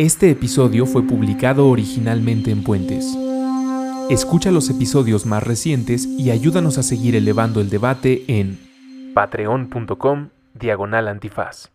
Este 0.00 0.30
episodio 0.30 0.86
fue 0.86 1.06
publicado 1.06 1.68
originalmente 1.68 2.50
en 2.50 2.64
Puentes. 2.64 3.04
Escucha 4.08 4.50
los 4.50 4.70
episodios 4.70 5.26
más 5.26 5.42
recientes 5.42 6.06
y 6.06 6.30
ayúdanos 6.30 6.78
a 6.78 6.82
seguir 6.82 7.16
elevando 7.16 7.60
el 7.60 7.68
debate 7.68 8.24
en 8.26 8.58
patreon.com 9.12 10.30
diagonal 10.54 11.06
antifaz. 11.06 11.70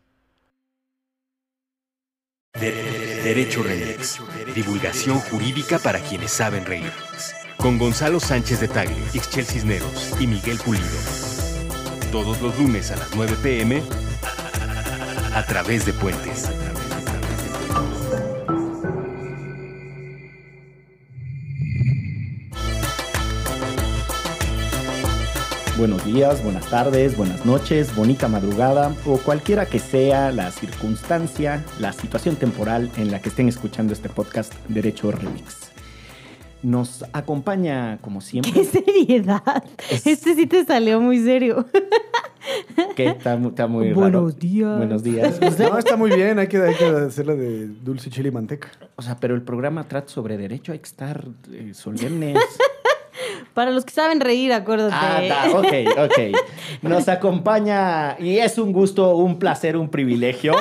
Derecho 2.59 3.61
Remix. 3.61 4.19
Divulgación 4.55 5.19
jurídica 5.19 5.77
para 5.77 5.99
quienes 5.99 6.31
saben 6.31 6.65
reír. 6.65 6.91
Con 7.57 7.77
Gonzalo 7.77 8.19
Sánchez 8.19 8.59
de 8.59 8.69
Tagle, 8.69 8.97
Ixchel 9.13 9.45
Cisneros 9.45 10.19
y 10.19 10.25
Miguel 10.25 10.57
Pulido. 10.65 10.97
Todos 12.11 12.41
los 12.41 12.57
lunes 12.57 12.89
a 12.89 12.95
las 12.95 13.15
9 13.15 13.35
pm 13.43 13.83
a 15.35 15.45
través 15.45 15.85
de 15.85 15.93
Puentes. 15.93 16.49
Buenos 25.77 26.05
días, 26.05 26.41
buenas 26.41 26.69
tardes, 26.69 27.17
buenas 27.17 27.45
noches, 27.45 27.93
bonita 27.93 28.29
madrugada 28.29 28.95
o 29.05 29.17
cualquiera 29.17 29.65
que 29.65 29.79
sea 29.79 30.31
la 30.31 30.49
circunstancia, 30.51 31.65
la 31.81 31.91
situación 31.91 32.37
temporal 32.37 32.89
en 32.95 33.11
la 33.11 33.21
que 33.21 33.27
estén 33.27 33.49
escuchando 33.49 33.91
este 33.91 34.07
podcast 34.07 34.53
Derecho 34.69 35.11
Remix. 35.11 35.71
Nos 36.63 37.03
acompaña, 37.11 37.97
como 37.99 38.21
siempre. 38.21 38.51
¡Qué 38.53 38.63
seriedad! 38.63 39.63
Este 39.91 40.33
sí 40.33 40.47
te 40.47 40.63
salió 40.63 41.01
muy 41.01 41.19
serio. 41.19 41.65
Que 42.95 43.07
está, 43.07 43.35
está 43.35 43.67
muy 43.67 43.91
Buenos 43.91 44.31
raro. 44.31 44.31
días. 44.31 44.77
Buenos 44.77 45.03
días. 45.03 45.39
No, 45.59 45.77
está 45.77 45.97
muy 45.97 46.11
bien, 46.11 46.39
hay 46.39 46.47
que, 46.47 46.57
hay 46.61 46.75
que 46.75 46.85
hacerla 46.85 47.35
de 47.35 47.67
dulce 47.67 48.09
chile 48.09 48.29
y 48.29 48.31
manteca. 48.31 48.69
O 48.95 49.01
sea, 49.01 49.17
pero 49.19 49.35
el 49.35 49.41
programa 49.41 49.87
trata 49.89 50.07
sobre 50.07 50.37
derecho, 50.37 50.71
hay 50.71 50.79
que 50.79 50.87
estar 50.87 51.27
eh, 51.51 51.73
solemnes. 51.73 52.37
Para 53.55 53.71
los 53.71 53.85
que 53.85 53.93
saben 53.93 54.19
reír, 54.19 54.51
acuérdate. 54.51 54.93
Ah, 54.93 55.21
da, 55.29 55.57
ok, 55.57 55.73
ok. 55.97 56.81
Nos 56.81 57.07
acompaña 57.07 58.17
y 58.19 58.37
es 58.37 58.57
un 58.57 58.73
gusto, 58.73 59.15
un 59.15 59.39
placer, 59.39 59.77
un 59.77 59.87
privilegio. 59.87 60.53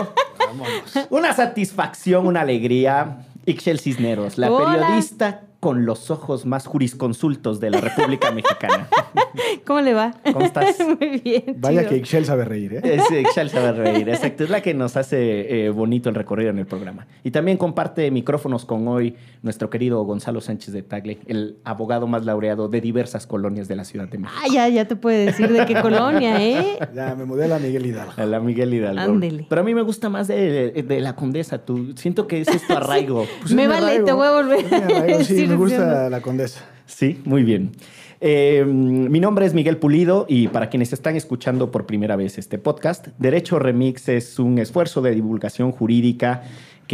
Una 1.10 1.32
satisfacción, 1.32 2.28
una 2.28 2.42
alegría. 2.42 3.18
Ixchel 3.46 3.80
Cisneros, 3.80 4.38
la 4.38 4.50
Hola. 4.50 4.86
periodista 4.86 5.42
con 5.64 5.86
los 5.86 6.10
ojos 6.10 6.44
más 6.44 6.66
jurisconsultos 6.66 7.58
de 7.58 7.70
la 7.70 7.80
República 7.80 8.30
Mexicana. 8.32 8.86
¿Cómo 9.66 9.80
le 9.80 9.94
va? 9.94 10.12
¿Cómo 10.30 10.44
estás? 10.44 10.76
muy 11.00 11.22
bien. 11.24 11.56
Vaya 11.56 11.80
chido. 11.80 11.90
que 11.90 11.96
Ixchel 11.96 12.26
sabe 12.26 12.44
reír, 12.44 12.74
¿eh? 12.74 12.80
Es 12.82 13.10
Ixchel 13.10 13.48
sabe 13.48 13.72
reír, 13.72 14.06
exacto. 14.10 14.44
Es 14.44 14.50
la 14.50 14.60
que 14.60 14.74
nos 14.74 14.98
hace 14.98 15.64
eh, 15.64 15.70
bonito 15.70 16.10
el 16.10 16.16
recorrido 16.16 16.50
en 16.50 16.58
el 16.58 16.66
programa. 16.66 17.06
Y 17.22 17.30
también 17.30 17.56
comparte 17.56 18.10
micrófonos 18.10 18.66
con 18.66 18.86
hoy 18.88 19.16
nuestro 19.40 19.70
querido 19.70 20.02
Gonzalo 20.04 20.42
Sánchez 20.42 20.74
de 20.74 20.82
Tagle, 20.82 21.18
el 21.28 21.56
abogado 21.64 22.06
más 22.06 22.26
laureado 22.26 22.68
de 22.68 22.82
diversas 22.82 23.26
colonias 23.26 23.66
de 23.66 23.76
la 23.76 23.84
Ciudad 23.84 24.06
de 24.06 24.18
México. 24.18 24.38
Ah, 24.44 24.48
ya, 24.52 24.68
ya 24.68 24.86
te 24.86 24.96
puede 24.96 25.24
decir 25.24 25.50
de 25.50 25.64
qué 25.64 25.80
colonia, 25.80 26.42
¿eh? 26.42 26.78
Ya 26.94 27.14
me 27.14 27.24
mudé 27.24 27.46
a 27.46 27.48
la 27.48 27.58
Miguel 27.58 27.86
Hidalgo. 27.86 28.12
A 28.18 28.26
la 28.26 28.38
Miguel 28.38 28.74
Hidalgo. 28.74 29.00
Ándele. 29.00 29.46
Pero 29.48 29.62
a 29.62 29.64
mí 29.64 29.74
me 29.74 29.82
gusta 29.82 30.10
más 30.10 30.28
de, 30.28 30.84
de 30.86 31.00
la 31.00 31.16
condesa. 31.16 31.64
Tú, 31.64 31.94
siento 31.96 32.26
que 32.26 32.42
ese 32.42 32.56
es 32.56 32.66
tu 32.66 32.74
arraigo. 32.74 33.26
Pues 33.40 33.54
Me 33.54 33.66
vale, 33.66 33.86
arraigo. 33.86 34.04
te 34.04 34.12
voy 34.12 34.26
a 34.26 34.30
volver 34.32 34.74
a 34.74 35.02
decir 35.02 35.53
me 35.54 35.60
gusta 35.60 35.84
diciendo. 35.84 36.10
la 36.10 36.20
condesa. 36.20 36.64
Sí, 36.86 37.20
muy 37.24 37.42
bien. 37.42 37.72
Eh, 38.20 38.64
mi 38.64 39.20
nombre 39.20 39.44
es 39.44 39.52
Miguel 39.52 39.76
Pulido 39.76 40.24
y 40.28 40.48
para 40.48 40.70
quienes 40.70 40.92
están 40.92 41.14
escuchando 41.16 41.70
por 41.70 41.84
primera 41.84 42.16
vez 42.16 42.38
este 42.38 42.58
podcast, 42.58 43.08
Derecho 43.18 43.58
Remix 43.58 44.08
es 44.08 44.38
un 44.38 44.58
esfuerzo 44.58 45.02
de 45.02 45.14
divulgación 45.14 45.72
jurídica 45.72 46.42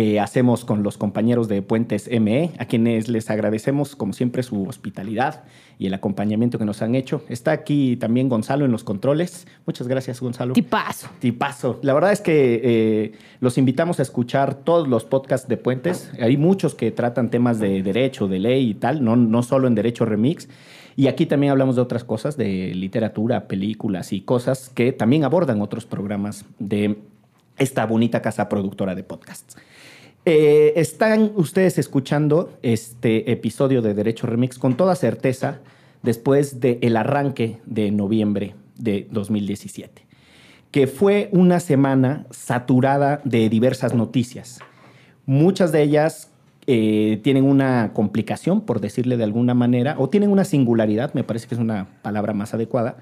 que 0.01 0.19
hacemos 0.19 0.65
con 0.65 0.83
los 0.83 0.97
compañeros 0.97 1.47
de 1.47 1.61
Puentes 1.61 2.09
ME, 2.09 2.53
a 2.57 2.65
quienes 2.65 3.11
les 3.11 3.29
agradecemos 3.29 3.95
como 3.95 4.15
siempre 4.15 4.43
su 4.43 4.65
hospitalidad 4.65 5.45
y 5.79 5.89
el 5.89 5.93
acompañamiento 5.93 6.59
que 6.59 6.65
nos 6.65 6.81
han 6.81 6.95
hecho. 6.95 7.23
Está 7.29 7.53
aquí 7.53 7.97
también 7.97 8.31
Gonzalo 8.31 8.65
en 8.65 8.73
los 8.73 8.83
controles. 8.83 9.47
Muchas 9.67 9.89
gracias, 9.89 10.23
Gonzalo. 10.23 10.55
Tipazo. 10.55 11.09
Tipazo. 11.19 11.81
La 11.83 11.93
verdad 11.93 12.13
es 12.13 12.23
que 12.23 12.63
eh, 12.65 13.13
los 13.41 13.59
invitamos 13.59 13.99
a 13.99 14.03
escuchar 14.03 14.55
todos 14.55 14.89
los 14.89 15.05
podcasts 15.05 15.49
de 15.49 15.59
Puentes. 15.59 16.11
Hay 16.19 16.39
muchos 16.39 16.75
que 16.75 16.93
tratan 16.93 17.29
temas 17.29 17.61
de 17.61 17.83
derecho, 17.83 18.27
de 18.27 18.39
ley 18.39 18.71
y 18.71 18.75
tal, 18.77 19.05
no, 19.05 19.17
no 19.17 19.43
solo 19.43 19.69
en 19.69 19.75
Derecho 19.75 20.07
Remix. 20.07 20.49
Y 20.97 21.09
aquí 21.09 21.27
también 21.27 21.51
hablamos 21.51 21.77
de 21.77 21.83
otras 21.83 22.05
cosas, 22.05 22.39
de 22.39 22.75
literatura, 22.75 23.49
películas 23.49 24.15
y 24.15 24.23
cosas 24.23 24.71
que 24.71 24.93
también 24.93 25.25
abordan 25.25 25.61
otros 25.61 25.85
programas 25.85 26.47
de 26.59 26.97
esta 27.59 27.85
bonita 27.85 28.23
casa 28.23 28.49
productora 28.49 28.95
de 28.95 29.03
podcasts. 29.03 29.59
Eh, 30.33 30.75
están 30.81 31.33
ustedes 31.35 31.77
escuchando 31.77 32.53
este 32.63 33.33
episodio 33.33 33.83
de 33.83 33.95
Derecho 33.95 34.29
Remix 34.29 34.61
con 34.61 34.77
toda 34.77 34.95
certeza 34.95 35.59
después 36.05 36.61
del 36.61 36.97
arranque 36.97 37.59
de 37.67 37.91
noviembre 37.91 38.55
de 38.77 39.09
2017 39.11 40.07
que 40.71 40.87
fue 40.87 41.31
una 41.33 41.59
semana 41.59 42.27
saturada 42.31 43.21
de 43.25 43.49
diversas 43.49 43.93
noticias. 43.93 44.61
Muchas 45.27 45.73
de 45.73 45.83
ellas 45.83 46.31
eh, 46.69 47.19
tienen 47.25 47.43
una 47.43 47.91
complicación, 47.93 48.61
por 48.61 48.81
decirle 48.81 49.17
de 49.17 49.25
alguna 49.25 49.55
manera, 49.55 49.97
o 49.99 50.11
tienen 50.11 50.31
una 50.31 50.45
singularidad, 50.45 51.13
me 51.13 51.25
parece 51.25 51.49
que 51.49 51.57
es 51.57 51.61
una 51.61 51.89
palabra 52.03 52.35
más 52.35 52.55
adecuada, 52.55 52.99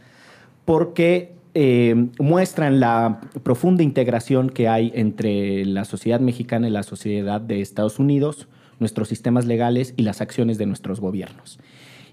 porque 0.65 1.35
eh, 1.55 2.09
muestran 2.19 2.81
la 2.81 3.21
profunda 3.43 3.83
integración 3.83 4.51
que 4.51 4.69
hay 4.69 4.93
entre 4.95 5.65
la 5.65 5.85
sociedad 5.85 6.21
mexicana 6.21 6.69
y 6.69 6.71
la 6.71 6.83
sociedad 6.83 7.41
de 7.41 7.61
Estados 7.61 7.99
Unidos, 7.99 8.49
nuestros 8.79 9.09
sistemas 9.09 9.47
legales 9.47 9.95
y 9.97 10.03
las 10.03 10.21
acciones 10.21 10.59
de 10.59 10.67
nuestros 10.67 11.01
gobiernos. 11.01 11.59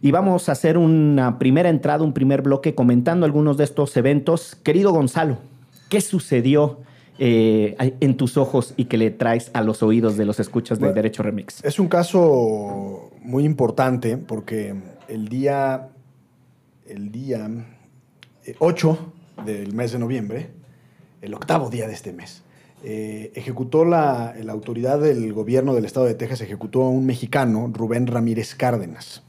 Y 0.02 0.12
vamos 0.12 0.50
a 0.50 0.54
hacer 0.54 0.78
una 0.78 1.40
primera 1.40 1.70
entrada, 1.70 2.04
un 2.04 2.14
primer 2.14 2.42
bloque 2.42 2.76
comentando 2.76 3.26
algunos 3.26 3.58
de 3.58 3.64
estos 3.64 3.96
eventos. 3.98 4.56
Querido 4.56 4.92
Gonzalo, 4.92 5.38
¿qué 5.90 6.02
sucedió 6.02 6.82
eh, 7.18 7.76
en 8.00 8.18
tus 8.18 8.38
ojos 8.38 8.74
y 8.78 8.86
que 8.86 8.98
le 8.98 9.12
traes 9.12 9.52
a 9.54 9.62
los 9.62 9.84
oídos 9.84 10.18
de 10.18 10.26
los 10.26 10.40
escuchas 10.40 10.80
de 10.80 10.86
Bueno, 10.86 10.96
Derecho 10.96 11.24
Remix? 11.24 11.64
Es 11.64 11.80
un 11.80 11.88
caso 11.88 13.12
muy 13.22 13.46
importante 13.46 14.18
porque 14.18 14.76
el 15.08 15.28
día, 15.28 15.90
el 16.88 17.12
día 17.12 17.50
eh, 18.46 18.56
8 18.60 19.14
del 19.46 19.74
mes 19.74 19.92
de 19.92 20.00
noviembre, 20.00 20.50
el 21.22 21.34
octavo 21.34 21.70
día 21.70 21.88
de 21.88 21.94
este 21.94 22.12
mes, 22.14 22.44
eh, 22.84 23.32
ejecutó 23.36 23.86
la, 23.86 24.36
la 24.44 24.52
autoridad 24.52 25.00
del 25.00 25.32
gobierno 25.34 25.74
del 25.74 25.86
estado 25.86 26.06
de 26.06 26.16
Texas, 26.16 26.42
ejecutó 26.42 26.84
a 26.84 26.90
un 26.90 27.06
mexicano, 27.06 27.72
Rubén 27.74 28.08
Ramírez 28.08 28.56
Cárdenas. 28.56 29.24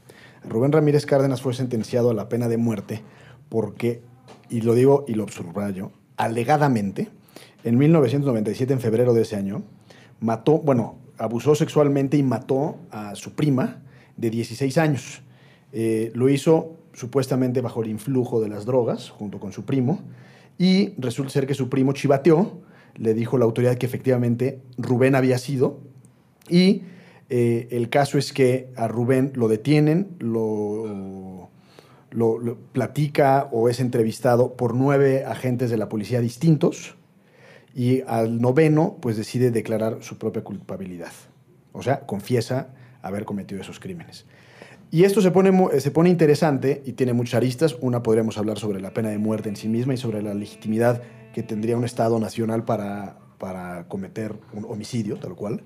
Rubén 0.47 0.71
Ramírez 0.71 1.05
Cárdenas 1.05 1.41
fue 1.41 1.53
sentenciado 1.53 2.11
a 2.11 2.13
la 2.13 2.29
pena 2.29 2.47
de 2.47 2.57
muerte 2.57 3.01
porque, 3.49 4.01
y 4.49 4.61
lo 4.61 4.75
digo 4.75 5.05
y 5.07 5.13
lo 5.13 5.27
subrayo, 5.27 5.91
alegadamente, 6.17 7.09
en 7.63 7.77
1997, 7.77 8.73
en 8.73 8.79
febrero 8.79 9.13
de 9.13 9.23
ese 9.23 9.35
año, 9.35 9.63
mató, 10.19 10.59
bueno, 10.59 10.99
abusó 11.17 11.55
sexualmente 11.55 12.17
y 12.17 12.23
mató 12.23 12.77
a 12.91 13.15
su 13.15 13.33
prima 13.33 13.81
de 14.15 14.29
16 14.29 14.77
años. 14.77 15.21
Eh, 15.73 16.11
lo 16.13 16.29
hizo 16.29 16.76
supuestamente 16.97 17.61
bajo 17.61 17.83
el 17.83 17.89
influjo 17.89 18.41
de 18.41 18.49
las 18.49 18.65
drogas, 18.65 19.11
junto 19.11 19.39
con 19.39 19.51
su 19.53 19.65
primo, 19.65 19.99
y 20.57 20.93
resulta 20.97 21.31
ser 21.31 21.45
que 21.45 21.53
su 21.53 21.69
primo 21.69 21.93
chivateó, 21.93 22.59
le 22.95 23.13
dijo 23.13 23.37
la 23.37 23.45
autoridad 23.45 23.77
que 23.77 23.85
efectivamente 23.85 24.59
Rubén 24.79 25.13
había 25.13 25.37
sido, 25.37 25.79
y 26.49 26.81
eh, 27.29 27.67
el 27.69 27.89
caso 27.89 28.17
es 28.17 28.33
que 28.33 28.69
a 28.75 28.87
Rubén 28.87 29.31
lo 29.35 29.47
detienen, 29.47 30.07
lo, 30.17 31.49
lo- 32.09 32.39
lo 32.39 32.57
platica 32.73 33.47
o 33.51 33.69
es 33.69 33.79
entrevistado 33.79 34.53
por 34.55 34.73
nueve 34.73 35.23
agentes 35.25 35.69
de 35.69 35.77
la 35.77 35.89
policía 35.89 36.19
distintos 36.19 36.95
y 37.75 38.01
al 38.07 38.41
noveno 38.41 38.97
pues 39.01 39.17
decide 39.17 39.51
declarar 39.51 39.97
su 40.01 40.17
propia 40.17 40.43
culpabilidad. 40.43 41.11
O 41.73 41.83
sea, 41.83 41.99
confiesa 42.07 42.69
haber 43.03 43.25
cometido 43.25 43.61
esos 43.61 43.79
crímenes. 43.79 44.25
Y 44.89 45.03
esto 45.03 45.21
se 45.21 45.31
pone, 45.31 45.51
mu- 45.51 45.69
se 45.77 45.91
pone 45.91 46.09
interesante 46.09 46.81
y 46.85 46.93
tiene 46.93 47.13
muchas 47.13 47.35
aristas. 47.35 47.75
Una 47.81 48.03
podríamos 48.03 48.37
hablar 48.37 48.57
sobre 48.57 48.79
la 48.79 48.93
pena 48.93 49.09
de 49.09 49.17
muerte 49.17 49.49
en 49.49 49.55
sí 49.55 49.67
misma 49.67 49.93
y 49.93 49.97
sobre 49.97 50.21
la 50.21 50.33
legitimidad 50.33 51.01
que 51.33 51.43
tendría 51.43 51.77
un 51.77 51.83
Estado 51.83 52.19
nacional 52.19 52.63
para, 52.63 53.17
para 53.37 53.85
cometer 53.89 54.33
un 54.53 54.65
homicidio, 54.65 55.17
tal 55.17 55.35
cual. 55.35 55.61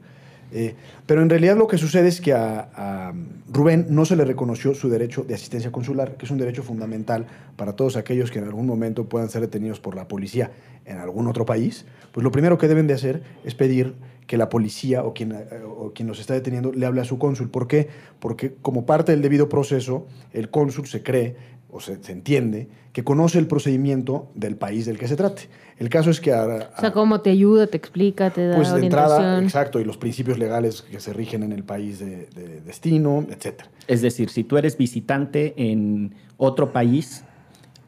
Eh, 0.54 0.76
pero 1.06 1.22
en 1.22 1.30
realidad 1.30 1.56
lo 1.56 1.68
que 1.68 1.78
sucede 1.78 2.10
es 2.10 2.20
que 2.20 2.34
a, 2.34 2.70
a 2.76 3.14
Rubén 3.50 3.86
no 3.90 4.04
se 4.04 4.18
le 4.18 4.26
reconoció 4.26 4.74
su 4.74 4.90
derecho 4.90 5.24
de 5.24 5.34
asistencia 5.36 5.72
consular, 5.72 6.18
que 6.18 6.26
es 6.26 6.32
un 6.32 6.40
derecho 6.40 6.62
fundamental 6.62 7.26
para 7.56 7.74
todos 7.74 7.96
aquellos 7.96 8.32
que 8.32 8.40
en 8.40 8.46
algún 8.46 8.66
momento 8.66 9.06
puedan 9.08 9.30
ser 9.30 9.42
detenidos 9.42 9.80
por 9.80 9.96
la 9.96 10.10
policía 10.10 10.52
en 10.84 10.98
algún 10.98 11.28
otro 11.28 11.46
país. 11.46 11.86
Pues 12.12 12.24
lo 12.26 12.32
primero 12.32 12.58
que 12.58 12.68
deben 12.68 12.88
de 12.88 12.96
hacer 12.96 13.24
es 13.46 13.56
pedir 13.56 13.94
que 14.32 14.38
la 14.38 14.48
policía 14.48 15.04
o 15.04 15.14
quien, 15.14 15.34
o 15.68 15.92
quien 15.94 16.08
los 16.08 16.18
está 16.22 16.34
deteniendo 16.34 16.72
le 16.72 16.86
hable 16.86 17.02
a 17.02 17.04
su 17.04 17.20
cónsul. 17.20 17.50
¿Por 17.50 17.68
qué? 17.68 17.90
Porque 18.22 18.54
como 18.62 18.86
parte 18.86 19.12
del 19.12 19.22
debido 19.22 19.50
proceso, 19.50 20.08
el 20.32 20.50
cónsul 20.50 20.88
se 20.88 21.04
cree 21.04 21.36
o 21.70 21.82
se, 21.82 22.02
se 22.02 22.14
entiende, 22.14 22.70
que 22.94 23.04
conoce 23.04 23.40
el 23.40 23.48
procedimiento 23.48 24.30
del 24.34 24.56
país 24.56 24.86
del 24.86 24.98
que 24.98 25.10
se 25.10 25.18
trate. 25.18 25.50
El 25.78 25.90
caso 25.90 26.10
es 26.12 26.22
que... 26.22 26.32
ahora- 26.32 26.72
O 26.78 26.80
sea, 26.80 26.94
cómo 26.94 27.20
te 27.20 27.30
ayuda, 27.30 27.68
te 27.68 27.76
explica, 27.76 28.30
te 28.30 28.48
da 28.48 28.56
pues 28.56 28.70
de 28.70 28.76
orientación. 28.76 29.12
entrada, 29.18 29.44
exacto, 29.44 29.82
y 29.82 29.84
los 29.84 29.98
principios 29.98 30.40
legales 30.40 30.82
que 30.82 31.02
se 31.02 31.12
rigen 31.12 31.44
en 31.44 31.52
el 31.52 31.66
país 31.66 32.00
de, 32.00 32.28
de 32.28 32.62
destino, 32.62 33.26
etcétera. 33.30 33.70
Es 33.90 34.02
decir, 34.02 34.30
si 34.30 34.46
tú 34.46 34.56
eres 34.58 34.78
visitante 34.78 35.54
en 35.58 36.16
otro 36.38 36.72
país, 36.72 37.26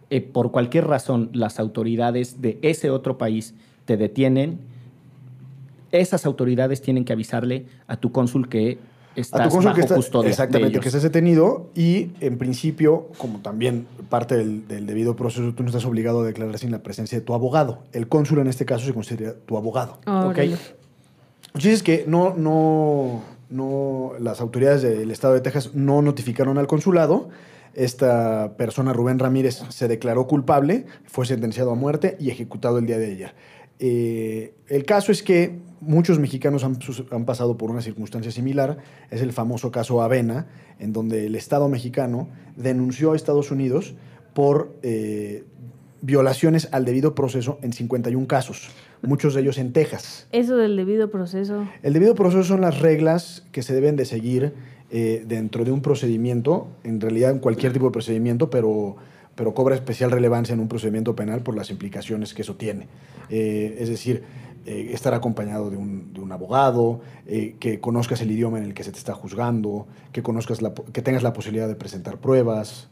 eh, 0.09 0.19
por 0.19 0.51
cualquier 0.51 0.87
razón 0.87 1.29
las 1.31 1.57
autoridades 1.57 2.41
de 2.41 2.59
ese 2.63 2.89
otro 2.89 3.17
país 3.17 3.53
te 3.85 3.95
detienen, 3.95 4.72
esas 5.99 6.25
autoridades 6.25 6.81
tienen 6.81 7.05
que 7.05 7.13
avisarle 7.13 7.65
a 7.87 7.97
tu 7.97 8.11
cónsul 8.11 8.49
que 8.49 8.77
estás 9.15 9.41
a 9.41 9.43
tu 9.45 9.49
cónsul 9.49 9.65
bajo 9.65 9.75
que 9.75 9.81
está, 9.81 9.95
custodia. 9.95 10.25
de 10.25 10.31
exactamente, 10.31 10.69
ellos. 10.69 10.81
que 10.81 10.89
estés 10.89 11.03
detenido 11.03 11.69
y 11.75 12.09
en 12.19 12.37
principio, 12.37 13.09
como 13.17 13.39
también 13.39 13.87
parte 14.09 14.35
del, 14.35 14.67
del 14.67 14.85
debido 14.85 15.15
proceso, 15.15 15.53
tú 15.53 15.63
no 15.63 15.69
estás 15.69 15.85
obligado 15.85 16.21
a 16.21 16.25
declarar 16.25 16.57
sin 16.57 16.71
la 16.71 16.83
presencia 16.83 17.17
de 17.17 17.23
tu 17.23 17.33
abogado. 17.33 17.83
El 17.91 18.07
cónsul 18.07 18.39
en 18.39 18.47
este 18.47 18.65
caso 18.65 18.85
se 18.85 18.93
considera 18.93 19.33
tu 19.45 19.57
abogado. 19.57 19.99
Órale. 20.05 20.53
Ok. 20.53 20.59
Dices 21.55 21.83
que 21.83 22.05
no, 22.07 22.33
no, 22.35 23.21
no, 23.49 24.13
las 24.19 24.41
autoridades 24.41 24.81
del 24.81 25.11
estado 25.11 25.35
de 25.35 25.41
Texas 25.41 25.75
no 25.75 26.01
notificaron 26.01 26.57
al 26.57 26.65
consulado. 26.65 27.29
Esta 27.75 28.53
persona, 28.57 28.93
Rubén 28.93 29.19
Ramírez, 29.19 29.61
se 29.69 29.87
declaró 29.87 30.27
culpable, 30.27 30.85
fue 31.05 31.25
sentenciado 31.25 31.71
a 31.71 31.75
muerte 31.75 32.17
y 32.19 32.31
ejecutado 32.31 32.79
el 32.79 32.87
día 32.87 32.97
de 32.97 33.05
ayer. 33.05 33.35
Eh, 33.79 34.53
el 34.67 34.85
caso 34.85 35.11
es 35.11 35.21
que 35.21 35.59
muchos 35.85 36.19
mexicanos 36.19 36.63
han, 36.63 37.25
pasado 37.25 37.57
por 37.57 37.71
una 37.71 37.81
circunstancia 37.81 38.31
similar. 38.31 38.77
Es 39.11 39.21
el 39.21 39.33
famoso 39.33 39.71
caso 39.71 40.01
Avena, 40.01 40.47
en 40.79 40.93
donde 40.93 41.25
el 41.25 41.35
Estado 41.35 41.69
mexicano 41.69 42.27
denunció 42.55 43.13
a 43.13 43.15
Estados 43.15 43.51
Unidos 43.51 43.95
por 44.33 44.75
eh, 44.81 45.43
violaciones 46.01 46.67
al 46.71 46.85
debido 46.85 47.15
proceso 47.15 47.59
en 47.61 47.71
51 47.71 48.27
casos, 48.27 48.69
muchos 49.01 49.33
de 49.33 49.41
ellos 49.41 49.57
en 49.57 49.71
Texas. 49.71 50.27
Eso 50.31 50.57
del 50.57 50.75
debido 50.75 51.09
proceso. 51.09 51.67
El 51.81 51.93
debido 51.93 52.15
proceso 52.15 52.43
son 52.43 52.61
las 52.61 52.79
reglas 52.79 53.45
que 53.51 53.63
se 53.63 53.73
deben 53.73 53.95
de 53.95 54.05
seguir 54.05 54.53
eh, 54.91 55.23
dentro 55.25 55.63
de 55.63 55.71
un 55.71 55.81
procedimiento, 55.81 56.67
en 56.83 56.99
realidad 56.99 57.31
en 57.31 57.39
cualquier 57.39 57.73
tipo 57.73 57.85
de 57.85 57.91
procedimiento, 57.91 58.49
pero, 58.49 58.97
pero 59.35 59.53
cobra 59.53 59.75
especial 59.75 60.11
relevancia 60.11 60.53
en 60.53 60.59
un 60.59 60.67
procedimiento 60.67 61.15
penal 61.15 61.41
por 61.41 61.55
las 61.55 61.69
implicaciones 61.69 62.33
que 62.33 62.41
eso 62.41 62.55
tiene. 62.55 62.87
Eh, 63.29 63.77
es 63.79 63.89
decir, 63.89 64.23
eh, 64.65 64.91
estar 64.93 65.13
acompañado 65.13 65.69
de 65.69 65.77
un, 65.77 66.13
de 66.13 66.21
un 66.21 66.31
abogado, 66.31 67.01
eh, 67.27 67.55
que 67.59 67.79
conozcas 67.79 68.21
el 68.21 68.31
idioma 68.31 68.57
en 68.59 68.65
el 68.65 68.73
que 68.73 68.83
se 68.83 68.91
te 68.91 68.97
está 68.97 69.13
juzgando, 69.13 69.87
que, 70.11 70.23
conozcas 70.23 70.61
la 70.61 70.73
que 70.73 71.01
tengas 71.01 71.23
la 71.23 71.33
posibilidad 71.33 71.67
de 71.67 71.75
presentar 71.75 72.17
pruebas, 72.17 72.89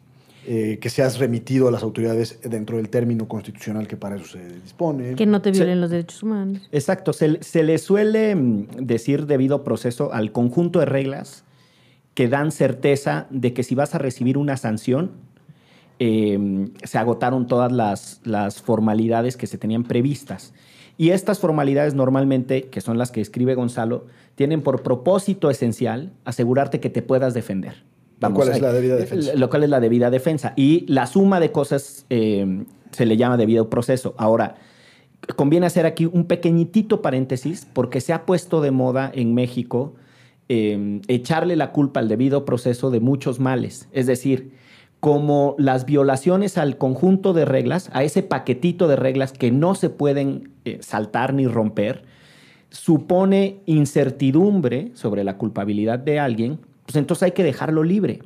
eh, 0.48 0.80
que 0.82 0.90
seas 0.90 1.20
remitido 1.20 1.68
a 1.68 1.72
las 1.72 1.84
autoridades 1.84 2.40
dentro 2.42 2.78
del 2.78 2.90
término 2.90 3.28
constitucional 3.28 3.88
que 3.88 3.96
para 3.96 4.16
eso 4.16 4.26
se 4.26 4.60
dispone. 4.60 5.16
Que 5.16 5.26
no 5.26 5.42
te 5.42 5.52
violen 5.52 5.80
los 5.80 5.92
derechos 5.92 6.24
humanos. 6.24 6.68
Exacto, 6.72 7.14
se, 7.14 7.44
se 7.44 7.64
le 7.64 7.78
suele 7.78 8.36
mm, 8.36 8.68
decir 8.82 9.28
debido 9.28 9.64
proceso 9.64 10.12
al 10.14 10.32
conjunto 10.32 10.80
de 10.80 10.86
reglas 10.86 11.44
que 12.16 12.28
dan 12.28 12.52
certeza 12.52 13.28
de 13.30 13.54
que 13.54 13.64
si 13.64 13.76
vas 13.76 13.96
a 13.96 13.98
recibir 13.98 14.38
una 14.38 14.58
sanción, 14.58 15.12
eh, 16.00 16.68
se 16.84 16.98
agotaron 16.98 17.46
todas 17.46 17.72
las, 17.72 18.20
las 18.24 18.62
formalidades 18.62 19.38
que 19.38 19.46
se 19.46 19.60
tenían 19.60 19.84
previstas. 19.84 20.54
Y 21.02 21.10
estas 21.10 21.40
formalidades 21.40 21.96
normalmente, 21.96 22.70
que 22.70 22.80
son 22.80 23.00
las 23.00 23.10
que 23.10 23.22
escribe 23.22 23.56
Gonzalo, 23.56 24.06
tienen 24.36 24.62
por 24.62 24.84
propósito 24.84 25.50
esencial 25.50 26.12
asegurarte 26.26 26.80
que 26.80 26.92
te 26.92 27.02
puedas 27.02 27.34
defender. 27.34 27.84
Lo 28.20 28.32
cual 28.36 28.50
es 28.50 28.62
la 28.62 28.72
debida 28.72 28.98
defensa. 28.98 29.32
Lo 29.34 29.50
cual 29.50 29.64
es 29.64 29.72
la 29.72 29.80
debida 29.80 30.12
defensa. 30.12 30.54
Y 30.56 30.86
la 30.86 31.08
suma 31.08 31.40
de 31.40 31.52
cosas 31.52 32.06
eh, 32.12 32.66
se 32.92 33.08
le 33.08 33.18
llama 33.18 33.38
debido 33.38 33.68
proceso. 33.68 34.14
Ahora, 34.20 34.58
conviene 35.36 35.66
hacer 35.66 35.88
aquí 35.88 36.06
un 36.06 36.26
pequeñitito 36.26 37.02
paréntesis 37.02 37.66
porque 37.74 38.00
se 38.00 38.14
ha 38.14 38.28
puesto 38.28 38.62
de 38.62 38.70
moda 38.70 39.12
en 39.12 39.34
México 39.34 39.96
eh, 40.50 41.02
echarle 41.08 41.56
la 41.56 41.72
culpa 41.72 42.00
al 42.00 42.10
debido 42.10 42.46
proceso 42.46 42.92
de 42.92 43.00
muchos 43.00 43.40
males. 43.40 43.90
Es 43.92 44.06
decir, 44.06 44.52
como 45.02 45.56
las 45.58 45.86
violaciones 45.86 46.58
al 46.58 46.78
conjunto 46.78 47.34
de 47.34 47.44
reglas, 47.44 47.90
a 47.92 48.04
ese 48.04 48.24
paquetito 48.24 48.88
de 48.88 48.96
reglas 48.96 49.34
que 49.34 49.52
no 49.52 49.76
se 49.76 49.90
pueden 49.90 50.52
eh, 50.64 50.78
saltar 50.82 51.34
ni 51.34 51.48
romper, 51.48 52.04
supone 52.70 53.60
incertidumbre 53.66 54.92
sobre 54.94 55.24
la 55.24 55.38
culpabilidad 55.38 56.00
de 56.00 56.20
alguien, 56.20 56.60
pues 56.86 56.96
entonces 56.96 57.24
hay 57.24 57.32
que 57.32 57.44
dejarlo 57.44 57.84
libre. 57.84 58.20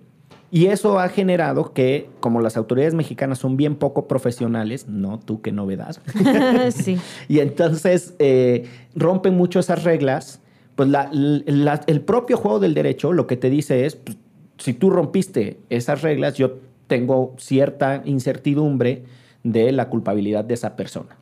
Y 0.51 0.67
eso 0.67 0.99
ha 0.99 1.09
generado 1.09 1.73
que, 1.73 2.07
como 2.19 2.39
las 2.39 2.55
autoridades 2.55 2.93
mexicanas 2.93 3.39
son 3.39 3.57
bien 3.57 3.75
poco 3.75 4.07
profesionales, 4.07 4.87
no 4.87 5.19
tú 5.19 5.41
qué 5.41 5.51
novedad, 5.51 5.97
sí. 6.71 6.97
y 7.27 7.39
entonces 7.39 8.13
eh, 8.19 8.65
rompen 8.95 9.35
mucho 9.35 9.59
esas 9.59 9.83
reglas, 9.83 10.39
pues 10.75 10.89
la- 10.89 11.09
la- 11.11 11.81
el 11.87 12.01
propio 12.01 12.37
juego 12.37 12.59
del 12.59 12.73
derecho 12.73 13.11
lo 13.11 13.27
que 13.27 13.37
te 13.37 13.49
dice 13.49 13.85
es, 13.85 13.95
pues, 13.95 14.17
si 14.57 14.73
tú 14.73 14.89
rompiste 14.89 15.57
esas 15.69 16.01
reglas, 16.01 16.35
yo 16.35 16.57
tengo 16.87 17.35
cierta 17.37 18.01
incertidumbre 18.05 19.03
de 19.43 19.71
la 19.71 19.89
culpabilidad 19.89 20.43
de 20.43 20.53
esa 20.53 20.75
persona. 20.75 21.17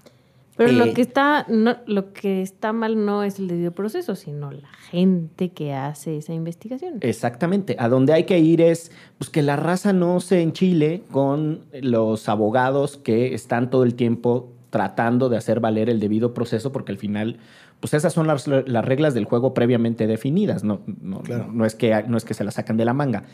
Pero 0.56 0.69
Eh, 0.69 0.74
lo 0.74 0.94
que 0.94 1.01
está 1.01 1.45
no, 1.50 1.77
lo 1.88 2.13
que 2.13 2.41
está 2.41 2.74
mal 2.74 3.06
no 3.06 3.24
es 3.24 3.39
el 3.39 3.47
debido 3.47 3.71
proceso, 3.71 4.15
sino 4.15 4.51
la 4.51 4.68
gente 4.91 5.50
que 5.50 5.74
hace 5.74 6.18
esa 6.18 6.33
investigación. 6.33 7.00
Exactamente. 7.01 7.75
A 7.80 7.89
donde 7.89 8.13
hay 8.13 8.25
que 8.25 8.39
ir 8.39 8.62
es 8.62 8.91
pues, 9.18 9.30
que 9.30 9.41
la 9.41 9.56
raza 9.56 9.94
no 9.94 10.19
se 10.19 10.41
enchile 10.41 11.01
con 11.12 11.62
los 11.74 12.30
abogados 12.30 12.97
que 12.97 13.33
están 13.33 13.69
todo 13.69 13.83
el 13.83 13.95
tiempo 13.95 14.50
tratando 14.69 15.30
de 15.30 15.38
hacer 15.38 15.59
valer 15.59 15.89
el 15.89 16.00
debido 16.00 16.33
proceso, 16.33 16.71
porque 16.71 16.91
al 16.91 16.97
final, 16.97 17.38
pues 17.83 17.94
esas 17.95 18.13
son 18.13 18.27
las, 18.27 18.47
las 18.47 18.85
reglas 18.85 19.13
del 19.13 19.25
juego 19.25 19.53
previamente 19.53 20.07
definidas. 20.07 20.63
No, 20.63 20.80
no, 21.01 21.19
Claro. 21.19 21.50
no, 21.51 21.65
es, 21.65 21.75
que, 21.75 22.01
no 22.07 22.15
es 22.15 22.24
que 22.24 22.33
se 22.33 22.45
las 22.45 22.53
sacan 22.53 22.77
de 22.77 22.85
la 22.85 22.94
manga. 22.94 23.25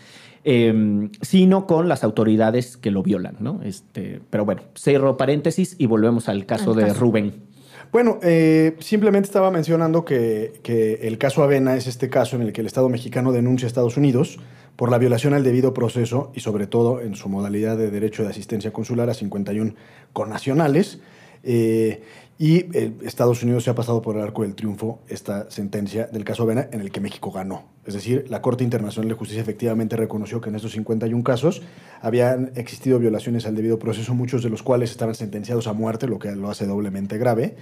Eh, 0.43 1.07
sino 1.21 1.67
con 1.67 1.87
las 1.87 2.03
autoridades 2.03 2.75
que 2.75 2.89
lo 2.89 3.03
violan, 3.03 3.35
¿no? 3.39 3.61
Este, 3.61 4.21
pero 4.31 4.45
bueno, 4.45 4.63
cierro 4.75 5.17
paréntesis 5.17 5.75
y 5.77 5.85
volvemos 5.85 6.29
al 6.29 6.47
caso 6.47 6.71
Al 6.71 6.77
de 6.77 6.87
caso. 6.87 6.99
Rubén. 6.99 7.43
Bueno, 7.91 8.17
eh, 8.23 8.75
simplemente 8.79 9.27
estaba 9.27 9.51
mencionando 9.51 10.03
que, 10.03 10.59
que 10.63 10.95
el 11.03 11.19
caso 11.19 11.43
Avena 11.43 11.75
es 11.75 11.85
este 11.85 12.09
caso 12.09 12.35
en 12.35 12.41
el 12.41 12.51
que 12.51 12.61
el 12.61 12.67
Estado 12.67 12.89
mexicano 12.89 13.31
denuncia 13.31 13.67
a 13.67 13.69
Estados 13.69 13.97
Unidos 13.97 14.39
por 14.75 14.89
la 14.89 14.97
violación 14.97 15.35
al 15.35 15.43
debido 15.43 15.75
proceso 15.75 16.31
y 16.33 16.39
sobre 16.39 16.65
todo 16.65 17.01
en 17.01 17.13
su 17.13 17.29
modalidad 17.29 17.77
de 17.77 17.91
derecho 17.91 18.23
de 18.23 18.29
asistencia 18.29 18.73
consular 18.73 19.11
a 19.11 19.13
51 19.13 19.75
connacionales. 20.11 21.01
Eh, 21.43 22.01
y 22.41 22.73
Estados 23.05 23.43
Unidos 23.43 23.65
se 23.65 23.69
ha 23.69 23.75
pasado 23.75 24.01
por 24.01 24.15
el 24.15 24.21
arco 24.21 24.43
del 24.43 24.55
triunfo 24.55 25.01
esta 25.09 25.51
sentencia 25.51 26.07
del 26.07 26.23
caso 26.23 26.43
Avena 26.43 26.69
en 26.71 26.79
el 26.79 26.89
que 26.89 27.01
México 27.01 27.31
ganó. 27.33 27.65
Es 27.85 27.93
decir, 27.93 28.27
la 28.29 28.41
Corte 28.41 28.63
Internacional 28.63 29.09
de 29.09 29.15
Justicia 29.15 29.41
efectivamente 29.41 29.97
reconoció 29.97 30.39
que 30.39 30.47
en 30.47 30.55
estos 30.55 30.71
51 30.71 31.21
casos 31.21 31.61
habían 32.01 32.53
existido 32.55 32.97
violaciones 32.97 33.45
al 33.45 33.55
debido 33.55 33.77
proceso, 33.77 34.13
muchos 34.13 34.41
de 34.41 34.49
los 34.49 34.63
cuales 34.63 34.89
estaban 34.89 35.15
sentenciados 35.15 35.67
a 35.67 35.73
muerte, 35.73 36.07
lo 36.07 36.17
que 36.17 36.31
lo 36.31 36.49
hace 36.49 36.65
doblemente 36.65 37.17
grave. 37.17 37.57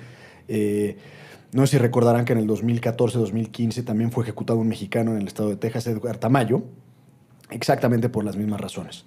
Eh, 0.47 0.97
no 1.53 1.65
sé 1.65 1.71
si 1.71 1.77
recordarán 1.79 2.23
que 2.23 2.33
en 2.33 2.39
el 2.39 2.47
2014-2015 2.47 3.83
también 3.83 4.11
fue 4.11 4.25
ejecutado 4.25 4.59
un 4.59 4.67
mexicano 4.67 5.13
en 5.13 5.21
el 5.21 5.27
estado 5.27 5.49
de 5.49 5.55
Texas, 5.55 5.87
Edgar 5.87 6.17
Tamayo, 6.17 6.61
exactamente 7.49 8.09
por 8.09 8.23
las 8.23 8.37
mismas 8.37 8.61
razones. 8.61 9.05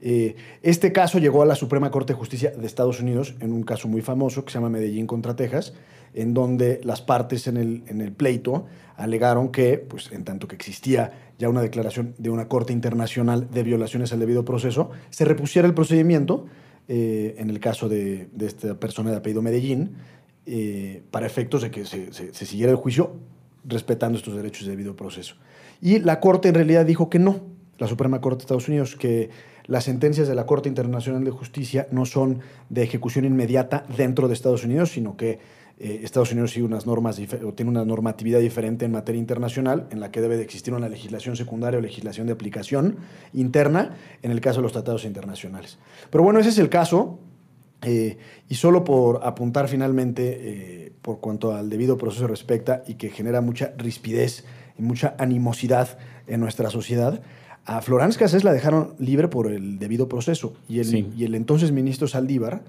Eh, 0.00 0.36
este 0.62 0.92
caso 0.92 1.18
llegó 1.18 1.42
a 1.42 1.46
la 1.46 1.54
Suprema 1.54 1.90
Corte 1.90 2.12
de 2.12 2.18
Justicia 2.18 2.50
de 2.50 2.66
Estados 2.66 3.00
Unidos 3.00 3.34
en 3.40 3.52
un 3.52 3.62
caso 3.64 3.88
muy 3.88 4.00
famoso 4.02 4.44
que 4.44 4.52
se 4.52 4.58
llama 4.58 4.70
Medellín 4.70 5.06
contra 5.06 5.34
Texas, 5.34 5.74
en 6.14 6.34
donde 6.34 6.80
las 6.84 7.02
partes 7.02 7.46
en 7.46 7.56
el, 7.56 8.12
pleito 8.12 8.66
alegaron 8.96 9.50
que, 9.50 9.78
pues, 9.78 10.10
en 10.12 10.24
tanto 10.24 10.48
que 10.48 10.56
existía 10.56 11.32
ya 11.38 11.48
una 11.48 11.60
declaración 11.60 12.14
de 12.18 12.30
una 12.30 12.48
Corte 12.48 12.72
Internacional 12.72 13.48
de 13.50 13.62
violaciones 13.62 14.12
al 14.12 14.20
debido 14.20 14.44
proceso, 14.44 14.90
se 15.10 15.24
repusiera 15.24 15.68
el 15.68 15.74
procedimiento, 15.74 16.46
eh, 16.88 17.34
en 17.38 17.50
el 17.50 17.60
caso 17.60 17.88
de, 17.88 18.28
esta 18.40 18.74
persona 18.80 19.10
de 19.10 19.16
apellido 19.16 19.42
Medellín, 19.42 19.96
eh, 20.46 21.02
para 21.10 21.26
efectos 21.26 21.62
de 21.62 21.70
que 21.70 21.84
se- 21.84 22.12
se 22.12 22.46
siguiera 22.46 22.72
el 22.72 22.78
juicio 22.78 23.16
respetando 23.64 24.16
estos 24.16 24.34
derechos 24.34 24.64
de 24.64 24.70
debido 24.70 24.96
proceso. 24.96 25.36
Y 25.80 25.98
la 25.98 26.20
Corte 26.20 26.48
en 26.48 26.54
realidad 26.54 26.86
dijo 26.86 27.10
que 27.10 27.18
no, 27.18 27.40
la 27.78 27.86
Suprema 27.86 28.20
Corte 28.20 28.38
de 28.38 28.42
Estados 28.44 28.68
Unidos, 28.68 28.96
que 28.96 29.30
las 29.68 29.84
sentencias 29.84 30.26
de 30.26 30.34
la 30.34 30.46
Corte 30.46 30.68
Internacional 30.68 31.22
de 31.24 31.30
Justicia 31.30 31.86
no 31.90 32.06
son 32.06 32.40
de 32.70 32.82
ejecución 32.82 33.26
inmediata 33.26 33.84
dentro 33.96 34.26
de 34.26 34.34
Estados 34.34 34.64
Unidos, 34.64 34.90
sino 34.90 35.16
que 35.16 35.38
eh, 35.78 36.00
Estados 36.02 36.32
Unidos 36.32 36.52
sigue 36.52 36.64
unas 36.64 36.86
normas 36.86 37.16
tiene 37.54 37.70
una 37.70 37.84
normatividad 37.84 38.40
diferente 38.40 38.86
en 38.86 38.92
materia 38.92 39.18
internacional, 39.18 39.86
en 39.90 40.00
la 40.00 40.10
que 40.10 40.22
debe 40.22 40.38
de 40.38 40.42
existir 40.42 40.72
una 40.72 40.88
legislación 40.88 41.36
secundaria 41.36 41.78
o 41.78 41.82
legislación 41.82 42.26
de 42.26 42.32
aplicación 42.32 42.96
interna 43.34 43.94
en 44.22 44.32
el 44.32 44.40
caso 44.40 44.58
de 44.58 44.62
los 44.62 44.72
tratados 44.72 45.04
internacionales. 45.04 45.78
Pero 46.10 46.24
bueno, 46.24 46.40
ese 46.40 46.48
es 46.48 46.58
el 46.58 46.70
caso. 46.70 47.20
Eh, 47.82 48.18
y 48.48 48.56
solo 48.56 48.82
por 48.82 49.20
apuntar 49.22 49.68
finalmente, 49.68 50.38
eh, 50.40 50.92
por 51.00 51.20
cuanto 51.20 51.54
al 51.54 51.70
debido 51.70 51.96
proceso 51.96 52.26
respecta 52.26 52.82
y 52.88 52.94
que 52.94 53.10
genera 53.10 53.40
mucha 53.40 53.72
rispidez 53.76 54.44
y 54.76 54.82
mucha 54.82 55.14
animosidad 55.16 55.96
en 56.26 56.40
nuestra 56.40 56.70
sociedad, 56.70 57.22
A 57.68 57.82
Florence 57.82 58.18
Cassés 58.18 58.44
la 58.44 58.52
dejaron 58.54 58.94
libre 58.98 59.28
por 59.28 59.46
el 59.52 59.78
debido 59.78 60.08
proceso 60.08 60.54
y 60.70 60.78
el, 60.78 60.86
Sí. 60.86 61.06
y 61.14 61.24
el 61.24 61.34
entonces 61.34 61.70
ministro 61.70 62.08
Saldívar 62.08 62.62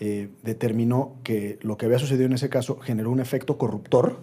eh, 0.00 0.30
determinó 0.42 1.12
que 1.24 1.58
lo 1.60 1.76
que 1.76 1.84
había 1.84 1.98
sucedido 1.98 2.24
en 2.24 2.32
ese 2.32 2.48
caso 2.48 2.78
generó 2.80 3.10
un 3.10 3.20
efecto 3.20 3.58
corruptor 3.58 4.18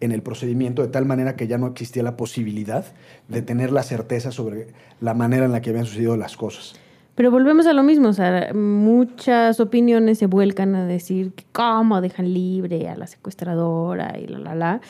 en 0.00 0.10
el 0.10 0.22
procedimiento 0.22 0.80
de 0.80 0.88
tal 0.88 1.04
manera 1.04 1.36
que 1.36 1.46
ya 1.48 1.58
no 1.58 1.66
existía 1.66 2.02
la 2.02 2.16
posibilidad 2.16 2.86
de 3.28 3.42
tener 3.42 3.72
la 3.72 3.82
certeza 3.82 4.32
sobre 4.32 4.68
la 5.02 5.12
manera 5.12 5.44
en 5.44 5.52
la 5.52 5.60
que 5.60 5.68
habían 5.68 5.84
sucedido 5.84 6.16
las 6.16 6.36
cosas. 6.38 6.74
Pero 7.14 7.30
volvemos 7.30 7.66
a 7.66 7.74
lo 7.74 7.82
mismo, 7.82 8.08
o 8.08 8.12
sea, 8.14 8.52
muchas 8.54 9.60
opiniones 9.60 10.16
se 10.18 10.26
vuelcan 10.26 10.74
a 10.76 10.86
decir 10.86 11.32
que 11.32 11.44
cómo 11.52 12.00
dejan 12.00 12.32
libre 12.32 12.88
a 12.88 12.96
la 12.96 13.06
secuestradora 13.06 14.18
y 14.18 14.26
la, 14.28 14.38
la, 14.38 14.54
la. 14.54 14.80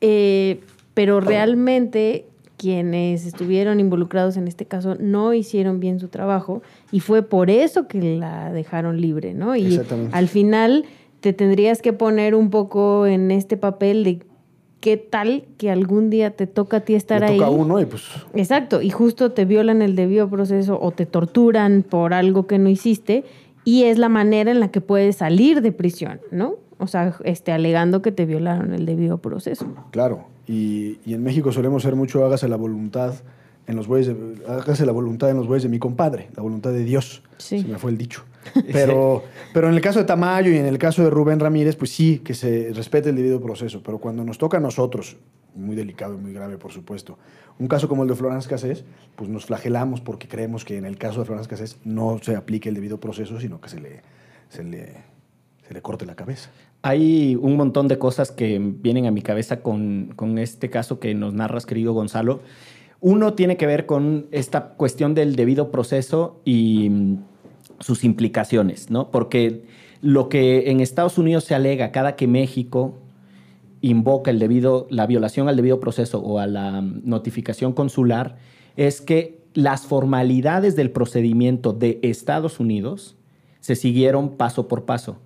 Eh, 0.00 0.60
pero 0.94 1.20
realmente 1.20 2.26
quienes 2.64 3.26
estuvieron 3.26 3.78
involucrados 3.78 4.38
en 4.38 4.48
este 4.48 4.64
caso 4.64 4.96
no 4.98 5.34
hicieron 5.34 5.80
bien 5.80 6.00
su 6.00 6.08
trabajo 6.08 6.62
y 6.90 7.00
fue 7.00 7.22
por 7.22 7.50
eso 7.50 7.86
que 7.88 8.16
la 8.16 8.50
dejaron 8.54 9.02
libre, 9.02 9.34
¿no? 9.34 9.54
Y 9.54 9.66
Exactamente. 9.66 10.16
al 10.16 10.28
final 10.28 10.86
te 11.20 11.34
tendrías 11.34 11.82
que 11.82 11.92
poner 11.92 12.34
un 12.34 12.48
poco 12.48 13.06
en 13.06 13.30
este 13.30 13.58
papel 13.58 14.02
de 14.02 14.20
qué 14.80 14.96
tal 14.96 15.44
que 15.58 15.70
algún 15.70 16.08
día 16.08 16.30
te 16.30 16.46
toca 16.46 16.78
a 16.78 16.80
ti 16.80 16.94
estar 16.94 17.20
Le 17.20 17.26
ahí. 17.26 17.36
toca 17.38 17.48
a 17.48 17.50
uno 17.50 17.80
y 17.82 17.84
pues 17.84 18.04
Exacto, 18.32 18.80
y 18.80 18.88
justo 18.88 19.32
te 19.32 19.44
violan 19.44 19.82
el 19.82 19.94
debido 19.94 20.30
proceso 20.30 20.78
o 20.80 20.90
te 20.90 21.04
torturan 21.04 21.82
por 21.82 22.14
algo 22.14 22.46
que 22.46 22.58
no 22.58 22.70
hiciste 22.70 23.24
y 23.64 23.82
es 23.84 23.98
la 23.98 24.08
manera 24.08 24.50
en 24.50 24.60
la 24.60 24.68
que 24.68 24.80
puedes 24.80 25.16
salir 25.16 25.60
de 25.60 25.70
prisión, 25.70 26.22
¿no? 26.30 26.54
O 26.78 26.86
sea, 26.86 27.14
este, 27.24 27.52
alegando 27.52 28.00
que 28.00 28.10
te 28.10 28.24
violaron 28.24 28.72
el 28.72 28.86
debido 28.86 29.18
proceso. 29.18 29.66
Claro, 29.90 30.24
y, 30.46 30.98
y 31.06 31.14
en 31.14 31.22
México 31.22 31.52
solemos 31.52 31.82
ser 31.82 31.96
mucho 31.96 32.24
hágase 32.24 32.48
la 32.48 32.56
voluntad 32.56 33.14
en 33.66 33.76
los 33.76 33.86
bueyes, 33.86 34.08
de- 34.08 34.46
hágase 34.46 34.84
la 34.84 34.92
voluntad 34.92 35.30
en 35.30 35.36
los 35.38 35.46
bueyes 35.46 35.62
de 35.62 35.68
mi 35.70 35.78
compadre, 35.78 36.28
la 36.36 36.42
voluntad 36.42 36.70
de 36.72 36.84
Dios. 36.84 37.22
Sí. 37.38 37.62
Se 37.62 37.68
me 37.68 37.78
fue 37.78 37.90
el 37.90 37.98
dicho. 37.98 38.24
Pero, 38.72 39.22
pero 39.54 39.68
en 39.70 39.74
el 39.74 39.80
caso 39.80 39.98
de 40.00 40.04
Tamayo 40.04 40.52
y 40.52 40.58
en 40.58 40.66
el 40.66 40.76
caso 40.76 41.02
de 41.02 41.08
Rubén 41.08 41.40
Ramírez, 41.40 41.76
pues 41.76 41.90
sí, 41.92 42.18
que 42.18 42.34
se 42.34 42.72
respete 42.74 43.08
el 43.08 43.16
debido 43.16 43.40
proceso. 43.40 43.82
Pero 43.82 43.96
cuando 43.96 44.22
nos 44.22 44.36
toca 44.36 44.58
a 44.58 44.60
nosotros, 44.60 45.16
muy 45.54 45.74
delicado 45.74 46.12
y 46.12 46.18
muy 46.18 46.34
grave, 46.34 46.58
por 46.58 46.70
supuesto, 46.70 47.16
un 47.58 47.68
caso 47.68 47.88
como 47.88 48.02
el 48.02 48.08
de 48.10 48.14
Florence 48.16 48.46
Cassés, 48.46 48.84
pues 49.16 49.30
nos 49.30 49.46
flagelamos 49.46 50.02
porque 50.02 50.28
creemos 50.28 50.66
que 50.66 50.76
en 50.76 50.84
el 50.84 50.98
caso 50.98 51.20
de 51.20 51.24
Florence 51.24 51.48
Cassés 51.48 51.78
no 51.84 52.18
se 52.20 52.36
aplique 52.36 52.68
el 52.68 52.74
debido 52.74 53.00
proceso, 53.00 53.40
sino 53.40 53.62
que 53.62 53.70
se 53.70 53.80
le, 53.80 54.02
se 54.50 54.62
le, 54.62 54.92
se 55.66 55.72
le 55.72 55.80
corte 55.80 56.04
la 56.04 56.14
cabeza. 56.14 56.50
Hay 56.86 57.34
un 57.40 57.56
montón 57.56 57.88
de 57.88 57.96
cosas 57.96 58.30
que 58.30 58.58
vienen 58.58 59.06
a 59.06 59.10
mi 59.10 59.22
cabeza 59.22 59.62
con, 59.62 60.12
con 60.16 60.36
este 60.36 60.68
caso 60.68 61.00
que 61.00 61.14
nos 61.14 61.32
narras, 61.32 61.64
querido 61.64 61.94
Gonzalo. 61.94 62.42
Uno 63.00 63.32
tiene 63.32 63.56
que 63.56 63.66
ver 63.66 63.86
con 63.86 64.26
esta 64.32 64.74
cuestión 64.74 65.14
del 65.14 65.34
debido 65.34 65.70
proceso 65.70 66.42
y 66.44 66.90
mm, 66.90 67.16
sus 67.80 68.04
implicaciones, 68.04 68.90
¿no? 68.90 69.10
Porque 69.10 69.64
lo 70.02 70.28
que 70.28 70.70
en 70.70 70.80
Estados 70.80 71.16
Unidos 71.16 71.44
se 71.44 71.54
alega 71.54 71.90
cada 71.90 72.16
que 72.16 72.26
México 72.26 72.98
invoca 73.80 74.30
el 74.30 74.38
debido, 74.38 74.86
la 74.90 75.06
violación 75.06 75.48
al 75.48 75.56
debido 75.56 75.80
proceso 75.80 76.20
o 76.20 76.38
a 76.38 76.46
la 76.46 76.82
mm, 76.82 77.00
notificación 77.04 77.72
consular 77.72 78.36
es 78.76 79.00
que 79.00 79.40
las 79.54 79.86
formalidades 79.86 80.76
del 80.76 80.90
procedimiento 80.90 81.72
de 81.72 81.98
Estados 82.02 82.60
Unidos 82.60 83.16
se 83.60 83.74
siguieron 83.74 84.36
paso 84.36 84.68
por 84.68 84.84
paso. 84.84 85.16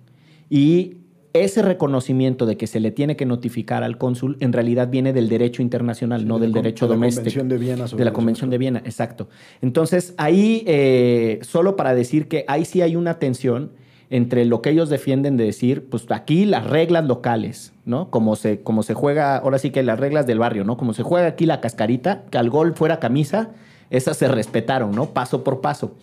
Y 0.49 0.98
ese 1.33 1.61
reconocimiento 1.61 2.45
de 2.45 2.57
que 2.57 2.65
se 2.67 2.79
le 2.79 2.91
tiene 2.91 3.15
que 3.15 3.25
notificar 3.25 3.83
al 3.83 3.97
cónsul 3.97 4.37
en 4.39 4.51
realidad 4.51 4.89
viene 4.89 5.13
del 5.13 5.29
derecho 5.29 5.61
internacional, 5.61 6.21
Sí, 6.21 6.25
no 6.25 6.39
de 6.39 6.47
la 6.47 6.53
del 6.53 6.63
derecho 6.63 6.85
de 6.85 6.89
la 6.89 6.95
doméstico. 6.95 7.23
Convención 7.23 7.49
de 7.49 7.57
Viena 7.57 7.87
sobre 7.87 7.99
De 8.01 8.05
la 8.05 8.13
Convención 8.13 8.49
de 8.49 8.57
Viena, 8.57 8.79
exacto. 8.85 9.29
Entonces, 9.61 10.13
ahí, 10.17 10.63
eh, 10.65 11.39
solo 11.43 11.75
para 11.75 11.93
decir 11.93 12.27
que 12.27 12.45
ahí 12.47 12.65
sí 12.65 12.81
hay 12.81 12.95
una 12.95 13.19
tensión 13.19 13.71
entre 14.11 14.43
lo 14.45 14.63
que 14.63 14.71
ellos 14.71 14.89
defienden 14.89 15.37
de 15.37 15.43
decir, 15.43 15.87
pues 15.87 16.05
aquí 16.09 16.45
las 16.45 16.65
reglas 16.65 17.05
locales, 17.05 17.73
¿no? 17.85 18.09
Como 18.09 18.35
se, 18.35 18.61
como 18.61 18.81
se 18.81 18.95
juega, 18.95 19.37
ahora 19.37 19.59
sí 19.59 19.69
que 19.69 19.83
las 19.83 19.99
reglas 19.99 20.25
del 20.25 20.39
barrio, 20.39 20.63
¿no? 20.63 20.77
Como 20.77 20.93
se 20.93 21.03
juega 21.03 21.27
aquí 21.27 21.45
la 21.45 21.61
cascarita, 21.61 22.23
que 22.31 22.39
al 22.39 22.49
gol 22.49 22.73
fuera 22.73 22.99
camisa, 22.99 23.51
esas 23.91 24.17
se 24.17 24.27
respetaron, 24.27 24.91
¿no? 24.93 25.11
Paso 25.11 25.43
por 25.43 25.61
paso. 25.61 25.95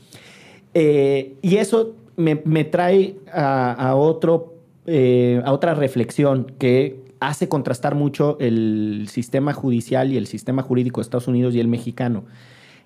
Eh, 0.72 1.34
y 1.42 1.56
eso 1.56 1.96
me, 2.16 2.40
me 2.44 2.62
trae 2.62 3.16
a, 3.32 3.72
a 3.72 3.96
otro, 3.96 4.54
eh, 4.86 5.42
a 5.44 5.52
otra 5.52 5.74
reflexión 5.74 6.52
que 6.58 7.04
hace 7.20 7.48
contrastar 7.48 7.94
mucho 7.94 8.36
el 8.40 9.06
sistema 9.10 9.52
judicial 9.52 10.12
y 10.12 10.16
el 10.16 10.26
sistema 10.26 10.62
jurídico 10.62 11.00
de 11.00 11.02
Estados 11.02 11.28
Unidos 11.28 11.54
y 11.54 11.60
el 11.60 11.68
mexicano. 11.68 12.24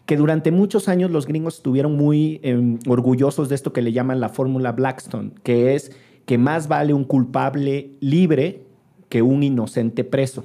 Que 0.06 0.16
durante 0.16 0.50
muchos 0.50 0.88
años 0.88 1.10
los 1.10 1.26
gringos 1.26 1.56
estuvieron 1.56 1.96
muy 1.96 2.40
eh, 2.42 2.78
orgullosos 2.86 3.48
de 3.48 3.54
esto 3.54 3.72
que 3.72 3.82
le 3.82 3.92
llaman 3.92 4.20
la 4.20 4.28
fórmula 4.28 4.72
Blackstone, 4.72 5.32
que 5.42 5.74
es 5.74 5.92
que 6.26 6.38
más 6.38 6.68
vale 6.68 6.94
un 6.94 7.04
culpable 7.04 7.90
libre 8.00 8.62
que 9.08 9.22
un 9.22 9.42
inocente 9.42 10.04
preso. 10.04 10.44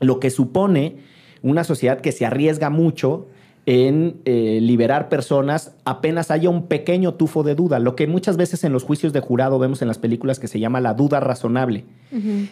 Lo 0.00 0.20
que 0.20 0.30
supone 0.30 0.96
una 1.42 1.64
sociedad 1.64 2.00
que 2.00 2.12
se 2.12 2.24
arriesga 2.24 2.70
mucho 2.70 3.26
en 3.64 4.16
eh, 4.24 4.58
liberar 4.60 5.08
personas 5.08 5.72
apenas 5.84 6.32
haya 6.32 6.50
un 6.50 6.66
pequeño 6.66 7.14
tufo 7.14 7.44
de 7.44 7.54
duda, 7.54 7.78
lo 7.78 7.94
que 7.94 8.08
muchas 8.08 8.36
veces 8.36 8.64
en 8.64 8.72
los 8.72 8.82
juicios 8.82 9.12
de 9.12 9.20
jurado 9.20 9.58
vemos 9.60 9.82
en 9.82 9.88
las 9.88 9.98
películas 9.98 10.40
que 10.40 10.48
se 10.48 10.58
llama 10.58 10.80
la 10.80 10.94
duda 10.94 11.20
razonable. 11.20 11.84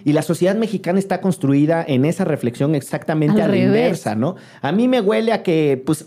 Y 0.04 0.12
la 0.12 0.22
sociedad 0.22 0.54
mexicana 0.54 0.98
está 0.98 1.20
construida 1.20 1.84
en 1.86 2.04
esa 2.06 2.24
reflexión 2.24 2.74
exactamente 2.74 3.42
Al 3.42 3.42
a 3.42 3.46
la 3.48 3.52
revés. 3.52 3.66
inversa, 3.66 4.14
¿no? 4.14 4.36
A 4.62 4.72
mí 4.72 4.88
me 4.88 5.00
huele 5.00 5.32
a 5.32 5.42
que, 5.42 5.82
pues, 5.84 6.06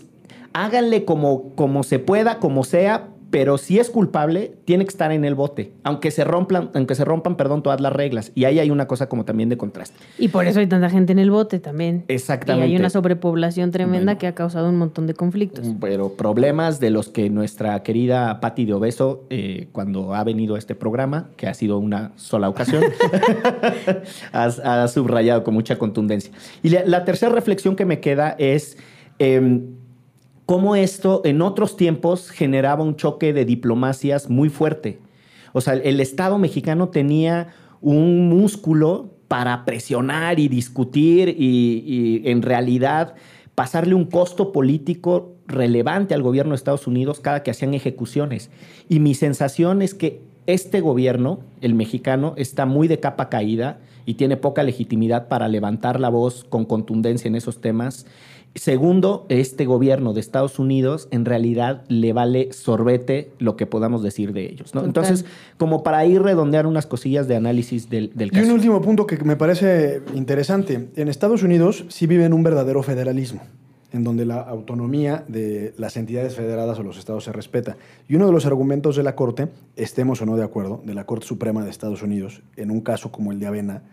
háganle 0.52 1.04
como, 1.04 1.50
como 1.54 1.82
se 1.84 1.98
pueda, 1.98 2.38
como 2.38 2.64
sea, 2.64 3.08
pero 3.34 3.58
si 3.58 3.80
es 3.80 3.90
culpable, 3.90 4.52
tiene 4.64 4.84
que 4.84 4.90
estar 4.90 5.10
en 5.10 5.24
el 5.24 5.34
bote, 5.34 5.72
aunque 5.82 6.12
se 6.12 6.22
rompan, 6.22 6.70
aunque 6.72 6.94
se 6.94 7.04
rompan, 7.04 7.36
perdón, 7.36 7.64
todas 7.64 7.80
las 7.80 7.92
reglas. 7.92 8.30
Y 8.36 8.44
ahí 8.44 8.60
hay 8.60 8.70
una 8.70 8.86
cosa 8.86 9.08
como 9.08 9.24
también 9.24 9.48
de 9.48 9.56
contraste. 9.56 9.96
Y 10.20 10.28
por 10.28 10.46
eso 10.46 10.60
hay 10.60 10.68
tanta 10.68 10.88
gente 10.88 11.10
en 11.10 11.18
el 11.18 11.32
bote 11.32 11.58
también. 11.58 12.04
Exactamente. 12.06 12.68
Y 12.68 12.70
hay 12.70 12.76
una 12.78 12.90
sobrepoblación 12.90 13.72
tremenda 13.72 14.12
Bueno. 14.12 14.18
que 14.20 14.28
ha 14.28 14.36
causado 14.36 14.68
un 14.68 14.76
montón 14.76 15.08
de 15.08 15.14
conflictos. 15.14 15.66
Pero 15.80 16.10
problemas 16.10 16.78
de 16.78 16.90
los 16.90 17.08
que 17.08 17.28
nuestra 17.28 17.82
querida 17.82 18.38
Patti 18.38 18.66
de 18.66 18.74
Obeso, 18.74 19.24
eh, 19.30 19.66
cuando 19.72 20.14
ha 20.14 20.22
venido 20.22 20.54
a 20.54 20.58
este 20.60 20.76
programa, 20.76 21.30
que 21.36 21.48
ha 21.48 21.54
sido 21.54 21.78
una 21.78 22.12
sola 22.14 22.48
ocasión, 22.48 22.84
ha, 24.32 24.44
ha 24.44 24.86
subrayado 24.86 25.42
con 25.42 25.54
mucha 25.54 25.76
contundencia. 25.76 26.32
Y 26.62 26.68
la, 26.68 26.84
la 26.84 27.04
tercera 27.04 27.32
reflexión 27.32 27.74
que 27.74 27.84
me 27.84 27.98
queda 27.98 28.36
es 28.38 28.78
em, 29.18 29.74
cómo 30.46 30.76
esto 30.76 31.22
en 31.24 31.42
otros 31.42 31.76
tiempos 31.76 32.30
generaba 32.30 32.82
un 32.82 32.96
choque 32.96 33.32
de 33.32 33.44
diplomacias 33.44 34.28
muy 34.28 34.48
fuerte. 34.48 34.98
O 35.52 35.60
sea, 35.60 35.74
el 35.74 36.00
Estado 36.00 36.38
mexicano 36.38 36.88
tenía 36.88 37.54
un 37.80 38.28
músculo 38.28 39.10
para 39.28 39.64
presionar 39.64 40.38
y 40.38 40.48
discutir 40.48 41.34
y, 41.38 42.22
en 42.24 42.42
realidad 42.42 43.14
pasarle 43.54 43.94
un 43.94 44.04
costo 44.04 44.52
político 44.52 45.32
relevante 45.46 46.14
al 46.14 46.22
gobierno 46.22 46.50
de 46.50 46.56
Estados 46.56 46.86
Unidos 46.86 47.20
cada 47.20 47.42
que 47.42 47.50
hacían 47.50 47.72
ejecuciones. 47.72 48.50
Y 48.88 48.98
mi 48.98 49.14
sensación 49.14 49.80
es 49.80 49.94
que 49.94 50.22
este 50.46 50.80
gobierno, 50.80 51.40
el 51.60 51.74
mexicano, 51.74 52.34
está 52.36 52.66
muy 52.66 52.88
de 52.88 53.00
capa 53.00 53.28
caída 53.28 53.78
y 54.06 54.14
tiene 54.14 54.36
poca 54.36 54.62
legitimidad 54.62 55.28
para 55.28 55.48
levantar 55.48 56.00
la 56.00 56.08
voz 56.08 56.44
con 56.44 56.64
contundencia 56.64 57.28
en 57.28 57.34
esos 57.36 57.60
temas. 57.60 58.06
Segundo, 58.54 59.26
este 59.30 59.64
gobierno 59.66 60.12
de 60.12 60.20
Estados 60.20 60.60
Unidos 60.60 61.08
en 61.10 61.24
realidad 61.24 61.82
le 61.88 62.12
vale 62.12 62.52
sorbete 62.52 63.32
lo 63.40 63.56
que 63.56 63.66
podamos 63.66 64.00
decir 64.04 64.32
de 64.32 64.44
ellos. 64.44 64.70
Entonces, 64.76 65.24
como 65.58 65.82
para 65.82 66.06
ir 66.06 66.22
redondear 66.22 66.66
unas 66.68 66.86
cosillas 66.86 67.26
de 67.26 67.34
análisis 67.34 67.90
del, 67.90 68.12
del 68.14 68.28
Y 68.32 68.36
un 68.36 68.42
caso. 68.42 68.54
último 68.54 68.80
punto 68.80 69.08
que 69.08 69.16
me 69.24 69.34
parece 69.34 70.02
interesante. 70.14 70.88
En 70.94 71.08
Estados 71.08 71.42
Unidos 71.42 71.84
sí 71.88 72.06
viven 72.06 72.32
un 72.32 72.44
verdadero 72.44 72.84
federalismo, 72.84 73.40
en 73.94 74.02
donde 74.02 74.26
la 74.26 74.40
autonomía 74.40 75.24
de 75.28 75.72
las 75.78 75.96
entidades 75.96 76.34
federadas 76.34 76.80
o 76.80 76.82
los 76.82 76.98
estados 76.98 77.24
se 77.24 77.32
respeta. 77.32 77.76
Y 78.08 78.16
uno 78.16 78.26
de 78.26 78.32
los 78.32 78.44
argumentos 78.44 78.96
de 78.96 79.04
la 79.04 79.14
Corte, 79.14 79.48
estemos 79.76 80.20
o 80.20 80.26
no 80.26 80.36
de 80.36 80.42
acuerdo, 80.42 80.82
de 80.84 80.94
la 80.94 81.06
Corte 81.06 81.26
Suprema 81.26 81.62
de 81.62 81.70
Estados 81.70 82.02
Unidos, 82.02 82.42
en 82.56 82.72
un 82.72 82.80
caso 82.80 83.12
como 83.12 83.30
el 83.30 83.38
de 83.38 83.46
Avena, 83.46 83.84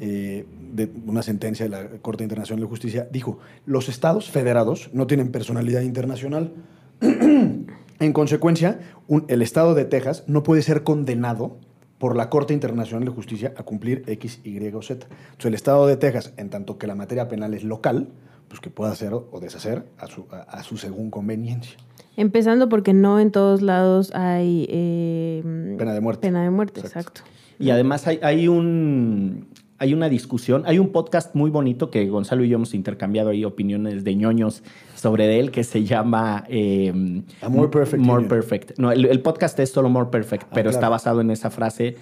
eh, 0.00 0.46
de 0.72 0.90
una 1.06 1.22
sentencia 1.22 1.66
de 1.66 1.70
la 1.70 1.86
Corte 2.00 2.24
Internacional 2.24 2.62
de 2.62 2.68
Justicia, 2.68 3.06
dijo, 3.12 3.40
los 3.66 3.90
estados 3.90 4.30
federados 4.30 4.88
no 4.94 5.06
tienen 5.06 5.30
personalidad 5.30 5.82
internacional. 5.82 6.52
En 8.00 8.12
consecuencia, 8.12 8.80
el 9.28 9.42
Estado 9.42 9.76
de 9.76 9.84
Texas 9.84 10.24
no 10.26 10.42
puede 10.42 10.62
ser 10.62 10.82
condenado 10.82 11.58
por 11.98 12.16
la 12.16 12.30
Corte 12.30 12.52
Internacional 12.52 13.04
de 13.04 13.12
Justicia 13.12 13.54
a 13.56 13.62
cumplir 13.62 14.02
X, 14.08 14.40
Y 14.42 14.58
o 14.74 14.82
Z. 14.82 15.06
Entonces, 15.06 15.44
el 15.44 15.54
Estado 15.54 15.86
de 15.86 15.96
Texas, 15.96 16.32
en 16.36 16.50
tanto 16.50 16.78
que 16.78 16.88
la 16.88 16.96
materia 16.96 17.28
penal 17.28 17.54
es 17.54 17.62
local, 17.62 18.08
pues 18.52 18.60
que 18.60 18.68
pueda 18.68 18.92
hacer 18.92 19.14
o 19.14 19.40
deshacer 19.40 19.84
a 19.98 20.06
su, 20.08 20.26
a- 20.30 20.42
a 20.42 20.62
su 20.62 20.76
según 20.76 21.10
conveniencia. 21.10 21.78
Empezando 22.18 22.68
porque 22.68 22.92
no 22.92 23.18
en 23.18 23.30
todos 23.30 23.62
lados 23.62 24.12
hay 24.14 24.66
eh, 24.68 25.74
Pena 25.78 25.94
de 25.94 26.00
muerte. 26.02 26.20
Pena 26.28 26.42
de 26.42 26.50
muerte, 26.50 26.80
Exacto. 26.80 27.22
exacto. 27.22 27.30
Y 27.58 27.70
además 27.70 28.06
hay, 28.06 28.18
hay 28.22 28.48
un, 28.48 29.46
hay 29.78 29.94
una 29.94 30.10
discusión, 30.10 30.64
hay 30.66 30.78
un 30.78 30.90
podcast 30.92 31.34
muy 31.34 31.48
bonito 31.50 31.90
que 31.90 32.06
Gonzalo 32.08 32.44
y 32.44 32.50
yo 32.50 32.56
hemos 32.56 32.74
intercambiado 32.74 33.30
ahí 33.30 33.44
opiniones 33.46 34.04
de 34.04 34.14
ñoños 34.14 34.62
sobre 34.94 35.40
él 35.40 35.50
que 35.50 35.64
se 35.64 35.84
llama 35.84 36.44
eh, 36.48 37.22
A 37.40 37.48
More 37.48 37.68
Perfect 37.70 38.02
More 38.02 38.18
Union. 38.18 38.28
Perfect. 38.28 38.78
No, 38.78 38.92
el, 38.92 39.06
el 39.06 39.20
podcast 39.20 39.58
es 39.60 39.70
solo 39.72 39.88
More 39.88 40.10
Perfect, 40.10 40.44
pero 40.50 40.64
claro. 40.64 40.70
está 40.70 40.88
basado 40.90 41.22
en 41.22 41.30
esa 41.30 41.48
frase. 41.50 41.96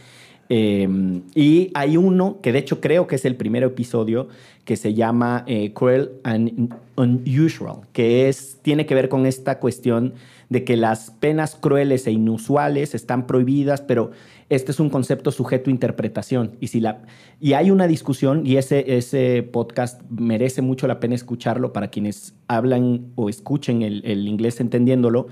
Eh, 0.52 0.88
y 1.36 1.70
hay 1.74 1.96
uno 1.96 2.40
que 2.42 2.50
de 2.50 2.58
hecho 2.58 2.80
creo 2.80 3.06
que 3.06 3.14
es 3.14 3.24
el 3.24 3.36
primer 3.36 3.62
episodio 3.62 4.26
que 4.64 4.76
se 4.76 4.94
llama 4.94 5.44
eh, 5.46 5.72
Cruel 5.72 6.10
and 6.24 6.74
Unusual, 6.96 7.82
que 7.92 8.28
es, 8.28 8.58
tiene 8.62 8.84
que 8.84 8.96
ver 8.96 9.08
con 9.08 9.26
esta 9.26 9.60
cuestión 9.60 10.14
de 10.48 10.64
que 10.64 10.76
las 10.76 11.12
penas 11.12 11.54
crueles 11.54 12.08
e 12.08 12.10
inusuales 12.10 12.96
están 12.96 13.28
prohibidas, 13.28 13.80
pero 13.80 14.10
este 14.48 14.72
es 14.72 14.80
un 14.80 14.90
concepto 14.90 15.30
sujeto 15.30 15.70
a 15.70 15.72
interpretación. 15.72 16.56
Y, 16.60 16.66
si 16.66 16.80
la, 16.80 17.02
y 17.40 17.52
hay 17.52 17.70
una 17.70 17.86
discusión, 17.86 18.44
y 18.44 18.56
ese, 18.56 18.96
ese 18.96 19.44
podcast 19.44 20.02
merece 20.10 20.62
mucho 20.62 20.88
la 20.88 20.98
pena 20.98 21.14
escucharlo 21.14 21.72
para 21.72 21.88
quienes 21.88 22.34
hablan 22.48 23.12
o 23.14 23.28
escuchen 23.28 23.82
el, 23.82 24.02
el 24.04 24.26
inglés 24.26 24.60
entendiéndolo, 24.60 25.28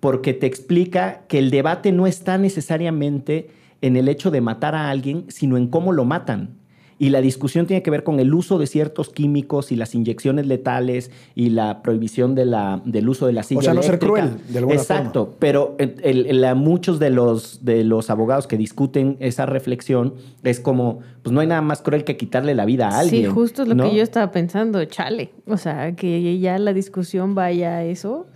porque 0.00 0.34
te 0.34 0.46
explica 0.46 1.22
que 1.26 1.38
el 1.38 1.50
debate 1.50 1.90
no 1.90 2.06
está 2.06 2.36
necesariamente 2.36 3.48
en 3.80 3.96
el 3.96 4.08
hecho 4.08 4.30
de 4.30 4.40
matar 4.40 4.74
a 4.74 4.90
alguien, 4.90 5.24
sino 5.28 5.56
en 5.56 5.68
cómo 5.68 5.92
lo 5.92 6.04
matan. 6.04 6.56
Y 7.00 7.10
la 7.10 7.20
discusión 7.20 7.66
tiene 7.68 7.80
que 7.84 7.92
ver 7.92 8.02
con 8.02 8.18
el 8.18 8.34
uso 8.34 8.58
de 8.58 8.66
ciertos 8.66 9.10
químicos 9.10 9.70
y 9.70 9.76
las 9.76 9.94
inyecciones 9.94 10.48
letales 10.48 11.12
y 11.36 11.50
la 11.50 11.80
prohibición 11.80 12.34
de 12.34 12.44
la, 12.44 12.82
del 12.84 13.08
uso 13.08 13.28
de 13.28 13.32
la 13.34 13.44
silla 13.44 13.60
sea, 13.62 13.74
no 13.74 13.84
ser 13.84 14.00
cruel, 14.00 14.30
de 14.48 14.58
alguna 14.58 14.74
Exacto, 14.80 15.36
pero 15.38 15.76
el- 15.78 15.94
el- 16.02 16.40
la- 16.40 16.56
muchos 16.56 16.98
de 16.98 17.10
los, 17.10 17.64
de 17.64 17.84
los 17.84 18.10
abogados 18.10 18.48
que 18.48 18.56
discuten 18.56 19.16
esa 19.20 19.46
reflexión 19.46 20.14
es 20.42 20.58
como, 20.58 20.98
pues 21.22 21.32
no 21.32 21.38
hay 21.38 21.46
nada 21.46 21.62
más 21.62 21.82
cruel 21.82 22.02
que 22.02 22.16
quitarle 22.16 22.56
la 22.56 22.64
vida 22.64 22.88
a 22.88 22.98
alguien. 22.98 23.26
Sí, 23.26 23.30
justo 23.30 23.62
es 23.62 23.68
lo 23.68 23.76
¿no? 23.76 23.88
que 23.88 23.94
yo 23.96 24.02
estaba 24.02 24.32
pensando, 24.32 24.84
chale. 24.86 25.30
O 25.46 25.56
sea, 25.56 25.94
que 25.94 26.36
ya 26.40 26.58
la 26.58 26.72
discusión 26.72 27.36
vaya 27.36 27.76
a 27.76 27.84
eso, 27.84 28.26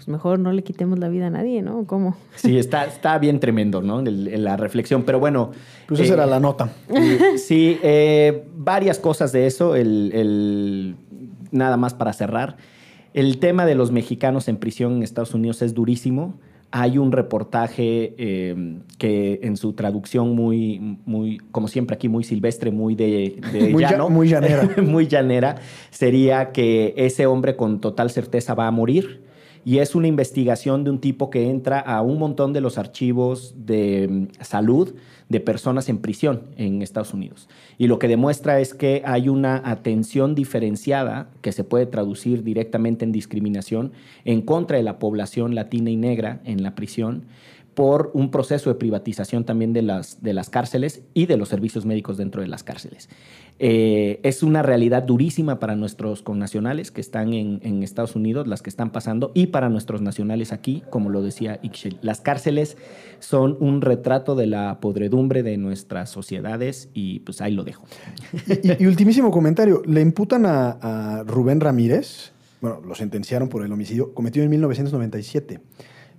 pues 0.00 0.08
mejor 0.08 0.38
no 0.38 0.50
le 0.50 0.62
quitemos 0.64 0.98
la 0.98 1.10
vida 1.10 1.26
a 1.26 1.30
nadie, 1.30 1.60
¿no? 1.60 1.84
¿Cómo? 1.86 2.16
Sí, 2.34 2.56
está, 2.56 2.86
está 2.86 3.18
bien 3.18 3.38
tremendo, 3.38 3.82
¿no? 3.82 4.00
El- 4.00 4.28
el- 4.28 4.44
la 4.44 4.56
reflexión, 4.56 5.02
pero 5.02 5.20
bueno. 5.20 5.50
Pues 5.88 6.00
esa 6.00 6.12
eh, 6.12 6.16
era 6.16 6.24
la 6.26 6.40
nota. 6.40 6.72
Eh, 6.88 7.36
Sí, 7.36 7.78
eh, 7.82 8.44
varias 8.56 8.98
cosas 8.98 9.30
de 9.32 9.46
eso. 9.46 9.76
El, 9.76 10.10
el- 10.14 10.96
nada 11.50 11.76
más 11.76 11.92
para 11.92 12.14
cerrar. 12.14 12.56
El 13.12 13.40
tema 13.40 13.66
de 13.66 13.74
los 13.74 13.92
mexicanos 13.92 14.48
en 14.48 14.56
prisión 14.56 14.94
en 14.96 15.02
Estados 15.02 15.34
Unidos 15.34 15.60
es 15.60 15.74
durísimo. 15.74 16.38
Hay 16.70 16.96
un 16.96 17.12
reportaje 17.12 18.14
eh, 18.16 18.78
que 18.96 19.40
en 19.42 19.58
su 19.58 19.74
traducción 19.74 20.34
muy, 20.34 20.96
muy, 21.04 21.38
como 21.52 21.68
siempre 21.68 21.96
aquí, 21.96 22.08
muy 22.08 22.24
silvestre, 22.24 22.70
muy 22.70 22.94
de, 22.94 23.36
de 23.52 23.68
Muy 23.72 23.82
ya- 23.82 23.90
llano, 23.90 24.08
muy 24.08 24.28
llanera. 24.28 24.66
muy 24.82 25.08
llanera, 25.08 25.56
sería 25.90 26.52
que 26.52 26.94
ese 26.96 27.26
hombre 27.26 27.54
con 27.56 27.82
total 27.82 28.08
certeza 28.08 28.54
va 28.54 28.66
a 28.66 28.70
morir. 28.70 29.28
Y 29.64 29.78
es 29.78 29.94
una 29.94 30.06
investigación 30.06 30.84
de 30.84 30.90
un 30.90 31.00
tipo 31.00 31.30
que 31.30 31.50
entra 31.50 31.80
a 31.80 32.00
un 32.02 32.18
montón 32.18 32.52
de 32.52 32.60
los 32.60 32.78
archivos 32.78 33.54
de 33.56 34.08
mm, 34.08 34.42
salud 34.42 34.94
de 35.28 35.40
personas 35.40 35.88
en 35.88 35.98
prisión 35.98 36.42
en 36.56 36.82
Estados 36.82 37.14
Unidos. 37.14 37.48
Y 37.78 37.86
lo 37.86 37.98
que 37.98 38.08
demuestra 38.08 38.60
es 38.60 38.74
que 38.74 39.02
hay 39.04 39.28
una 39.28 39.62
atención 39.64 40.34
diferenciada 40.34 41.30
que 41.40 41.52
se 41.52 41.62
puede 41.62 41.86
traducir 41.86 42.42
directamente 42.42 43.04
en 43.04 43.12
discriminación 43.12 43.92
en 44.24 44.42
contra 44.42 44.76
de 44.76 44.82
la 44.82 44.98
población 44.98 45.54
latina 45.54 45.90
y 45.90 45.96
negra 45.96 46.40
en 46.44 46.62
la 46.62 46.74
prisión 46.74 47.24
por 47.74 48.10
un 48.14 48.30
proceso 48.30 48.68
de 48.70 48.76
privatización 48.76 49.44
también 49.44 49.72
de 49.72 49.82
las, 49.82 50.22
de 50.22 50.34
las 50.34 50.50
cárceles 50.50 51.02
y 51.14 51.26
de 51.26 51.36
los 51.36 51.48
servicios 51.48 51.86
médicos 51.86 52.16
dentro 52.16 52.42
de 52.42 52.48
las 52.48 52.64
cárceles. 52.64 53.08
Eh, 53.62 54.20
es 54.22 54.42
una 54.42 54.62
realidad 54.62 55.02
durísima 55.02 55.58
para 55.58 55.76
nuestros 55.76 56.22
connacionales 56.22 56.90
que 56.90 57.02
están 57.02 57.34
en, 57.34 57.60
en 57.62 57.82
Estados 57.82 58.16
Unidos, 58.16 58.46
las 58.46 58.62
que 58.62 58.70
están 58.70 58.88
pasando, 58.90 59.32
y 59.34 59.48
para 59.48 59.68
nuestros 59.68 60.00
nacionales 60.00 60.50
aquí, 60.52 60.82
como 60.88 61.10
lo 61.10 61.20
decía 61.20 61.60
Ixchel. 61.62 61.98
Las 62.00 62.22
cárceles 62.22 62.78
son 63.18 63.58
un 63.60 63.82
retrato 63.82 64.34
de 64.34 64.46
la 64.46 64.80
podredumbre 64.80 65.42
de 65.42 65.58
nuestras 65.58 66.08
sociedades 66.08 66.88
y 66.94 67.20
pues 67.20 67.42
ahí 67.42 67.52
lo 67.52 67.62
dejo. 67.64 67.84
Y, 68.62 68.82
y 68.82 68.86
ultimísimo 68.86 69.30
comentario. 69.30 69.82
Le 69.84 70.00
imputan 70.00 70.46
a, 70.46 70.70
a 70.80 71.22
Rubén 71.24 71.60
Ramírez, 71.60 72.32
bueno, 72.62 72.80
lo 72.80 72.94
sentenciaron 72.94 73.50
por 73.50 73.62
el 73.62 73.70
homicidio 73.72 74.14
cometido 74.14 74.42
en 74.44 74.50
1997. 74.52 75.60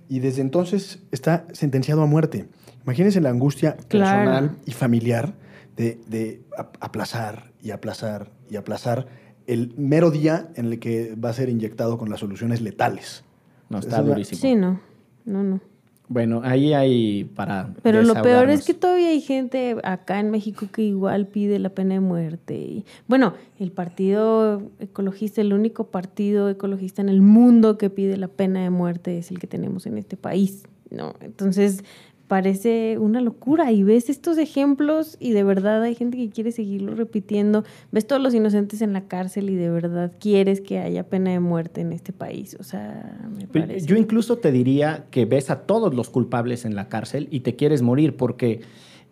Y 0.08 0.20
desde 0.20 0.42
entonces 0.42 1.00
está 1.10 1.46
sentenciado 1.52 2.02
a 2.02 2.06
muerte. 2.06 2.46
Imagínense 2.84 3.20
la 3.20 3.30
angustia 3.30 3.76
Claro. 3.88 4.30
personal 4.30 4.56
y 4.64 4.70
familiar 4.72 5.34
de, 5.76 6.00
de 6.06 6.42
ap- 6.56 6.76
aplazar 6.80 7.52
y 7.62 7.70
aplazar 7.70 8.30
y 8.50 8.56
aplazar 8.56 9.06
el 9.46 9.72
mero 9.76 10.10
día 10.10 10.50
en 10.54 10.66
el 10.66 10.78
que 10.78 11.14
va 11.16 11.30
a 11.30 11.32
ser 11.32 11.48
inyectado 11.48 11.98
con 11.98 12.10
las 12.10 12.20
soluciones 12.20 12.60
letales. 12.60 13.24
No, 13.68 13.78
está 13.78 14.00
es 14.00 14.06
durísimo. 14.06 14.40
Sí, 14.40 14.54
no. 14.54 14.80
No, 15.24 15.42
no. 15.42 15.60
Bueno, 16.08 16.42
ahí 16.44 16.74
hay 16.74 17.24
para. 17.24 17.72
Pero 17.82 18.02
lo 18.02 18.20
peor 18.22 18.50
es 18.50 18.66
que 18.66 18.74
todavía 18.74 19.08
hay 19.08 19.22
gente 19.22 19.76
acá 19.82 20.20
en 20.20 20.30
México 20.30 20.66
que 20.70 20.82
igual 20.82 21.26
pide 21.26 21.58
la 21.58 21.70
pena 21.70 21.94
de 21.94 22.00
muerte. 22.00 22.54
Y, 22.54 22.84
bueno, 23.08 23.32
el 23.58 23.72
partido 23.72 24.62
ecologista, 24.78 25.40
el 25.40 25.54
único 25.54 25.86
partido 25.86 26.50
ecologista 26.50 27.00
en 27.00 27.08
el 27.08 27.22
mundo 27.22 27.78
que 27.78 27.88
pide 27.88 28.18
la 28.18 28.28
pena 28.28 28.62
de 28.62 28.68
muerte 28.68 29.16
es 29.16 29.30
el 29.30 29.38
que 29.38 29.46
tenemos 29.46 29.86
en 29.86 29.96
este 29.96 30.18
país. 30.18 30.64
¿no? 30.90 31.14
Entonces, 31.20 31.82
parece 32.32 32.96
una 32.96 33.20
locura. 33.20 33.72
Y 33.72 33.82
ves 33.82 34.08
estos 34.08 34.38
ejemplos 34.38 35.18
y 35.20 35.32
de 35.32 35.44
verdad 35.44 35.82
hay 35.82 35.94
gente 35.94 36.16
que 36.16 36.30
quiere 36.30 36.50
seguirlo 36.50 36.94
repitiendo. 36.94 37.62
Ves 37.90 38.06
todos 38.06 38.22
los 38.22 38.32
inocentes 38.32 38.80
en 38.80 38.94
la 38.94 39.02
cárcel 39.02 39.50
y 39.50 39.54
de 39.54 39.68
verdad 39.68 40.12
quieres 40.18 40.62
que 40.62 40.78
haya 40.78 41.10
pena 41.10 41.30
de 41.30 41.40
muerte 41.40 41.82
en 41.82 41.92
este 41.92 42.14
país. 42.14 42.56
O 42.58 42.62
sea, 42.62 43.20
me 43.36 43.46
parece. 43.46 43.86
Yo 43.86 43.96
incluso 43.96 44.38
te 44.38 44.50
diría 44.50 45.04
que 45.10 45.26
ves 45.26 45.50
a 45.50 45.66
todos 45.66 45.94
los 45.94 46.08
culpables 46.08 46.64
en 46.64 46.74
la 46.74 46.88
cárcel 46.88 47.28
y 47.30 47.40
te 47.40 47.54
quieres 47.54 47.82
morir 47.82 48.16
porque 48.16 48.62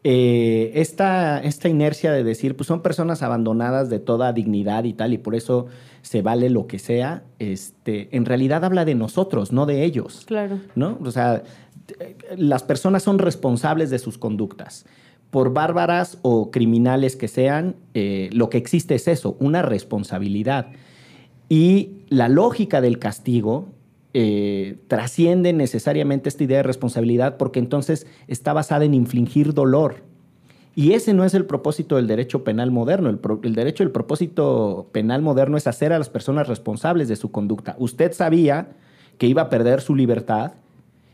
eh, 0.02 0.72
esta, 0.76 1.40
esta 1.40 1.68
inercia 1.68 2.10
de 2.12 2.24
decir, 2.24 2.56
pues 2.56 2.68
son 2.68 2.80
personas 2.80 3.22
abandonadas 3.22 3.90
de 3.90 3.98
toda 3.98 4.32
dignidad 4.32 4.84
y 4.84 4.94
tal, 4.94 5.12
y 5.12 5.18
por 5.18 5.34
eso 5.34 5.66
se 6.00 6.22
vale 6.22 6.48
lo 6.48 6.66
que 6.66 6.78
sea, 6.78 7.24
este, 7.38 8.08
en 8.16 8.24
realidad 8.24 8.64
habla 8.64 8.86
de 8.86 8.94
nosotros, 8.94 9.52
no 9.52 9.66
de 9.66 9.84
ellos. 9.84 10.24
Claro. 10.26 10.58
¿no? 10.74 10.98
O 11.04 11.10
sea, 11.10 11.42
las 12.36 12.62
personas 12.62 13.02
son 13.02 13.18
responsables 13.18 13.90
de 13.90 13.98
sus 13.98 14.18
conductas. 14.18 14.86
Por 15.30 15.52
bárbaras 15.52 16.18
o 16.22 16.50
criminales 16.50 17.16
que 17.16 17.28
sean, 17.28 17.76
eh, 17.94 18.30
lo 18.32 18.50
que 18.50 18.58
existe 18.58 18.94
es 18.94 19.06
eso, 19.08 19.36
una 19.38 19.62
responsabilidad. 19.62 20.68
Y 21.48 22.04
la 22.08 22.28
lógica 22.28 22.80
del 22.80 22.98
castigo 22.98 23.68
eh, 24.12 24.78
trasciende 24.88 25.52
necesariamente 25.52 26.28
esta 26.28 26.42
idea 26.42 26.58
de 26.58 26.62
responsabilidad 26.64 27.36
porque 27.36 27.60
entonces 27.60 28.08
está 28.26 28.52
basada 28.52 28.84
en 28.84 28.94
infligir 28.94 29.54
dolor. 29.54 29.96
Y 30.74 30.92
ese 30.92 31.14
no 31.14 31.24
es 31.24 31.34
el 31.34 31.46
propósito 31.46 31.96
del 31.96 32.06
derecho 32.06 32.42
penal 32.42 32.70
moderno. 32.70 33.08
El, 33.08 33.20
el 33.42 33.54
derecho, 33.54 33.82
el 33.82 33.90
propósito 33.90 34.88
penal 34.92 35.22
moderno 35.22 35.56
es 35.56 35.66
hacer 35.66 35.92
a 35.92 35.98
las 35.98 36.08
personas 36.08 36.48
responsables 36.48 37.08
de 37.08 37.16
su 37.16 37.30
conducta. 37.30 37.76
Usted 37.78 38.12
sabía 38.12 38.70
que 39.18 39.26
iba 39.26 39.42
a 39.42 39.48
perder 39.50 39.80
su 39.80 39.94
libertad 39.94 40.52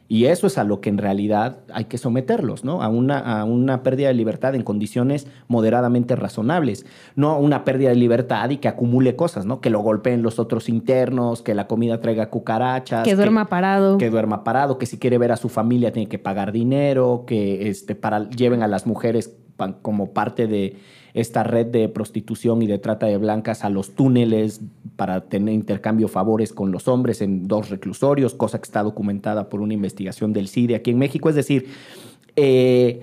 y 0.09 0.27
eso 0.27 0.47
es 0.47 0.59
a 0.59 0.65
lo 0.65 0.81
que 0.81 0.89
en 0.89 0.99
realidad 0.99 1.59
hay 1.73 1.87
que 1.87 1.99
someterlos, 1.99 2.65
¿no? 2.65 2.83
A 2.83 2.89
una, 2.89 3.19
a 3.19 3.45
una 3.45 3.83
pérdida 3.83 4.09
de 4.09 4.15
libertad 4.15 4.55
en 4.55 4.63
condiciones 4.63 5.27
moderadamente 5.49 6.15
razonables, 6.15 6.87
no 7.17 7.31
a 7.31 7.39
una 7.39 7.65
pérdida 7.65 7.89
de 7.89 7.97
libertad 7.97 8.51
y 8.51 8.59
que 8.59 8.69
acumule 8.69 9.17
cosas, 9.17 9.47
¿no? 9.47 9.61
Que 9.61 9.71
lo 9.71 9.81
golpeen 9.81 10.23
los 10.23 10.39
otros 10.39 10.69
internos, 10.69 11.43
que 11.43 11.55
la 11.55 11.67
comida 11.67 12.01
traiga 12.01 12.31
cucarachas. 12.31 13.05
Que 13.05 13.17
duerma 13.17 13.47
parado. 13.47 13.99
Que 13.99 14.11
duerma 14.11 14.45
parado, 14.45 14.79
que 14.79 14.87
si 14.87 14.99
quiere 14.99 15.19
ver 15.19 15.33
a 15.33 15.37
su 15.37 15.49
familia 15.49 15.93
tiene 15.93 16.09
que 16.09 16.19
pagar 16.19 16.53
dinero, 16.53 17.25
que 17.27 17.69
este, 17.69 17.95
para, 17.95 18.29
lleven 18.31 18.63
a 18.63 18.69
las 18.69 18.87
mujeres 18.87 19.37
como 19.83 20.13
parte 20.13 20.47
de 20.47 20.77
esta 21.15 21.43
red 21.43 21.67
de 21.67 21.89
prostitución 21.89 22.61
y 22.61 22.67
de 22.67 22.79
trata 22.79 23.07
de 23.07 23.17
blancas 23.17 23.65
a 23.65 23.71
los 23.71 23.95
túneles 23.95 24.61
para 24.97 25.23
tener 25.23 25.55
intercambio 25.55 26.09
favores 26.09 26.53
con 26.53 26.73
los 26.73 26.89
hombres 26.89 27.23
en 27.23 27.49
dos 27.49 27.71
reclusorios, 27.71 28.35
cosa 28.35 28.59
que 28.59 28.65
está 28.65 28.83
documentada 28.83 29.49
por 29.49 29.63
una 29.63 29.73
investigación 29.73 30.35
del 30.35 30.49
CIDE 30.49 30.75
aquí 30.75 30.91
en 30.91 30.99
México. 30.99 31.31
Es 31.31 31.35
decir, 31.35 31.69
eh, 32.37 33.01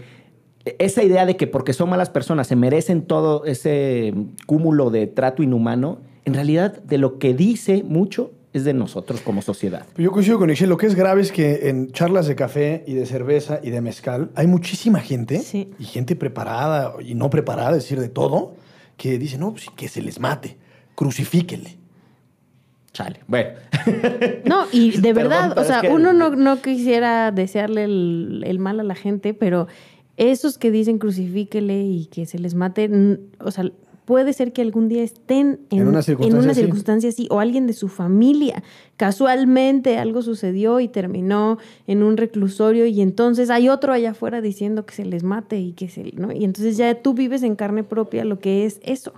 esa 0.77 1.03
idea 1.03 1.25
de 1.25 1.35
que 1.35 1.47
porque 1.47 1.73
son 1.73 1.89
malas 1.89 2.09
personas 2.09 2.47
se 2.47 2.55
merecen 2.55 3.01
todo 3.01 3.45
ese 3.45 4.13
cúmulo 4.45 4.91
de 4.91 5.07
trato 5.07 5.41
inhumano, 5.41 5.99
en 6.25 6.35
realidad 6.35 6.81
de 6.83 6.99
lo 6.99 7.17
que 7.17 7.33
dice 7.33 7.83
mucho 7.83 8.31
es 8.53 8.63
de 8.63 8.73
nosotros 8.73 9.21
como 9.21 9.41
sociedad. 9.41 9.85
Yo 9.97 10.11
coincido 10.11 10.37
con 10.39 10.49
Ixchel. 10.49 10.69
Lo 10.69 10.77
que 10.77 10.85
es 10.85 10.95
grave 10.95 11.21
es 11.21 11.31
que 11.31 11.69
en 11.69 11.91
charlas 11.91 12.27
de 12.27 12.35
café 12.35 12.83
y 12.87 12.93
de 12.93 13.05
cerveza 13.05 13.59
y 13.63 13.71
de 13.71 13.81
mezcal 13.81 14.29
hay 14.35 14.45
muchísima 14.47 14.99
gente 14.99 15.39
Sí. 15.39 15.71
y 15.79 15.85
gente 15.85 16.15
preparada 16.15 16.93
y 17.03 17.15
no 17.15 17.29
preparada, 17.29 17.71
es 17.71 17.83
decir, 17.83 17.99
de 17.99 18.09
todo, 18.09 18.55
que 18.95 19.17
dice, 19.17 19.37
no, 19.39 19.51
pues, 19.51 19.65
que 19.75 19.87
se 19.87 20.01
les 20.03 20.19
mate, 20.19 20.57
crucifíquenle. 20.95 21.77
Chale. 22.93 23.21
Bueno. 23.27 23.49
No, 24.45 24.65
y 24.71 24.91
de 24.99 25.13
Perdón, 25.13 25.29
verdad, 25.31 25.57
o 25.57 25.63
sea, 25.63 25.81
que- 25.81 25.89
uno 25.89 26.13
no, 26.13 26.35
no 26.35 26.61
quisiera 26.61 27.31
desearle 27.31 27.85
el, 27.85 28.43
el 28.45 28.59
mal 28.59 28.79
a 28.79 28.83
la 28.83 28.93
gente, 28.95 29.33
pero 29.33 29.67
esos 30.15 30.59
que 30.59 30.69
dicen 30.69 30.99
crucifíquele 30.99 31.81
y 31.85 32.05
que 32.05 32.27
se 32.27 32.37
les 32.37 32.53
mate, 32.53 32.89
o 33.39 33.49
sea, 33.49 33.71
puede 34.05 34.33
ser 34.33 34.53
que 34.53 34.61
algún 34.61 34.89
día 34.89 35.03
estén 35.03 35.59
en, 35.69 35.79
En 35.79 35.87
una 35.87 36.01
circunstancia 36.01 36.51
así. 36.51 36.61
circunstancia 36.61 37.09
así, 37.09 37.27
o 37.29 37.39
alguien 37.39 37.67
de 37.67 37.73
su 37.73 37.87
familia. 37.87 38.63
Casualmente 38.97 39.97
algo 39.97 40.21
sucedió 40.21 40.79
y 40.79 40.87
terminó 40.87 41.57
en 41.87 42.03
un 42.03 42.17
reclusorio 42.17 42.85
y 42.85 43.01
entonces 43.01 43.49
hay 43.49 43.69
otro 43.69 43.93
allá 43.93 44.11
afuera 44.11 44.41
diciendo 44.41 44.85
que 44.85 44.93
se 44.93 45.05
les 45.05 45.23
mate 45.23 45.59
y 45.59 45.73
que 45.73 45.89
se, 45.89 46.11
¿no? 46.15 46.31
Y 46.31 46.43
entonces 46.43 46.77
ya 46.77 46.95
tú 47.01 47.13
vives 47.13 47.43
en 47.43 47.55
carne 47.55 47.83
propia 47.83 48.25
lo 48.25 48.39
que 48.39 48.65
es 48.65 48.79
eso. 48.83 49.13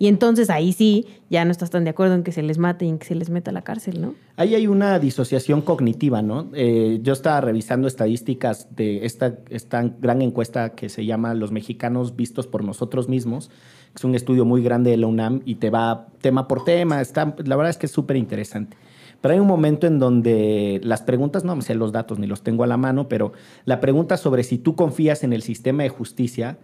Y 0.00 0.06
entonces 0.06 0.48
ahí 0.48 0.72
sí, 0.72 1.04
ya 1.28 1.44
no 1.44 1.50
estás 1.50 1.68
tan 1.68 1.84
de 1.84 1.90
acuerdo 1.90 2.14
en 2.14 2.22
que 2.22 2.32
se 2.32 2.42
les 2.42 2.56
mate 2.56 2.86
y 2.86 2.88
en 2.88 2.98
que 2.98 3.04
se 3.04 3.14
les 3.14 3.28
meta 3.28 3.50
a 3.50 3.52
la 3.52 3.60
cárcel, 3.60 4.00
¿no? 4.00 4.14
Ahí 4.36 4.54
hay 4.54 4.66
una 4.66 4.98
disociación 4.98 5.60
cognitiva, 5.60 6.22
¿no? 6.22 6.48
Eh, 6.54 7.00
yo 7.02 7.12
estaba 7.12 7.42
revisando 7.42 7.86
estadísticas 7.86 8.74
de 8.74 9.04
esta, 9.04 9.38
esta 9.50 9.82
gran 9.82 10.22
encuesta 10.22 10.70
que 10.70 10.88
se 10.88 11.04
llama 11.04 11.34
Los 11.34 11.52
mexicanos 11.52 12.16
vistos 12.16 12.46
por 12.46 12.64
nosotros 12.64 13.10
mismos. 13.10 13.50
Es 13.94 14.04
un 14.04 14.14
estudio 14.14 14.44
muy 14.44 14.62
grande 14.62 14.90
de 14.90 14.96
la 14.96 15.06
UNAM 15.06 15.40
y 15.44 15.56
te 15.56 15.70
va 15.70 16.06
tema 16.20 16.46
por 16.48 16.64
tema. 16.64 17.00
Está, 17.00 17.34
la 17.44 17.56
verdad 17.56 17.70
es 17.70 17.76
que 17.78 17.86
es 17.86 17.92
súper 17.92 18.16
interesante. 18.16 18.76
Pero 19.20 19.34
hay 19.34 19.40
un 19.40 19.46
momento 19.46 19.86
en 19.86 19.98
donde 19.98 20.80
las 20.82 21.02
preguntas, 21.02 21.44
no 21.44 21.54
me 21.56 21.62
sé 21.62 21.74
los 21.74 21.92
datos 21.92 22.18
ni 22.18 22.26
los 22.26 22.42
tengo 22.42 22.64
a 22.64 22.66
la 22.66 22.76
mano, 22.78 23.08
pero 23.08 23.32
la 23.66 23.80
pregunta 23.80 24.16
sobre 24.16 24.44
si 24.44 24.56
tú 24.58 24.74
confías 24.74 25.24
en 25.24 25.32
el 25.34 25.42
sistema 25.42 25.82
de 25.82 25.90
justicia 25.90 26.56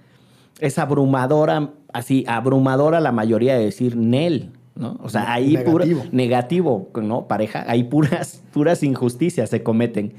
es 0.60 0.78
abrumadora, 0.78 1.72
así, 1.92 2.24
abrumadora 2.26 3.00
la 3.00 3.12
mayoría 3.12 3.56
de 3.58 3.64
decir 3.66 3.94
Nel, 3.96 4.52
¿no? 4.74 4.98
O 5.02 5.10
sea, 5.10 5.30
ahí 5.34 5.56
pura- 5.58 5.84
Negativo. 5.84 6.10
negativo, 6.12 6.88
¿no? 7.02 7.28
Pareja, 7.28 7.64
ahí 7.68 7.84
puras, 7.84 8.42
puras 8.52 8.82
injusticias 8.82 9.50
se 9.50 9.62
cometen. 9.62 10.14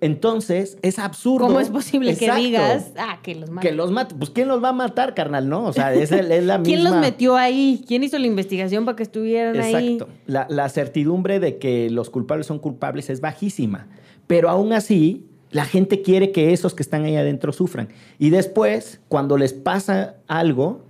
Entonces, 0.00 0.78
es 0.82 0.98
absurdo. 0.98 1.46
¿Cómo 1.46 1.60
es 1.60 1.68
posible 1.68 2.16
que 2.16 2.24
Exacto, 2.26 2.42
digas, 2.42 2.92
ah, 2.98 3.18
que 3.22 3.34
los 3.34 3.50
mate? 3.50 3.68
que 3.68 3.74
los 3.74 3.90
mate? 3.90 4.14
Pues, 4.14 4.30
¿quién 4.30 4.48
los 4.48 4.62
va 4.62 4.70
a 4.70 4.72
matar, 4.72 5.14
carnal, 5.14 5.48
no? 5.48 5.64
O 5.66 5.72
sea, 5.72 5.92
es, 5.94 6.10
el- 6.12 6.32
es 6.32 6.44
la 6.44 6.58
misma... 6.58 6.64
¿Quién 6.74 6.84
los 6.84 6.96
metió 6.96 7.36
ahí? 7.36 7.84
¿Quién 7.86 8.02
hizo 8.02 8.18
la 8.18 8.26
investigación 8.26 8.84
para 8.84 8.96
que 8.96 9.02
estuvieran 9.02 9.60
ahí? 9.60 9.94
Exacto. 9.94 10.08
La, 10.26 10.46
la 10.48 10.68
certidumbre 10.68 11.38
de 11.40 11.58
que 11.58 11.90
los 11.90 12.08
culpables 12.10 12.46
son 12.46 12.58
culpables 12.58 13.10
es 13.10 13.20
bajísima. 13.20 13.88
Pero 14.26 14.48
aún 14.48 14.72
así, 14.72 15.26
la 15.50 15.64
gente 15.64 16.02
quiere 16.02 16.30
que 16.32 16.52
esos 16.52 16.74
que 16.74 16.82
están 16.82 17.04
ahí 17.04 17.16
adentro 17.16 17.52
sufran. 17.52 17.88
Y 18.18 18.30
después, 18.30 19.00
cuando 19.08 19.36
les 19.36 19.52
pasa 19.52 20.16
algo 20.28 20.84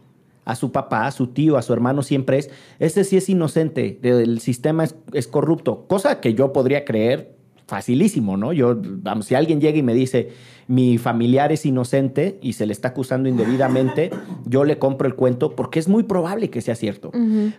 a 0.45 0.55
su 0.57 0.73
papá, 0.73 1.07
a 1.07 1.11
su 1.11 1.29
tío, 1.29 1.57
a 1.57 1.63
su 1.63 1.73
hermano, 1.73 2.03
siempre 2.03 2.39
es, 2.39 2.51
ese 2.79 3.05
sí 3.05 3.17
es 3.17 3.29
inocente, 3.29 3.99
el 4.03 4.41
sistema 4.41 4.85
es, 4.85 4.95
es 5.13 5.27
corrupto. 5.27 5.87
Cosa 5.89 6.21
que 6.21 6.35
yo 6.35 6.53
podría 6.53 6.85
creer 6.85 7.40
facilísimo, 7.71 8.37
¿no? 8.37 8.53
Yo, 8.53 8.77
vamos, 8.79 9.27
si 9.27 9.35
alguien 9.35 9.61
llega 9.61 9.79
y 9.79 9.83
me 9.83 9.95
dice, 9.95 10.29
mi 10.67 10.99
familiar 10.99 11.53
es 11.53 11.65
inocente 11.65 12.39
y 12.43 12.53
se 12.53 12.67
le 12.67 12.73
está 12.73 12.89
acusando 12.89 13.29
indebidamente, 13.29 14.11
yo 14.45 14.65
le 14.65 14.79
compro 14.79 15.09
el 15.09 15.15
cuento 15.15 15.57
porque 15.57 15.79
es 15.79 15.89
muy 15.89 16.03
probable 16.03 16.51
que 16.51 16.61
sea 16.61 16.75
cierto. 16.75 17.11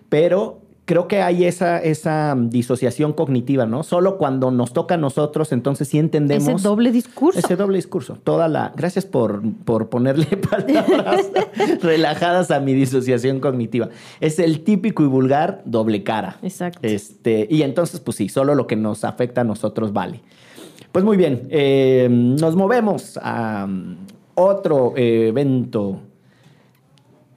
Pero 0.10 0.62
creo 0.92 1.08
que 1.08 1.22
hay 1.22 1.46
esa, 1.46 1.82
esa 1.82 2.36
disociación 2.38 3.14
cognitiva, 3.14 3.66
¿no? 3.66 3.82
Solo 3.82 4.18
cuando 4.18 4.52
nos 4.52 4.74
toca 4.74 4.96
a 4.96 4.98
nosotros, 4.98 5.54
entonces 5.54 5.88
sí 5.88 5.98
entendemos. 5.98 6.50
Ese 6.50 6.68
doble 6.68 6.92
discurso. 6.92 7.40
Ese 7.40 7.56
doble 7.56 7.78
discurso. 7.78 8.18
Toda 8.22 8.50
la. 8.50 8.74
Gracias 8.76 9.06
por, 9.06 9.42
por 9.64 9.88
ponerle 9.88 10.26
palabras 10.50 11.32
relajadas 11.82 12.52
a 12.52 12.60
mi 12.60 12.74
disociación 12.74 13.40
cognitiva. 13.40 13.88
Es 14.20 14.38
el 14.38 14.66
típico 14.66 15.02
y 15.02 15.06
vulgar 15.06 15.62
doble 15.64 16.04
cara. 16.04 16.40
Exacto. 16.42 16.82
Este, 16.82 17.48
y 17.50 17.62
entonces, 17.62 18.02
pues 18.02 18.18
sí, 18.18 18.28
solo 18.28 18.54
lo 18.54 18.68
que 18.68 18.76
nos 18.76 19.06
afecta 19.06 19.40
a 19.40 19.46
nosotros 19.46 19.94
vale. 19.94 20.20
Pues 20.92 21.06
muy 21.06 21.16
bien, 21.16 21.48
eh, 21.52 22.10
nos 22.12 22.58
movemos 22.58 23.18
a 23.24 23.64
um, 23.66 23.96
otro 24.36 24.92
eh, 24.98 25.30
evento 25.30 26.02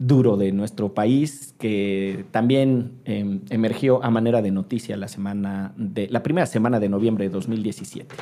duro 0.07 0.37
de 0.37 0.53
nuestro 0.53 0.95
país 0.95 1.55
que 1.59 2.25
también 2.31 2.93
eh, 3.05 3.41
emergió 3.51 4.03
a 4.05 4.11
manera 4.11 4.43
de 4.43 4.51
noticia 4.51 4.97
la 4.97 5.09
semana 5.09 5.73
de 5.77 6.09
la 6.09 6.23
primera 6.23 6.47
semana 6.47 6.81
de 6.81 6.89
noviembre 6.89 7.25
de 7.25 7.31
2017. 7.31 8.15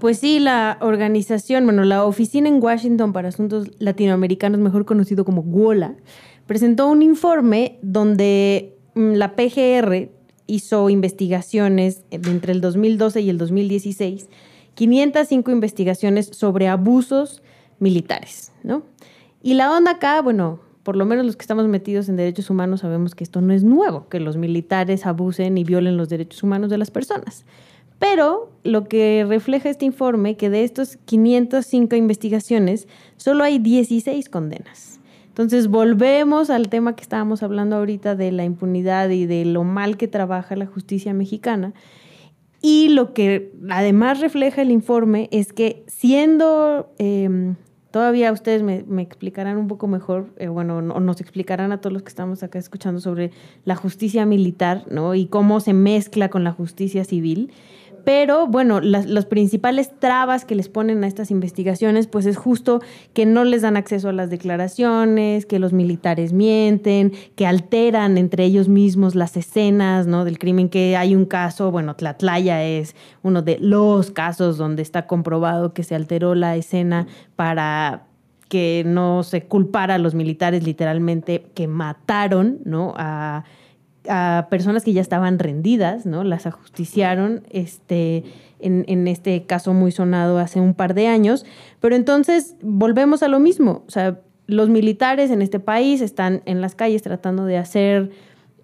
Pues 0.00 0.18
sí, 0.18 0.38
la 0.38 0.76
organización, 0.80 1.64
bueno, 1.64 1.84
la 1.84 2.04
Oficina 2.04 2.48
en 2.48 2.62
Washington 2.62 3.12
para 3.12 3.28
Asuntos 3.28 3.70
Latinoamericanos, 3.78 4.60
mejor 4.60 4.84
conocido 4.84 5.24
como 5.24 5.42
WOLA, 5.42 5.94
presentó 6.46 6.88
un 6.88 7.02
informe 7.02 7.78
donde 7.80 8.76
mm, 8.94 9.12
la 9.12 9.34
PGR 9.34 10.10
hizo 10.46 10.90
investigaciones 10.90 12.02
de 12.10 12.30
entre 12.30 12.52
el 12.52 12.60
2012 12.60 13.20
y 13.22 13.30
el 13.30 13.38
2016, 13.38 14.28
505 14.74 15.50
investigaciones 15.50 16.26
sobre 16.26 16.68
abusos 16.68 17.42
militares, 17.78 18.52
¿no? 18.62 18.82
Y 19.42 19.54
la 19.54 19.72
onda 19.72 19.92
acá, 19.92 20.20
bueno, 20.20 20.60
por 20.84 20.96
lo 20.96 21.06
menos 21.06 21.26
los 21.26 21.36
que 21.36 21.42
estamos 21.42 21.66
metidos 21.66 22.08
en 22.08 22.16
derechos 22.16 22.50
humanos 22.50 22.80
sabemos 22.80 23.14
que 23.14 23.24
esto 23.24 23.40
no 23.40 23.52
es 23.52 23.64
nuevo, 23.64 24.08
que 24.08 24.20
los 24.20 24.36
militares 24.36 25.06
abusen 25.06 25.58
y 25.58 25.64
violen 25.64 25.96
los 25.96 26.08
derechos 26.08 26.42
humanos 26.42 26.70
de 26.70 26.78
las 26.78 26.90
personas. 26.90 27.44
Pero 27.98 28.50
lo 28.64 28.84
que 28.84 29.24
refleja 29.26 29.70
este 29.70 29.86
informe, 29.86 30.36
que 30.36 30.50
de 30.50 30.62
estos 30.62 30.98
505 31.06 31.96
investigaciones, 31.96 32.86
solo 33.16 33.44
hay 33.44 33.58
16 33.58 34.28
condenas. 34.28 35.00
Entonces 35.28 35.68
volvemos 35.68 36.50
al 36.50 36.68
tema 36.68 36.94
que 36.94 37.02
estábamos 37.02 37.42
hablando 37.42 37.76
ahorita 37.76 38.14
de 38.14 38.30
la 38.30 38.44
impunidad 38.44 39.08
y 39.08 39.26
de 39.26 39.44
lo 39.44 39.64
mal 39.64 39.96
que 39.96 40.06
trabaja 40.06 40.54
la 40.54 40.66
justicia 40.66 41.14
mexicana. 41.14 41.72
Y 42.60 42.88
lo 42.90 43.14
que 43.14 43.52
además 43.70 44.20
refleja 44.20 44.62
el 44.62 44.70
informe 44.70 45.28
es 45.32 45.52
que 45.52 45.84
siendo, 45.86 46.92
eh, 46.98 47.54
todavía 47.94 48.32
ustedes 48.32 48.64
me, 48.64 48.82
me, 48.88 49.02
explicarán 49.02 49.56
un 49.56 49.68
poco 49.68 49.86
mejor, 49.86 50.26
eh, 50.38 50.48
bueno, 50.48 50.78
o 50.78 50.98
nos 50.98 51.20
explicarán 51.20 51.70
a 51.70 51.80
todos 51.80 51.92
los 51.92 52.02
que 52.02 52.08
estamos 52.08 52.42
acá 52.42 52.58
escuchando 52.58 53.00
sobre 53.00 53.30
la 53.64 53.76
justicia 53.76 54.26
militar, 54.26 54.82
¿no? 54.90 55.14
Y 55.14 55.26
cómo 55.26 55.60
se 55.60 55.74
mezcla 55.74 56.28
con 56.28 56.42
la 56.42 56.50
justicia 56.50 57.04
civil. 57.04 57.52
Pero 58.04 58.46
bueno, 58.46 58.80
las, 58.80 59.24
principales 59.26 59.90
trabas 59.98 60.44
que 60.44 60.54
les 60.54 60.68
ponen 60.68 61.02
a 61.04 61.06
estas 61.06 61.30
investigaciones, 61.30 62.06
pues 62.06 62.26
es 62.26 62.36
justo 62.36 62.80
que 63.14 63.24
no 63.24 63.44
les 63.44 63.62
dan 63.62 63.76
acceso 63.76 64.10
a 64.10 64.12
las 64.12 64.28
declaraciones, 64.28 65.46
que 65.46 65.58
los 65.58 65.72
militares 65.72 66.32
mienten, 66.32 67.12
que 67.34 67.46
alteran 67.46 68.18
entre 68.18 68.44
ellos 68.44 68.68
mismos 68.68 69.14
las 69.14 69.36
escenas 69.36 70.06
¿no? 70.06 70.24
del 70.24 70.38
crimen, 70.38 70.68
que 70.68 70.96
hay 70.96 71.14
un 71.14 71.24
caso, 71.24 71.70
bueno, 71.70 71.96
Tlatlaya 71.96 72.62
es 72.62 72.94
uno 73.22 73.40
de 73.40 73.58
los 73.58 74.10
casos 74.10 74.58
donde 74.58 74.82
está 74.82 75.06
comprobado 75.06 75.72
que 75.72 75.82
se 75.82 75.94
alteró 75.94 76.34
la 76.34 76.56
escena 76.56 77.06
para 77.36 78.04
que 78.48 78.84
no 78.86 79.22
se 79.22 79.44
culpara 79.44 79.94
a 79.94 79.98
los 79.98 80.14
militares 80.14 80.62
literalmente 80.62 81.46
que 81.54 81.66
mataron, 81.66 82.58
¿no? 82.64 82.92
A, 82.96 83.44
a 84.08 84.48
personas 84.50 84.84
que 84.84 84.92
ya 84.92 85.00
estaban 85.00 85.38
rendidas, 85.38 86.06
¿no? 86.06 86.24
Las 86.24 86.46
ajusticiaron, 86.46 87.42
este, 87.50 88.24
en, 88.60 89.08
este 89.08 89.44
caso 89.44 89.74
muy 89.74 89.92
sonado 89.92 90.38
hace 90.38 90.60
un 90.60 90.74
par 90.74 90.94
de 90.94 91.06
años. 91.06 91.44
Pero 91.80 91.96
entonces 91.96 92.56
volvemos 92.62 93.22
a 93.22 93.28
lo 93.28 93.40
mismo. 93.40 93.84
O 93.86 93.90
sea, 93.90 94.20
los 94.46 94.68
militares 94.68 95.30
en 95.30 95.42
este 95.42 95.60
país 95.60 96.00
están 96.00 96.42
en 96.44 96.60
las 96.60 96.74
calles 96.74 97.02
tratando 97.02 97.44
de 97.44 97.56
hacer 97.56 98.10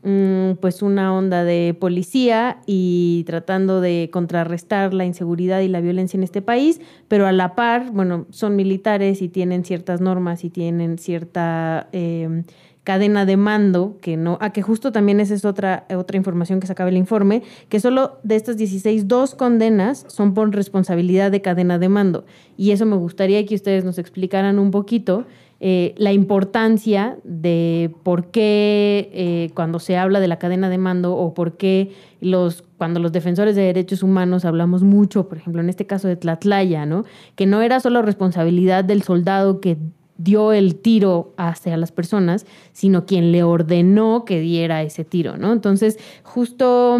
mmm, 0.02 0.52
pues 0.60 0.82
una 0.82 1.14
onda 1.14 1.44
de 1.44 1.76
policía 1.78 2.58
y 2.66 3.24
tratando 3.26 3.80
de 3.80 4.08
contrarrestar 4.12 4.94
la 4.94 5.04
inseguridad 5.04 5.60
y 5.60 5.68
la 5.68 5.80
violencia 5.80 6.16
en 6.16 6.24
este 6.24 6.42
país, 6.42 6.80
pero 7.08 7.26
a 7.26 7.32
la 7.32 7.54
par, 7.54 7.90
bueno, 7.92 8.26
son 8.30 8.56
militares 8.56 9.22
y 9.22 9.28
tienen 9.28 9.64
ciertas 9.64 10.00
normas 10.00 10.44
y 10.44 10.50
tienen 10.50 10.98
cierta... 10.98 11.88
Eh, 11.92 12.42
cadena 12.84 13.26
de 13.26 13.36
mando, 13.36 13.98
que 14.00 14.16
no, 14.16 14.38
a 14.40 14.50
que 14.50 14.62
justo 14.62 14.90
también 14.92 15.20
esa 15.20 15.34
es 15.34 15.44
otra, 15.44 15.86
otra 15.94 16.16
información 16.16 16.60
que 16.60 16.66
sacaba 16.66 16.88
el 16.88 16.96
informe, 16.96 17.42
que 17.68 17.80
solo 17.80 18.18
de 18.22 18.36
estas 18.36 18.56
16, 18.56 19.06
dos 19.06 19.34
condenas 19.34 20.04
son 20.08 20.34
por 20.34 20.54
responsabilidad 20.54 21.30
de 21.30 21.42
cadena 21.42 21.78
de 21.78 21.88
mando. 21.88 22.24
Y 22.56 22.70
eso 22.70 22.86
me 22.86 22.96
gustaría 22.96 23.44
que 23.44 23.54
ustedes 23.54 23.84
nos 23.84 23.98
explicaran 23.98 24.58
un 24.58 24.70
poquito 24.70 25.26
eh, 25.62 25.94
la 25.98 26.14
importancia 26.14 27.18
de 27.22 27.94
por 28.02 28.30
qué 28.30 29.10
eh, 29.12 29.50
cuando 29.54 29.78
se 29.78 29.98
habla 29.98 30.18
de 30.18 30.26
la 30.26 30.38
cadena 30.38 30.70
de 30.70 30.78
mando 30.78 31.14
o 31.14 31.34
por 31.34 31.58
qué 31.58 31.92
los, 32.22 32.64
cuando 32.78 32.98
los 32.98 33.12
defensores 33.12 33.56
de 33.56 33.62
derechos 33.62 34.02
humanos 34.02 34.46
hablamos 34.46 34.82
mucho, 34.82 35.28
por 35.28 35.36
ejemplo, 35.36 35.60
en 35.60 35.68
este 35.68 35.86
caso 35.86 36.08
de 36.08 36.16
Tlatlaya, 36.16 36.86
¿no? 36.86 37.04
que 37.34 37.44
no 37.44 37.60
era 37.60 37.78
solo 37.78 38.00
responsabilidad 38.00 38.84
del 38.84 39.02
soldado 39.02 39.60
que 39.60 39.76
dio 40.22 40.52
el 40.52 40.76
tiro 40.76 41.32
hacia 41.36 41.76
las 41.76 41.92
personas, 41.92 42.46
sino 42.72 43.06
quien 43.06 43.32
le 43.32 43.42
ordenó 43.42 44.24
que 44.24 44.40
diera 44.40 44.82
ese 44.82 45.04
tiro, 45.04 45.36
¿no? 45.36 45.52
Entonces, 45.52 45.98
justo, 46.22 46.98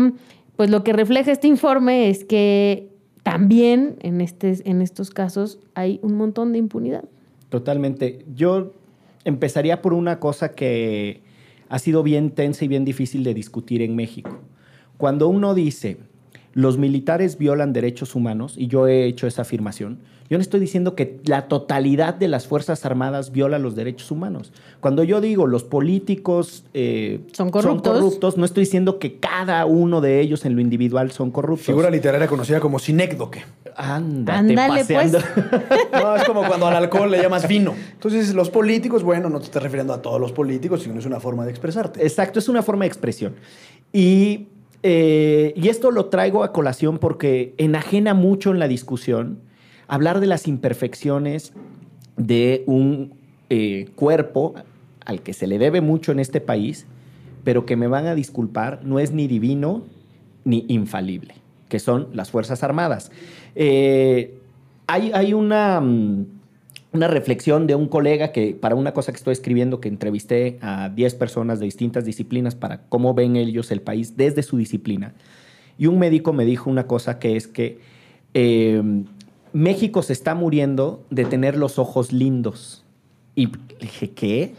pues 0.56 0.70
lo 0.70 0.83
que 0.83 0.92
refleja 0.92 1.30
este 1.30 1.48
informe 1.48 2.09
es 2.09 2.24
que 2.24 2.88
también 3.22 3.96
en, 4.00 4.20
este, 4.20 4.59
en 4.68 4.80
estos 4.80 5.11
casos 5.11 5.59
hay 5.74 6.00
un 6.02 6.16
montón 6.16 6.52
de 6.52 6.59
impunidad. 6.59 7.04
Totalmente. 7.50 8.24
Yo 8.35 8.72
empezaría 9.24 9.83
por 9.83 9.92
una 9.92 10.18
cosa 10.18 10.52
que 10.52 11.22
ha 11.68 11.78
sido 11.78 12.02
bien 12.02 12.30
tensa 12.30 12.64
y 12.64 12.68
bien 12.68 12.85
difícil 12.85 13.22
de 13.22 13.35
discutir 13.35 13.83
en 13.83 13.94
México. 13.96 14.38
Cuando 14.96 15.28
uno 15.28 15.54
dice, 15.54 15.98
los 16.52 16.78
militares 16.78 17.38
violan 17.38 17.72
derechos 17.72 18.14
humanos, 18.14 18.54
y 18.56 18.66
yo 18.66 18.86
he 18.86 19.04
hecho 19.06 19.26
esa 19.26 19.42
afirmación, 19.42 19.98
yo 20.30 20.38
no 20.38 20.42
estoy 20.42 20.60
diciendo 20.60 20.94
que 20.94 21.18
la 21.24 21.48
totalidad 21.48 22.14
de 22.14 22.28
las 22.28 22.46
Fuerzas 22.46 22.86
Armadas 22.86 23.32
viola 23.32 23.58
los 23.58 23.74
derechos 23.74 24.12
humanos. 24.12 24.52
Cuando 24.78 25.02
yo 25.02 25.20
digo 25.20 25.48
los 25.48 25.64
políticos 25.64 26.62
eh, 26.72 27.18
¿Son 27.32 27.50
corruptos? 27.50 28.38
no 28.38 28.44
estoy 28.44 28.62
diciendo 28.62 29.00
que 29.00 29.18
cada 29.18 29.66
uno 29.66 30.00
de 30.00 30.20
ellos 30.20 30.44
en 30.44 30.54
lo 30.54 30.60
individual 30.60 31.10
son 31.10 31.32
corruptos. 31.32 31.66
Figura 31.66 31.90
literaria 31.90 32.28
conocida 32.28 32.60
como 32.60 32.78
sinécdoque. 32.78 33.42
Ándate, 33.74 34.38
Ándale, 34.38 34.80
paseando. 34.80 35.18
No, 35.92 36.14
es 36.14 36.24
como 36.24 36.46
cuando 36.46 36.68
al 36.68 36.76
alcohol 36.76 37.10
le 37.10 37.20
llamas 37.20 37.48
vino. 37.48 37.74
Entonces, 37.92 38.32
los 38.32 38.50
políticos, 38.50 39.02
bueno, 39.02 39.30
no 39.30 39.40
te 39.40 39.46
estás 39.46 39.64
refiriendo 39.64 39.92
a 39.92 40.00
todos 40.00 40.20
los 40.20 40.30
políticos, 40.30 40.82
sino 40.82 40.96
es 41.00 41.06
una 41.06 41.18
forma 41.18 41.44
de 41.44 41.50
expresarte. 41.50 42.02
Exacto, 42.02 42.38
es 42.38 42.48
una 42.48 42.62
forma 42.62 42.84
de 42.84 42.88
expresión. 42.88 43.34
Y, 43.92 44.46
eh, 44.82 45.52
y 45.56 45.68
esto 45.68 45.90
lo 45.90 46.06
traigo 46.06 46.42
a 46.42 46.52
colación 46.52 46.98
porque 46.98 47.54
enajena 47.58 48.14
mucho 48.14 48.50
en 48.50 48.58
la 48.58 48.68
discusión 48.68 49.40
hablar 49.88 50.20
de 50.20 50.26
las 50.26 50.46
imperfecciones 50.46 51.52
de 52.16 52.62
un 52.66 53.14
eh, 53.50 53.88
cuerpo 53.94 54.54
al 55.04 55.22
que 55.22 55.32
se 55.32 55.46
le 55.46 55.58
debe 55.58 55.80
mucho 55.80 56.12
en 56.12 56.20
este 56.20 56.40
país, 56.40 56.86
pero 57.44 57.66
que 57.66 57.76
me 57.76 57.88
van 57.88 58.06
a 58.06 58.14
disculpar, 58.14 58.80
no 58.84 58.98
es 59.00 59.12
ni 59.12 59.26
divino 59.26 59.82
ni 60.44 60.64
infalible, 60.68 61.34
que 61.68 61.78
son 61.78 62.08
las 62.12 62.30
Fuerzas 62.30 62.62
Armadas. 62.62 63.10
Eh, 63.54 64.38
hay, 64.86 65.10
hay 65.12 65.34
una, 65.34 65.80
mm, 65.80 66.26
una 66.92 67.07
reflexión 67.07 67.66
de 67.66 67.74
un 67.74 67.87
colega 67.87 68.33
que, 68.33 68.55
para 68.55 68.74
una 68.74 68.92
cosa 68.92 69.12
que 69.12 69.18
estoy 69.18 69.33
escribiendo, 69.33 69.81
que 69.81 69.88
entrevisté 69.88 70.59
a 70.61 70.88
10 70.88 71.14
personas 71.14 71.61
de 71.61 71.66
distintas 71.66 72.05
disciplinas 72.05 72.55
para 72.55 72.83
cómo 72.88 73.14
ven 73.14 73.37
ellos 73.37 73.70
el 73.70 73.81
país 73.81 74.16
desde 74.16 74.42
su 74.42 74.57
disciplina. 74.57 75.14
Y 75.79 75.87
un 75.87 75.98
médico 75.98 76.33
me 76.33 76.44
dijo 76.44 76.68
una 76.68 76.87
cosa 76.87 77.18
que 77.18 77.37
es 77.37 77.46
que 77.46 77.79
eh, 78.35 78.83
México 79.53 80.03
se 80.03 80.12
está 80.12 80.35
muriendo 80.35 81.05
de 81.11 81.24
tener 81.24 81.57
los 81.57 81.79
ojos 81.79 82.12
lindos. 82.12 82.85
Y 83.37 83.48
dije, 83.81 84.11
¿qué? 84.11 84.55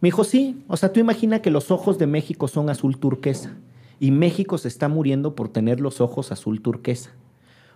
Me 0.00 0.08
dijo, 0.08 0.24
sí, 0.24 0.62
o 0.68 0.76
sea, 0.76 0.92
tú 0.92 1.00
imagina 1.00 1.42
que 1.42 1.50
los 1.50 1.70
ojos 1.70 1.98
de 1.98 2.06
México 2.06 2.48
son 2.48 2.70
azul 2.70 2.98
turquesa 2.98 3.56
y 4.00 4.10
México 4.10 4.58
se 4.58 4.68
está 4.68 4.88
muriendo 4.88 5.34
por 5.34 5.48
tener 5.48 5.80
los 5.80 6.00
ojos 6.00 6.32
azul 6.32 6.62
turquesa. 6.62 7.10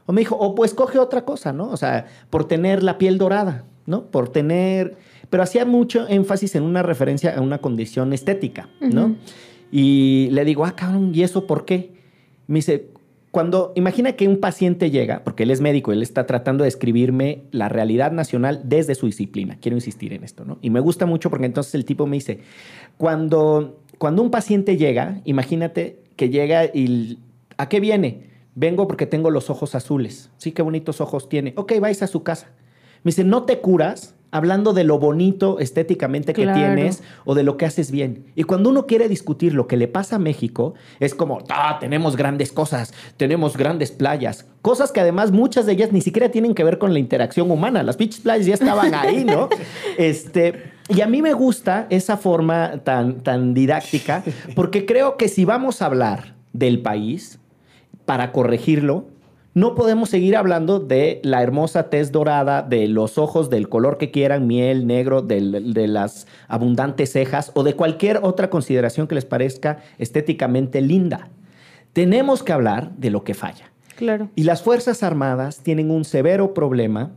O 0.07 0.13
me 0.13 0.21
dijo, 0.21 0.37
o 0.37 0.55
pues 0.55 0.75
coge 0.75 0.99
otra 0.99 1.25
cosa, 1.25 1.53
¿no? 1.53 1.69
O 1.71 1.77
sea, 1.77 2.07
por 2.31 2.47
tener 2.47 2.83
la 2.83 2.99
piel 2.99 3.19
dorada, 3.19 3.65
¿no? 3.87 4.07
Por 4.07 4.29
tener... 4.31 4.97
Pero 5.31 5.43
hacía 5.43 5.65
mucho 5.65 6.07
énfasis 6.09 6.55
en 6.57 6.63
una 6.63 6.83
referencia 6.83 7.37
a 7.37 7.41
una 7.41 7.59
condición 7.59 8.13
estética, 8.13 8.69
¿no? 8.81 9.17
Y 9.71 10.29
le 10.31 10.45
digo, 10.45 10.67
ah, 10.67 10.77
cabrón, 10.77 11.13
¿y 11.15 11.23
eso 11.23 11.47
por 11.47 11.65
qué? 11.65 11.95
Me 12.47 12.59
dice, 12.59 12.91
cuando 13.33 13.73
imagina 13.75 14.13
que 14.13 14.29
un 14.29 14.41
paciente 14.41 14.91
llega, 14.91 15.25
porque 15.25 15.45
él 15.45 15.51
es 15.51 15.63
médico, 15.63 15.91
él 15.91 16.03
está 16.03 16.27
tratando 16.27 16.65
de 16.65 16.69
escribirme 16.69 17.45
la 17.51 17.71
realidad 17.71 18.13
nacional 18.13 18.61
desde 18.65 18.95
su 18.95 19.07
disciplina. 19.07 19.57
Quiero 19.59 19.75
insistir 19.75 20.13
en 20.13 20.23
esto, 20.23 20.45
¿no? 20.45 20.59
Y 20.61 20.69
me 20.69 20.81
gusta 20.81 21.07
mucho 21.07 21.31
porque 21.31 21.47
entonces 21.47 21.75
el 21.75 21.87
tipo 21.87 22.07
me 22.07 22.17
dice, 22.17 22.41
cuando, 22.99 23.81
cuando 23.97 24.21
un 24.23 24.31
paciente 24.31 24.77
llega, 24.77 25.23
imagínate 25.25 26.03
que 26.17 26.29
llega 26.29 26.67
y 26.67 27.19
¿a 27.57 27.71
qué 27.71 27.81
viene? 27.81 28.27
Vengo 28.55 28.87
porque 28.87 29.07
tengo 29.07 29.31
los 29.31 29.49
ojos 29.49 29.75
azules. 29.75 30.31
Sí, 30.37 30.53
qué 30.53 30.61
bonitos 30.61 31.01
ojos 31.01 31.31
tiene. 31.31 31.55
Ok, 31.57 31.73
vais 31.81 32.03
a 32.03 32.07
su 32.09 32.23
casa. 32.23 32.51
Me 33.05 33.11
dice, 33.11 33.25
no 33.25 33.43
te 33.45 33.59
curas 33.61 34.15
hablando 34.35 34.73
de 34.73 34.83
lo 34.83 34.99
bonito 34.99 35.59
estéticamente 35.59 36.33
que 36.33 36.45
Claro. 36.45 36.59
tienes 36.59 37.03
o 37.27 37.35
de 37.35 37.43
lo 37.43 37.59
que 37.59 37.67
haces 37.67 37.91
bien. 37.91 38.25
Y 38.35 38.45
cuando 38.45 38.71
uno 38.71 38.87
quiere 38.87 39.07
discutir 39.09 39.53
lo 39.53 39.67
que 39.67 39.77
le 39.77 39.89
pasa 39.89 40.17
a 40.17 40.19
México, 40.19 40.73
es 41.01 41.15
como, 41.15 41.41
ah, 41.51 41.77
tenemos 41.81 42.17
grandes 42.17 42.51
cosas, 42.51 42.95
tenemos 43.19 43.59
grandes 43.59 43.91
playas, 43.91 44.47
cosas 44.63 44.91
que 44.91 45.01
además 45.01 45.33
muchas 45.33 45.67
de 45.67 45.73
ellas 45.73 45.93
ni 45.93 46.01
siquiera 46.01 46.31
tienen 46.31 46.55
que 46.55 46.65
ver 46.65 46.79
con 46.79 46.95
la 46.95 46.99
interacción 46.99 47.51
humana. 47.51 47.83
Las 47.83 47.99
pinches 47.99 48.21
playas 48.21 48.47
ya 48.47 48.55
estaban 48.55 48.95
ahí, 48.95 49.25
¿no? 49.27 49.51
este, 49.99 50.73
y 50.89 51.03
a 51.03 51.07
mí 51.07 51.21
me 51.21 51.35
gusta 51.35 51.87
esa 51.91 52.17
forma 52.17 52.81
tan, 52.85 53.21
tan 53.21 53.53
didáctica, 53.53 54.25
porque 54.55 54.87
creo 54.87 55.19
que 55.19 55.29
si 55.29 55.45
vamos 55.45 55.83
a 55.83 55.87
hablar 55.87 56.37
del 56.55 56.81
país, 56.81 57.39
para 58.07 58.33
corregirlo, 58.33 59.07
no 59.55 59.75
podemos 59.75 60.09
seguir 60.09 60.37
hablando 60.37 60.81
de 60.81 61.21
la 61.25 61.43
hermosa 61.43 61.91
tez 61.91 62.11
dorada, 62.11 62.63
de 62.63 62.89
los 62.89 63.19
ojos 63.19 63.51
del 63.51 63.69
color 63.69 63.99
que 63.99 64.11
quieran, 64.11 64.47
miel, 64.47 64.87
negro, 64.87 65.21
de 65.21 65.87
las 65.89 66.27
abundantes 66.49 67.13
cejas 67.13 67.51
o 67.55 67.63
de 67.63 67.75
cualquier 67.75 68.21
otra 68.23 68.49
consideración 68.49 69.07
que 69.07 69.15
les 69.15 69.27
parezca 69.27 69.79
estéticamente 69.99 70.81
linda. 70.81 71.29
Tenemos 71.93 72.43
que 72.43 72.53
hablar 72.53 72.93
de 72.97 73.11
lo 73.11 73.25
que 73.25 73.35
falla. 73.35 73.71
Claro. 73.97 74.31
Y 74.35 74.45
las 74.45 74.63
Fuerzas 74.63 75.03
Armadas 75.03 75.61
tienen 75.61 75.91
un 75.91 76.05
severo 76.05 76.55
problema 76.55 77.13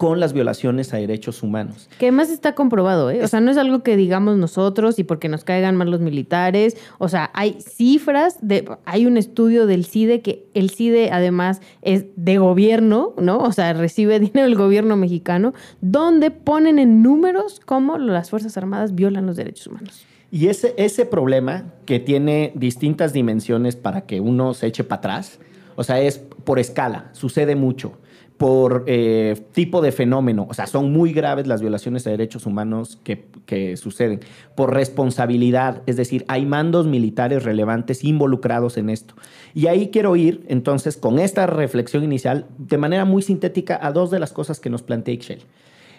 con 0.00 0.18
las 0.18 0.32
violaciones 0.32 0.94
a 0.94 0.96
derechos 0.96 1.42
humanos. 1.42 1.90
Que 1.98 2.06
además 2.06 2.30
está 2.30 2.54
comprobado, 2.54 3.10
¿eh? 3.10 3.22
O 3.22 3.28
sea, 3.28 3.42
no 3.42 3.50
es 3.50 3.58
algo 3.58 3.82
que 3.82 3.98
digamos 3.98 4.38
nosotros 4.38 4.98
y 4.98 5.04
porque 5.04 5.28
nos 5.28 5.44
caigan 5.44 5.76
mal 5.76 5.90
los 5.90 6.00
militares. 6.00 6.78
O 6.96 7.10
sea, 7.10 7.30
hay 7.34 7.58
cifras, 7.60 8.38
de, 8.40 8.64
hay 8.86 9.04
un 9.04 9.18
estudio 9.18 9.66
del 9.66 9.84
CIDE 9.84 10.22
que 10.22 10.48
el 10.54 10.70
CIDE 10.70 11.10
además 11.12 11.60
es 11.82 12.06
de 12.16 12.38
gobierno, 12.38 13.12
¿no? 13.18 13.40
O 13.40 13.52
sea, 13.52 13.74
recibe 13.74 14.18
dinero 14.20 14.44
del 14.44 14.54
gobierno 14.54 14.96
mexicano, 14.96 15.52
donde 15.82 16.30
ponen 16.30 16.78
en 16.78 17.02
números 17.02 17.60
cómo 17.66 17.98
las 17.98 18.30
Fuerzas 18.30 18.56
Armadas 18.56 18.94
violan 18.94 19.26
los 19.26 19.36
derechos 19.36 19.66
humanos. 19.66 20.06
Y 20.30 20.46
ese, 20.46 20.72
ese 20.78 21.04
problema 21.04 21.74
que 21.84 22.00
tiene 22.00 22.52
distintas 22.54 23.12
dimensiones 23.12 23.76
para 23.76 24.06
que 24.06 24.20
uno 24.20 24.54
se 24.54 24.66
eche 24.66 24.82
para 24.82 25.00
atrás, 25.00 25.40
o 25.76 25.84
sea, 25.84 26.00
es 26.00 26.16
por 26.16 26.58
escala, 26.58 27.10
sucede 27.12 27.54
mucho, 27.54 27.98
por 28.40 28.84
eh, 28.86 29.38
tipo 29.52 29.82
de 29.82 29.92
fenómeno, 29.92 30.46
o 30.48 30.54
sea, 30.54 30.66
son 30.66 30.94
muy 30.94 31.12
graves 31.12 31.46
las 31.46 31.60
violaciones 31.60 32.06
a 32.06 32.10
derechos 32.10 32.46
humanos 32.46 32.98
que, 33.04 33.76
suceden, 33.76 34.20
por 34.54 34.72
responsabilidad, 34.72 35.82
es 35.84 35.98
decir, 35.98 36.24
hay 36.26 36.46
mandos 36.46 36.86
militares 36.86 37.42
relevantes 37.42 38.02
involucrados 38.02 38.78
en 38.78 38.88
esto. 38.88 39.14
Y 39.52 39.66
ahí 39.66 39.90
quiero 39.90 40.16
ir, 40.16 40.46
entonces, 40.48 40.96
con 40.96 41.18
esta 41.18 41.46
reflexión 41.46 42.02
inicial, 42.02 42.46
de 42.56 42.78
manera 42.78 43.04
muy 43.04 43.20
sintética, 43.20 43.78
a 43.82 43.92
dos 43.92 44.10
de 44.10 44.18
las 44.18 44.32
cosas 44.32 44.58
que 44.58 44.70
nos 44.70 44.80
plantea 44.80 45.12
Ixchel. 45.12 45.42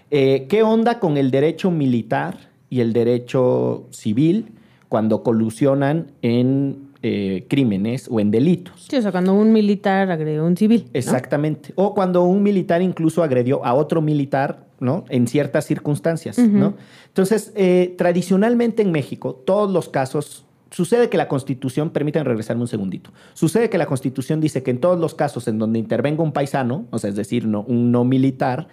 Eh, 0.10 0.48
¿Qué 0.50 0.64
onda 0.64 1.00
con 1.00 1.18
el 1.18 1.30
derecho 1.30 1.70
militar 1.70 2.50
y 2.72 2.80
el 2.80 2.92
derecho 2.92 3.86
civil 3.92 4.54
cuando 4.90 5.22
colusionan 5.22 6.08
en 6.24 6.91
eh, 7.04 7.46
crímenes 7.50 8.08
o 8.10 8.20
en 8.20 8.32
delitos? 8.32 8.86
Sí, 8.90 8.96
o 8.96 9.02
sea, 9.02 9.12
cuando 9.12 9.34
un 9.34 9.52
militar 9.52 10.12
agredió 10.12 10.42
a 10.42 10.46
un 10.46 10.56
civil. 10.56 10.84
¿no? 10.86 10.92
Exactamente. 10.94 11.74
O 11.76 11.94
cuando 11.94 12.24
un 12.24 12.44
militar 12.44 12.82
incluso 12.82 13.24
agredió 13.24 13.66
a 13.66 13.74
otro 13.74 14.02
militar, 14.02 14.68
¿no? 14.80 15.06
En 15.10 15.28
ciertas 15.28 15.66
circunstancias, 15.66 16.38
¿no? 16.38 16.76
Entonces, 17.08 17.54
eh, 17.56 17.96
tradicionalmente 17.98 18.82
en 18.82 18.92
México, 18.92 19.36
todos 19.46 19.72
los 19.72 19.90
casos, 19.90 20.46
sucede 20.72 21.10
que 21.10 21.18
la 21.18 21.28
Constitución, 21.28 21.90
permítanme 21.90 22.24
regresarme 22.24 22.62
un 22.62 22.68
segundito, 22.68 23.12
sucede 23.34 23.70
que 23.70 23.78
la 23.78 23.86
Constitución 23.86 24.42
dice 24.42 24.64
que 24.64 24.72
en 24.72 24.80
todos 24.80 25.00
los 25.00 25.14
casos 25.14 25.48
en 25.48 25.60
donde 25.60 25.78
intervenga 25.78 26.24
un 26.24 26.32
paisano, 26.32 26.86
o 26.90 27.00
sea, 27.00 27.10
es 27.10 27.16
decir, 27.16 27.46
no, 27.46 27.62
un 27.64 27.92
no 27.92 28.06
militar, 28.06 28.68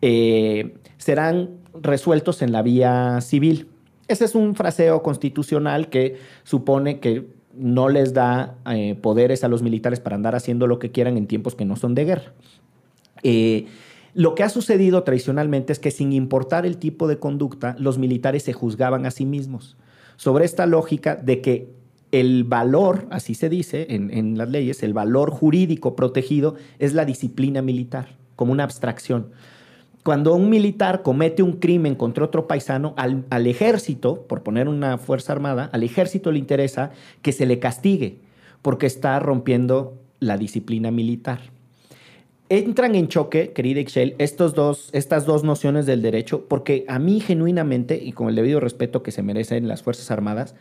eh, 0.00 0.74
serán 0.98 1.50
resueltos 1.80 2.42
en 2.42 2.52
la 2.52 2.62
vía 2.62 3.20
civil. 3.20 3.68
Ese 4.08 4.24
es 4.24 4.34
un 4.34 4.54
fraseo 4.54 5.02
constitucional 5.02 5.88
que 5.88 6.16
supone 6.42 6.98
que 6.98 7.26
no 7.54 7.88
les 7.88 8.14
da 8.14 8.56
eh, 8.70 8.94
poderes 9.00 9.44
a 9.44 9.48
los 9.48 9.62
militares 9.62 10.00
para 10.00 10.16
andar 10.16 10.34
haciendo 10.34 10.66
lo 10.66 10.78
que 10.78 10.90
quieran 10.90 11.16
en 11.16 11.26
tiempos 11.26 11.54
que 11.54 11.64
no 11.64 11.76
son 11.76 11.94
de 11.94 12.04
guerra. 12.04 12.32
Eh, 13.22 13.66
lo 14.14 14.34
que 14.34 14.42
ha 14.42 14.48
sucedido 14.48 15.02
tradicionalmente 15.04 15.72
es 15.72 15.78
que 15.78 15.90
sin 15.90 16.12
importar 16.12 16.66
el 16.66 16.76
tipo 16.76 17.08
de 17.08 17.18
conducta, 17.18 17.76
los 17.78 17.98
militares 17.98 18.42
se 18.42 18.52
juzgaban 18.52 19.06
a 19.06 19.10
sí 19.10 19.24
mismos 19.24 19.76
sobre 20.16 20.44
esta 20.44 20.66
lógica 20.66 21.16
de 21.16 21.40
que 21.40 21.70
el 22.10 22.44
valor, 22.44 23.06
así 23.10 23.34
se 23.34 23.48
dice 23.48 23.86
en, 23.88 24.12
en 24.12 24.36
las 24.36 24.50
leyes, 24.50 24.82
el 24.82 24.92
valor 24.92 25.30
jurídico 25.30 25.96
protegido 25.96 26.56
es 26.78 26.92
la 26.92 27.06
disciplina 27.06 27.62
militar, 27.62 28.16
como 28.36 28.52
una 28.52 28.64
abstracción. 28.64 29.30
Cuando 30.02 30.34
un 30.34 30.50
militar 30.50 31.02
comete 31.02 31.44
un 31.44 31.52
crimen 31.52 31.94
contra 31.94 32.24
otro 32.24 32.48
paisano, 32.48 32.92
al, 32.96 33.46
ejército, 33.46 34.22
por 34.22 34.42
poner 34.42 34.68
una 34.68 34.98
fuerza 34.98 35.32
armada, 35.32 35.70
al 35.72 35.84
ejército 35.84 36.32
le 36.32 36.40
interesa 36.40 36.90
que 37.22 37.30
se 37.30 37.46
le 37.46 37.60
castigue 37.60 38.18
porque 38.62 38.86
está 38.86 39.18
rompiendo 39.20 39.98
la 40.18 40.36
disciplina 40.38 40.90
militar. 40.90 41.40
Entran 42.48 42.96
en 42.96 43.08
choque, 43.08 43.52
querida 43.52 43.80
Ixchel, 43.80 44.16
estos 44.18 44.54
dos, 44.54 44.90
estas 44.92 45.24
dos 45.24 45.44
nociones 45.44 45.86
del 45.86 46.02
derecho, 46.02 46.46
porque 46.48 46.84
a 46.88 46.98
mí 46.98 47.20
genuinamente, 47.20 48.00
y 48.02 48.12
con 48.12 48.28
el 48.28 48.34
debido 48.34 48.58
respeto 48.58 49.02
que 49.02 49.12
se 49.12 49.22
merecen 49.22 49.68
las 49.68 49.82
Fuerzas 49.82 50.10
Armadas, 50.10 50.54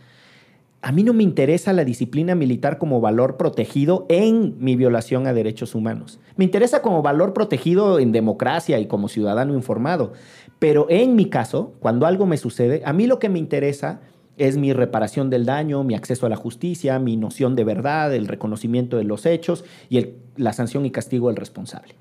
a 0.83 0.91
mí 0.91 1.03
no 1.03 1.13
me 1.13 1.23
interesa 1.23 1.73
la 1.73 1.85
disciplina 1.85 2.33
militar 2.33 2.79
como 2.79 3.01
valor 3.01 3.37
protegido 3.37 4.07
en 4.09 4.55
mi 4.59 4.75
violación 4.75 5.27
a 5.27 5.33
derechos 5.33 5.75
humanos. 5.75 6.19
Me 6.37 6.45
interesa 6.45 6.81
como 6.81 7.03
valor 7.03 7.33
protegido 7.33 7.99
en 7.99 8.11
democracia 8.11 8.79
y 8.79 8.87
como 8.87 9.07
ciudadano 9.07 9.53
informado. 9.53 10.13
Pero 10.57 10.87
en 10.89 11.15
mi 11.15 11.25
caso, 11.25 11.75
cuando 11.79 12.07
algo 12.07 12.25
me 12.25 12.37
sucede, 12.37 12.81
a 12.83 12.93
mí 12.93 13.05
lo 13.05 13.19
que 13.19 13.29
me 13.29 13.37
interesa 13.37 14.01
es 14.37 14.57
mi 14.57 14.73
reparación 14.73 15.29
del 15.29 15.45
daño, 15.45 15.83
mi 15.83 15.93
acceso 15.93 16.25
a 16.25 16.29
la 16.29 16.35
justicia, 16.35 16.97
mi 16.97 17.15
noción 17.15 17.55
de 17.55 17.63
verdad, 17.63 18.13
el 18.15 18.27
reconocimiento 18.27 18.97
de 18.97 19.03
los 19.03 19.27
hechos 19.27 19.63
y 19.89 20.03
la 20.35 20.53
sanción 20.53 20.85
y 20.87 20.91
castigo 20.91 21.27
del 21.27 21.37
responsable. 21.37 21.93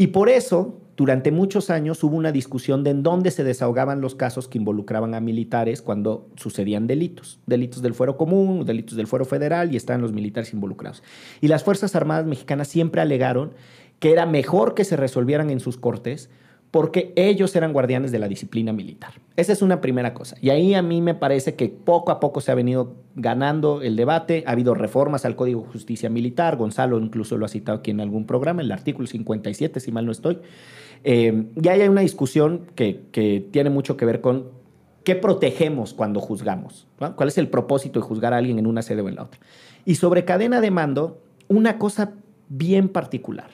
Y 0.00 0.06
por 0.06 0.30
eso, 0.30 0.80
durante 0.96 1.30
muchos 1.30 1.68
años 1.68 2.02
hubo 2.02 2.16
una 2.16 2.32
discusión 2.32 2.82
de 2.84 2.88
en 2.88 3.02
dónde 3.02 3.30
se 3.30 3.44
desahogaban 3.44 4.00
los 4.00 4.14
casos 4.14 4.48
que 4.48 4.56
involucraban 4.56 5.12
a 5.12 5.20
militares 5.20 5.82
cuando 5.82 6.30
sucedían 6.36 6.86
delitos. 6.86 7.38
Delitos 7.44 7.82
del 7.82 7.92
fuero 7.92 8.16
común, 8.16 8.64
delitos 8.64 8.96
del 8.96 9.06
fuero 9.06 9.26
federal 9.26 9.74
y 9.74 9.76
estaban 9.76 10.00
los 10.00 10.14
militares 10.14 10.54
involucrados. 10.54 11.02
Y 11.42 11.48
las 11.48 11.64
Fuerzas 11.64 11.94
Armadas 11.96 12.24
mexicanas 12.24 12.68
siempre 12.68 13.02
alegaron 13.02 13.52
que 13.98 14.10
era 14.10 14.24
mejor 14.24 14.72
que 14.72 14.86
se 14.86 14.96
resolvieran 14.96 15.50
en 15.50 15.60
sus 15.60 15.76
cortes 15.76 16.30
porque 16.70 17.12
ellos 17.16 17.54
eran 17.56 17.72
guardianes 17.72 18.12
de 18.12 18.20
la 18.20 18.28
disciplina 18.28 18.72
militar. 18.72 19.14
Esa 19.36 19.52
es 19.52 19.60
una 19.60 19.80
primera 19.80 20.14
cosa. 20.14 20.36
Y 20.40 20.50
ahí 20.50 20.74
a 20.74 20.82
mí 20.82 21.00
me 21.00 21.14
parece 21.14 21.54
que 21.56 21.68
poco 21.68 22.12
a 22.12 22.20
poco 22.20 22.40
se 22.40 22.52
ha 22.52 22.54
venido 22.54 22.94
ganando 23.16 23.82
el 23.82 23.96
debate. 23.96 24.44
Ha 24.46 24.52
habido 24.52 24.74
reformas 24.74 25.24
al 25.24 25.34
Código 25.34 25.62
de 25.62 25.68
Justicia 25.68 26.10
Militar. 26.10 26.56
Gonzalo 26.56 26.98
incluso 27.00 27.36
lo 27.36 27.46
ha 27.46 27.48
citado 27.48 27.78
aquí 27.78 27.90
en 27.90 28.00
algún 28.00 28.24
programa, 28.24 28.62
el 28.62 28.70
artículo 28.70 29.08
57, 29.08 29.80
si 29.80 29.90
mal 29.90 30.06
no 30.06 30.12
estoy. 30.12 30.38
Eh, 31.02 31.46
y 31.60 31.68
ahí 31.68 31.80
hay 31.80 31.88
una 31.88 32.02
discusión 32.02 32.66
que, 32.76 33.06
que 33.10 33.44
tiene 33.50 33.70
mucho 33.70 33.96
que 33.96 34.04
ver 34.04 34.20
con 34.20 34.50
qué 35.02 35.16
protegemos 35.16 35.92
cuando 35.92 36.20
juzgamos. 36.20 36.86
¿Cuál 36.98 37.28
es 37.28 37.38
el 37.38 37.48
propósito 37.48 37.98
de 38.00 38.06
juzgar 38.06 38.32
a 38.32 38.36
alguien 38.36 38.58
en 38.60 38.66
una 38.66 38.82
sede 38.82 39.02
o 39.02 39.08
en 39.08 39.16
la 39.16 39.24
otra? 39.24 39.40
Y 39.84 39.96
sobre 39.96 40.24
cadena 40.24 40.60
de 40.60 40.70
mando, 40.70 41.20
una 41.48 41.78
cosa 41.78 42.12
bien 42.48 42.88
particular. 42.88 43.50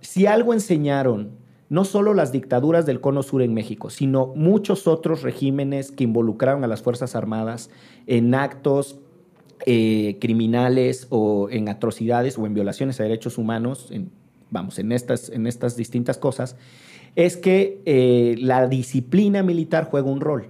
Si 0.00 0.26
algo 0.26 0.54
enseñaron 0.54 1.32
no 1.68 1.84
solo 1.84 2.14
las 2.14 2.32
dictaduras 2.32 2.86
del 2.86 3.00
Cono 3.00 3.22
Sur 3.22 3.42
en 3.42 3.54
México, 3.54 3.90
sino 3.90 4.28
muchos 4.34 4.86
otros 4.86 5.22
regímenes 5.22 5.90
que 5.90 6.04
involucraron 6.04 6.64
a 6.64 6.66
las 6.66 6.82
Fuerzas 6.82 7.14
Armadas 7.14 7.70
en 8.06 8.34
actos 8.34 8.98
eh, 9.66 10.16
criminales 10.20 11.06
o 11.10 11.48
en 11.50 11.68
atrocidades 11.68 12.38
o 12.38 12.46
en 12.46 12.54
violaciones 12.54 13.00
a 13.00 13.02
derechos 13.02 13.38
humanos, 13.38 13.92
vamos, 14.50 14.78
en 14.78 14.92
estas, 14.92 15.28
en 15.28 15.46
estas 15.46 15.76
distintas 15.76 16.16
cosas, 16.16 16.56
es 17.16 17.36
que 17.36 17.82
eh, 17.84 18.36
la 18.38 18.66
disciplina 18.68 19.42
militar 19.42 19.88
juega 19.90 20.08
un 20.08 20.20
rol 20.20 20.46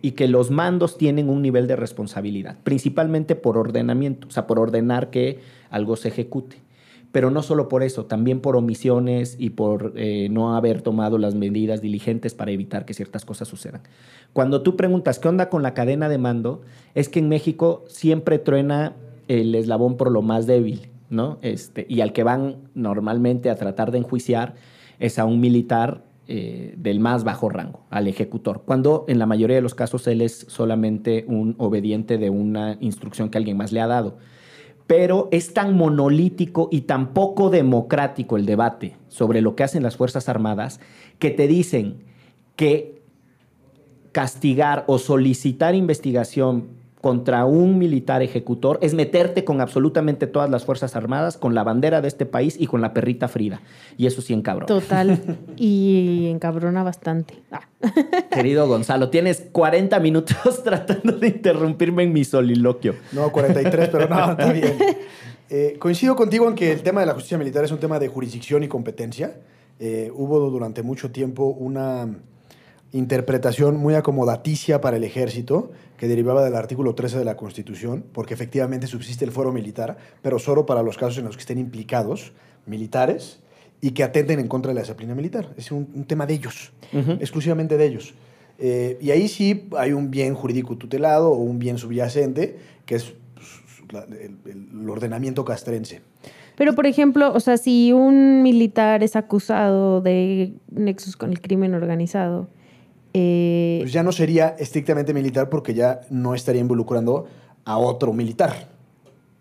y 0.00 0.12
que 0.12 0.28
los 0.28 0.50
mandos 0.50 0.98
tienen 0.98 1.28
un 1.28 1.42
nivel 1.42 1.66
de 1.66 1.76
responsabilidad, 1.76 2.58
principalmente 2.62 3.34
por 3.36 3.58
ordenamiento, 3.58 4.28
o 4.28 4.30
sea, 4.30 4.46
por 4.46 4.58
ordenar 4.58 5.10
que 5.10 5.40
algo 5.70 5.96
se 5.96 6.08
ejecute. 6.08 6.63
Pero 7.14 7.30
no 7.30 7.44
solo 7.44 7.68
por 7.68 7.84
eso, 7.84 8.06
también 8.06 8.40
por 8.40 8.56
omisiones 8.56 9.36
y 9.38 9.50
por 9.50 9.92
eh, 9.94 10.26
no 10.32 10.56
haber 10.56 10.82
tomado 10.82 11.16
las 11.16 11.36
medidas 11.36 11.80
diligentes 11.80 12.34
para 12.34 12.50
evitar 12.50 12.84
que 12.84 12.92
ciertas 12.92 13.24
cosas 13.24 13.46
sucedan. 13.46 13.82
Cuando 14.32 14.62
tú 14.62 14.74
preguntas 14.74 15.20
qué 15.20 15.28
onda 15.28 15.48
con 15.48 15.62
la 15.62 15.74
cadena 15.74 16.08
de 16.08 16.18
mando, 16.18 16.62
es 16.96 17.08
que 17.08 17.20
en 17.20 17.28
México 17.28 17.84
siempre 17.86 18.40
truena 18.40 18.94
el 19.28 19.54
eslabón 19.54 19.96
por 19.96 20.10
lo 20.10 20.22
más 20.22 20.48
débil, 20.48 20.88
¿no? 21.08 21.38
Este, 21.40 21.86
y 21.88 22.00
al 22.00 22.12
que 22.12 22.24
van 22.24 22.56
normalmente 22.74 23.48
a 23.48 23.54
tratar 23.54 23.92
de 23.92 23.98
enjuiciar 23.98 24.56
es 24.98 25.20
a 25.20 25.24
un 25.24 25.38
militar 25.38 26.02
eh, 26.26 26.74
del 26.76 26.98
más 26.98 27.22
bajo 27.22 27.48
rango, 27.48 27.84
al 27.90 28.08
ejecutor, 28.08 28.62
cuando 28.66 29.04
en 29.06 29.20
la 29.20 29.26
mayoría 29.26 29.54
de 29.54 29.62
los 29.62 29.76
casos 29.76 30.04
él 30.08 30.20
es 30.20 30.46
solamente 30.48 31.24
un 31.28 31.54
obediente 31.58 32.18
de 32.18 32.30
una 32.30 32.76
instrucción 32.80 33.28
que 33.28 33.38
alguien 33.38 33.56
más 33.56 33.70
le 33.70 33.80
ha 33.80 33.86
dado. 33.86 34.18
Pero 34.86 35.28
es 35.32 35.54
tan 35.54 35.76
monolítico 35.76 36.68
y 36.70 36.82
tan 36.82 37.14
poco 37.14 37.50
democrático 37.50 38.36
el 38.36 38.46
debate 38.46 38.96
sobre 39.08 39.40
lo 39.40 39.56
que 39.56 39.64
hacen 39.64 39.82
las 39.82 39.96
Fuerzas 39.96 40.28
Armadas 40.28 40.80
que 41.18 41.30
te 41.30 41.48
dicen 41.48 42.04
que 42.56 43.02
castigar 44.12 44.84
o 44.86 44.98
solicitar 44.98 45.74
investigación 45.74 46.83
contra 47.04 47.44
un 47.44 47.76
militar 47.76 48.22
ejecutor 48.22 48.78
es 48.80 48.94
meterte 48.94 49.44
con 49.44 49.60
absolutamente 49.60 50.26
todas 50.26 50.48
las 50.48 50.64
Fuerzas 50.64 50.96
Armadas, 50.96 51.36
con 51.36 51.54
la 51.54 51.62
bandera 51.62 52.00
de 52.00 52.08
este 52.08 52.24
país 52.24 52.56
y 52.58 52.66
con 52.66 52.80
la 52.80 52.94
perrita 52.94 53.28
Frida. 53.28 53.60
Y 53.98 54.06
eso 54.06 54.22
sí 54.22 54.32
encabrona. 54.32 54.64
Total. 54.64 55.20
Y 55.58 56.28
encabrona 56.30 56.82
bastante. 56.82 57.42
Ah. 57.52 57.68
Querido 58.30 58.66
Gonzalo, 58.66 59.10
tienes 59.10 59.44
40 59.52 60.00
minutos 60.00 60.62
tratando 60.64 61.18
de 61.18 61.28
interrumpirme 61.28 62.04
en 62.04 62.14
mi 62.14 62.24
soliloquio. 62.24 62.94
No, 63.12 63.30
43, 63.30 63.90
pero 63.90 64.08
no, 64.08 64.30
está 64.30 64.50
bien. 64.50 64.78
Eh, 65.50 65.76
coincido 65.78 66.16
contigo 66.16 66.48
en 66.48 66.54
que 66.54 66.72
el 66.72 66.82
tema 66.82 67.00
de 67.00 67.06
la 67.06 67.12
justicia 67.12 67.36
militar 67.36 67.66
es 67.66 67.70
un 67.70 67.80
tema 67.80 67.98
de 67.98 68.08
jurisdicción 68.08 68.62
y 68.62 68.68
competencia. 68.68 69.36
Eh, 69.78 70.10
hubo 70.14 70.40
durante 70.48 70.82
mucho 70.82 71.10
tiempo 71.10 71.48
una 71.48 72.08
interpretación 72.98 73.76
muy 73.76 73.94
acomodaticia 73.94 74.80
para 74.80 74.96
el 74.96 75.04
ejército 75.04 75.72
que 75.98 76.08
derivaba 76.08 76.44
del 76.44 76.54
artículo 76.54 76.94
13 76.94 77.18
de 77.18 77.24
la 77.24 77.36
Constitución, 77.36 78.04
porque 78.12 78.34
efectivamente 78.34 78.86
subsiste 78.86 79.24
el 79.24 79.32
fuero 79.32 79.52
militar, 79.52 79.96
pero 80.22 80.38
solo 80.38 80.64
para 80.64 80.82
los 80.82 80.96
casos 80.96 81.18
en 81.18 81.24
los 81.24 81.36
que 81.36 81.40
estén 81.40 81.58
implicados 81.58 82.32
militares 82.66 83.40
y 83.80 83.90
que 83.90 84.02
atenten 84.04 84.38
en 84.40 84.48
contra 84.48 84.70
de 84.70 84.76
la 84.76 84.80
disciplina 84.82 85.14
militar. 85.14 85.48
Es 85.56 85.70
un, 85.72 85.88
un 85.94 86.04
tema 86.04 86.24
de 86.24 86.34
ellos, 86.34 86.72
Ujú. 86.92 87.12
exclusivamente 87.20 87.76
de 87.76 87.84
ellos. 87.86 88.14
Eh, 88.58 88.96
y 89.00 89.10
ahí 89.10 89.26
sí 89.28 89.68
hay 89.76 89.92
un 89.92 90.10
bien 90.10 90.34
jurídico 90.34 90.76
tutelado 90.78 91.30
o 91.32 91.36
un 91.38 91.58
bien 91.58 91.76
subyacente, 91.76 92.56
que 92.86 92.94
es 92.94 93.12
pues, 93.34 93.92
la- 93.92 94.04
el, 94.04 94.36
el 94.46 94.88
ordenamiento 94.88 95.44
castrense. 95.44 96.00
Pero, 96.56 96.76
por 96.76 96.86
ejemplo, 96.86 97.32
o 97.34 97.40
sea, 97.40 97.56
si 97.56 97.92
un 97.92 98.42
militar 98.44 99.02
es 99.02 99.16
acusado 99.16 100.00
de 100.00 100.52
nexos 100.70 101.16
con 101.16 101.30
el 101.30 101.40
crimen 101.40 101.74
organizado, 101.74 102.48
eh, 103.14 103.78
Pues 103.80 103.92
ya 103.92 104.02
no 104.02 104.12
sería 104.12 104.54
estrictamente 104.58 105.14
militar 105.14 105.48
porque 105.48 105.72
ya 105.74 106.00
no 106.10 106.34
estaría 106.34 106.60
involucrando 106.60 107.26
a 107.64 107.78
otro 107.78 108.12
militar. 108.12 108.68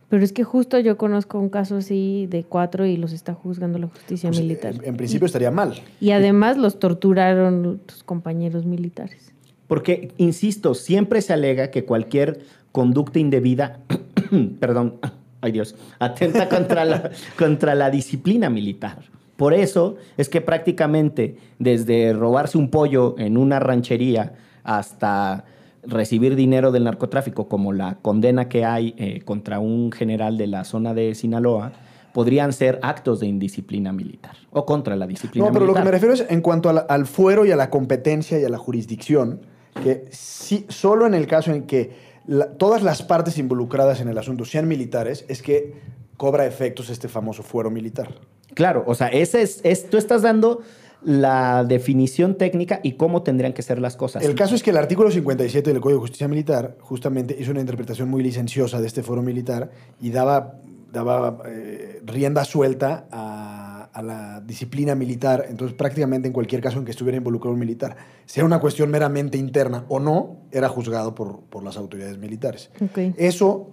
pero 0.10 0.24
es 0.24 0.32
que 0.32 0.44
justo 0.44 0.80
yo 0.80 0.96
conozco 0.98 1.40
un 1.40 1.50
caso 1.50 1.78
así 1.78 2.28
de 2.30 2.44
cuatro 2.44 2.86
y 2.86 2.98
los 2.98 3.12
está 3.14 3.34
juzgando 3.34 3.80
la 3.80 3.88
justicia 3.88 4.30
Pues, 4.30 4.40
militar. 4.42 4.76
en, 4.76 4.86
en 4.86 4.96
principio 4.98 5.26
estaría 5.26 5.50
mal. 5.52 5.82
Y 6.00 6.12
además 6.12 6.56
los 6.58 6.78
torturaron 6.80 7.82
sus 7.88 8.04
compañeros 8.04 8.64
militares. 8.66 9.32
Porque, 9.68 10.12
insisto, 10.18 10.76
siempre 10.76 11.20
se 11.22 11.34
alega 11.34 11.72
que 11.72 11.84
cualquier 11.84 12.42
conducta 12.72 13.18
indebida, 13.18 13.80
perdón, 14.60 15.00
ay 15.42 15.52
Dios, 15.52 15.76
atenta 16.00 16.48
contra 16.48 16.86
la, 16.86 17.10
contra 17.38 17.74
la 17.74 17.90
disciplina 17.90 18.50
militar. 18.52 19.00
Por 19.36 19.54
eso 19.54 19.96
es 20.18 20.30
que 20.30 20.42
prácticamente 20.42 21.38
desde 21.60 22.14
robarse 22.14 22.58
un 22.58 22.70
pollo 22.70 23.16
en 23.18 23.38
una 23.38 23.60
ranchería 23.60 24.34
hasta 24.64 25.46
recibir 25.86 26.36
dinero 26.36 26.72
del 26.72 26.84
narcotráfico, 26.86 27.48
como 27.48 27.74
la 27.74 27.98
condena 28.02 28.48
que 28.48 28.64
hay 28.64 28.94
eh, 28.98 29.22
contra 29.26 29.60
un 29.60 29.92
general 29.92 30.38
de 30.38 30.48
la 30.48 30.64
zona 30.64 30.94
de 30.94 31.14
Sinaloa, 31.16 31.74
podrían 32.14 32.54
ser 32.54 32.80
actos 32.84 33.20
de 33.20 33.26
indisciplina 33.28 33.92
militar 33.92 34.36
o 34.52 34.66
contra 34.66 34.96
la 34.96 35.08
disciplina 35.08 35.48
No, 35.48 35.52
pero 35.52 35.66
lo 35.66 35.74
que 35.74 35.80
militar. 35.80 35.86
me 35.86 35.92
refiero 35.92 36.14
es 36.14 36.26
en 36.32 36.42
cuanto 36.42 36.72
la- 36.72 36.82
al 36.82 37.06
fuero 37.08 37.44
y 37.46 37.52
a 37.52 37.56
la 37.56 37.70
competencia 37.72 38.40
y 38.40 38.46
a 38.46 38.50
la 38.50 38.60
jurisdicción, 38.60 39.42
que 39.84 40.06
sí, 40.12 40.66
solo 40.70 41.08
en 41.08 41.16
el 41.16 41.26
caso 41.26 41.52
en 41.52 41.64
que 41.64 41.92
la- 42.28 42.52
todas 42.54 42.84
las 42.84 43.02
partes 43.02 43.38
involucradas 43.40 44.00
en 44.00 44.08
el 44.10 44.18
asunto 44.20 44.46
sean 44.46 44.68
militares, 44.68 45.26
es 45.28 45.42
que 45.42 45.74
cobra 46.16 46.46
efectos 46.46 46.90
este 46.92 47.08
famoso 47.10 47.42
fuero 47.42 47.72
militar. 47.72 48.10
Claro, 48.54 48.84
o 48.88 48.96
sea, 48.96 49.08
ese 49.08 49.42
es, 49.42 49.62
es- 49.64 49.90
tú 49.90 49.98
estás 49.98 50.22
dando 50.22 50.62
la 51.06 51.66
definición 51.66 52.36
técnica 52.38 52.80
y 52.82 52.94
cómo 52.94 53.24
tendrían 53.24 53.52
que 53.54 53.62
ser 53.62 53.80
las 53.80 53.96
cosas. 53.98 54.24
El 54.24 54.36
caso 54.36 54.56
es 54.56 54.64
que 54.64 54.70
el 54.70 54.78
artículo 54.78 55.12
57 55.12 55.72
del 55.74 55.82
Código 55.82 56.00
de 56.00 56.02
Justicia 56.04 56.28
Militar 56.30 56.78
justamente 56.80 57.36
hizo 57.38 57.52
una 57.52 57.60
interpretación 57.60 58.10
muy 58.10 58.24
licenciosa 58.24 58.80
de 58.80 58.88
este 58.88 59.04
foro 59.04 59.22
militar 59.22 59.70
y 60.00 60.12
daba, 60.12 60.60
daba 60.94 61.40
eh, 61.46 62.02
rienda 62.06 62.46
suelta 62.46 63.06
a, 63.12 63.90
a 63.92 64.02
la 64.02 64.40
disciplina 64.46 64.96
militar. 64.96 65.46
Entonces, 65.50 65.76
prácticamente 65.76 66.30
en 66.30 66.34
cualquier 66.34 66.62
caso 66.62 66.80
en 66.80 66.86
que 66.86 66.92
estuviera 66.92 67.18
involucrado 67.18 67.54
un 67.54 67.60
militar, 67.60 67.98
sea 68.26 68.46
una 68.46 68.60
cuestión 68.62 68.90
meramente 68.90 69.38
interna 69.38 69.84
o 69.90 70.00
no, 70.00 70.38
era 70.52 70.70
juzgado 70.70 71.14
por, 71.14 71.42
por 71.50 71.64
las 71.66 71.76
autoridades 71.76 72.18
militares. 72.18 72.72
Eso 73.18 73.72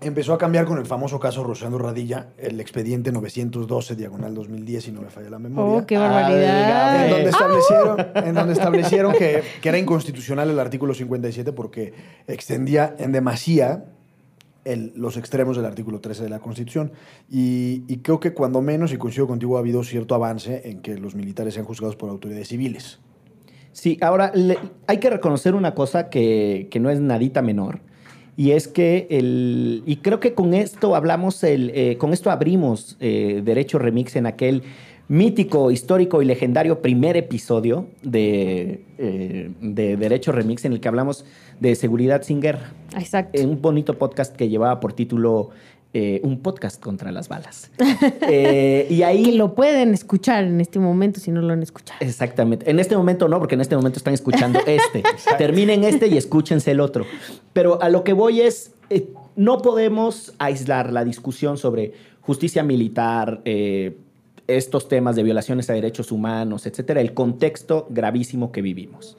empezó 0.00 0.32
a 0.34 0.38
cambiar 0.38 0.66
con 0.66 0.78
el 0.78 0.86
famoso 0.86 1.18
caso 1.18 1.42
Rosendo 1.42 1.78
Radilla, 1.78 2.28
el 2.38 2.60
expediente 2.60 3.10
912, 3.12 3.96
diagonal 3.96 4.34
2010, 4.34 4.84
si 4.84 4.92
no 4.92 5.00
me 5.02 5.10
falla 5.10 5.30
la 5.30 5.38
memoria. 5.38 5.82
Oh, 5.82 5.86
qué 5.86 5.96
barbaridad. 5.96 7.04
En 7.06 7.10
donde 7.10 7.30
establecieron, 7.30 8.06
en 8.28 8.34
donde 8.34 8.52
establecieron 8.52 9.12
que, 9.14 9.42
que 9.60 9.68
era 9.68 9.78
inconstitucional 9.78 10.50
el 10.50 10.58
artículo 10.58 10.94
57 10.94 11.52
porque 11.52 11.94
extendía 12.26 12.94
en 12.98 13.12
demasía 13.12 13.84
el- 14.64 14.92
los 14.96 15.16
extremos 15.16 15.56
del 15.56 15.64
artículo 15.66 16.00
13 16.00 16.24
de 16.24 16.28
la 16.28 16.40
Constitución. 16.40 16.92
Y, 17.30 17.84
y 17.88 17.98
creo 17.98 18.20
que 18.20 18.34
cuando 18.34 18.60
menos, 18.60 18.92
y 18.92 18.98
coincido 18.98 19.26
contigo, 19.26 19.56
ha 19.56 19.60
habido 19.60 19.82
cierto 19.84 20.14
avance 20.14 20.62
en 20.68 20.80
que 20.82 20.98
los 20.98 21.14
militares 21.14 21.54
sean 21.54 21.64
juzgados 21.66 21.96
por 21.96 22.10
autoridades 22.10 22.48
civiles. 22.48 22.98
Sí, 23.72 23.96
ahora 24.00 24.32
le- 24.34 24.58
hay 24.86 24.98
que 24.98 25.08
reconocer 25.10 25.54
una 25.54 25.74
cosa 25.74 26.08
que, 26.10 26.68
que 26.70 26.80
no 26.80 26.90
es 26.90 26.98
nadita 27.00 27.42
menor. 27.42 27.80
Y 28.36 28.50
es 28.50 28.68
que 28.68 29.06
el. 29.10 29.82
Y 29.86 29.96
creo 29.96 30.20
que 30.20 30.34
con 30.34 30.52
esto 30.52 30.94
hablamos, 30.94 31.42
el, 31.42 31.70
eh, 31.74 31.96
con 31.96 32.12
esto 32.12 32.30
abrimos 32.30 32.96
eh, 33.00 33.40
Derecho 33.42 33.78
Remix 33.78 34.14
en 34.16 34.26
aquel 34.26 34.62
mítico, 35.08 35.70
histórico 35.70 36.20
y 36.20 36.26
legendario 36.26 36.82
primer 36.82 37.16
episodio 37.16 37.86
de, 38.02 38.84
eh, 38.98 39.50
de 39.60 39.96
Derecho 39.96 40.32
Remix 40.32 40.64
en 40.64 40.72
el 40.72 40.80
que 40.80 40.88
hablamos 40.88 41.24
de 41.60 41.74
seguridad 41.76 42.22
sin 42.22 42.40
guerra. 42.40 42.72
Exacto. 42.94 43.40
En 43.40 43.50
un 43.50 43.62
bonito 43.62 43.96
podcast 43.96 44.36
que 44.36 44.48
llevaba 44.48 44.80
por 44.80 44.92
título 44.92 45.50
eh, 45.98 46.20
Un 46.22 46.40
podcast 46.40 46.78
contra 46.78 47.10
las 47.10 47.28
balas. 47.28 47.70
Eh, 48.28 48.86
y 48.90 49.02
ahí... 49.02 49.24
Que 49.26 49.32
lo 49.32 49.54
pueden 49.54 49.94
escuchar 49.94 50.44
en 50.44 50.60
este 50.60 50.78
momento 50.78 51.20
si 51.20 51.30
no 51.30 51.40
lo 51.40 51.54
han 51.54 51.62
escuchado. 51.62 51.98
Exactamente. 52.00 52.70
En 52.70 52.78
este 52.78 52.96
momento 52.96 53.28
no, 53.28 53.38
porque 53.38 53.54
en 53.54 53.62
este 53.62 53.76
momento 53.76 53.98
están 53.98 54.12
escuchando 54.12 54.60
este. 54.66 55.02
Terminen 55.38 55.84
este 55.84 56.08
y 56.08 56.18
escúchense 56.18 56.70
el 56.70 56.80
otro. 56.80 57.06
Pero 57.54 57.80
a 57.80 57.88
lo 57.88 58.04
que 58.04 58.12
voy 58.12 58.42
es, 58.42 58.72
eh, 58.90 59.08
no 59.36 59.62
podemos 59.62 60.34
aislar 60.38 60.92
la 60.92 61.02
discusión 61.02 61.56
sobre 61.56 61.94
justicia 62.20 62.62
militar, 62.62 63.40
eh, 63.46 63.96
estos 64.46 64.88
temas 64.88 65.16
de 65.16 65.22
violaciones 65.22 65.70
a 65.70 65.72
derechos 65.72 66.12
humanos, 66.12 66.66
etcétera, 66.66 67.00
el 67.00 67.14
contexto 67.14 67.86
gravísimo 67.88 68.52
que 68.52 68.60
vivimos. 68.60 69.16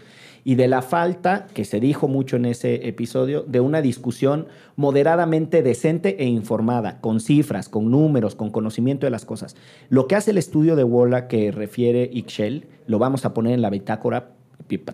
Y 0.49 0.55
de 0.55 0.69
la 0.69 0.81
falta, 0.81 1.45
que 1.53 1.65
se 1.65 1.81
dijo 1.81 2.07
mucho 2.07 2.37
en 2.37 2.45
ese 2.45 2.87
episodio, 2.87 3.43
de 3.43 3.59
una 3.59 3.81
discusión 3.81 4.47
moderadamente 4.77 5.61
decente 5.61 6.15
e 6.23 6.25
informada, 6.25 7.01
con 7.01 7.19
cifras, 7.19 7.67
con 7.67 7.91
números, 7.91 8.33
con 8.33 8.49
conocimiento 8.49 9.05
de 9.05 9.09
las 9.09 9.25
cosas. 9.25 9.57
Lo 9.89 10.07
que 10.07 10.15
hace 10.15 10.31
el 10.31 10.37
estudio 10.37 10.77
de 10.77 10.85
Wola 10.85 11.27
que 11.27 11.51
refiere 11.51 12.09
Ixchel, 12.13 12.65
lo 12.85 12.97
vamos 12.97 13.25
a 13.25 13.33
poner 13.33 13.55
en 13.55 13.61
la 13.61 13.69
bitácora 13.69 14.29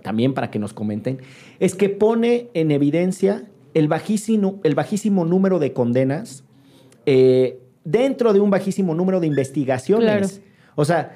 también 0.02 0.34
para 0.34 0.50
que 0.50 0.58
nos 0.58 0.74
comenten, 0.74 1.20
es 1.60 1.76
que 1.76 1.90
pone 1.90 2.48
en 2.56 2.72
evidencia 2.72 3.44
el 3.76 3.88
bajísimo, 3.88 4.60
el 4.64 4.74
bajísimo 4.74 5.24
número 5.24 5.60
de 5.60 5.72
condenas 5.72 6.44
eh, 7.06 7.60
dentro 7.84 8.34
de 8.34 8.40
un 8.40 8.50
bajísimo 8.50 8.96
número 8.96 9.20
de 9.20 9.28
investigaciones. 9.28 10.08
Claro. 10.08 10.28
O 10.74 10.84
sea, 10.84 11.16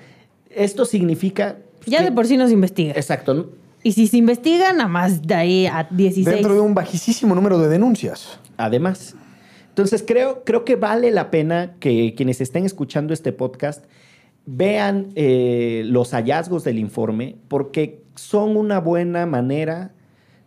esto 0.51 0.85
significa... 0.85 1.57
Ya 1.87 1.99
que- 1.99 2.03
de 2.05 2.11
por 2.11 2.27
sí 2.27 2.37
no 2.37 2.45
se 2.45 2.53
investiga. 2.53 2.93
Exacto. 2.93 3.49
Y 3.83 3.93
si 3.93 4.07
se 4.07 4.17
investiga, 4.17 4.73
nada 4.73 4.87
más 4.87 5.21
de 5.21 5.33
ahí 5.35 5.67
a 5.67 5.87
16. 5.89 6.25
Dentro 6.25 6.53
de 6.53 6.59
un 6.59 6.73
bajísimo 6.73 7.35
número 7.35 7.59
de 7.59 7.69
denuncias. 7.69 8.39
Además. 8.57 9.15
Entonces, 9.69 10.03
creo, 10.05 10.43
creo 10.43 10.65
que 10.65 10.75
vale 10.75 11.11
la 11.11 11.29
pena 11.29 11.75
que 11.79 12.15
quienes 12.15 12.41
estén 12.41 12.65
escuchando 12.65 13.13
este 13.13 13.31
podcast 13.31 13.85
vean 14.45 15.09
eh, 15.15 15.83
los 15.85 16.11
hallazgos 16.11 16.63
del 16.63 16.79
informe, 16.79 17.35
porque 17.47 18.01
son 18.15 18.57
una 18.57 18.79
buena 18.79 19.25
manera 19.25 19.91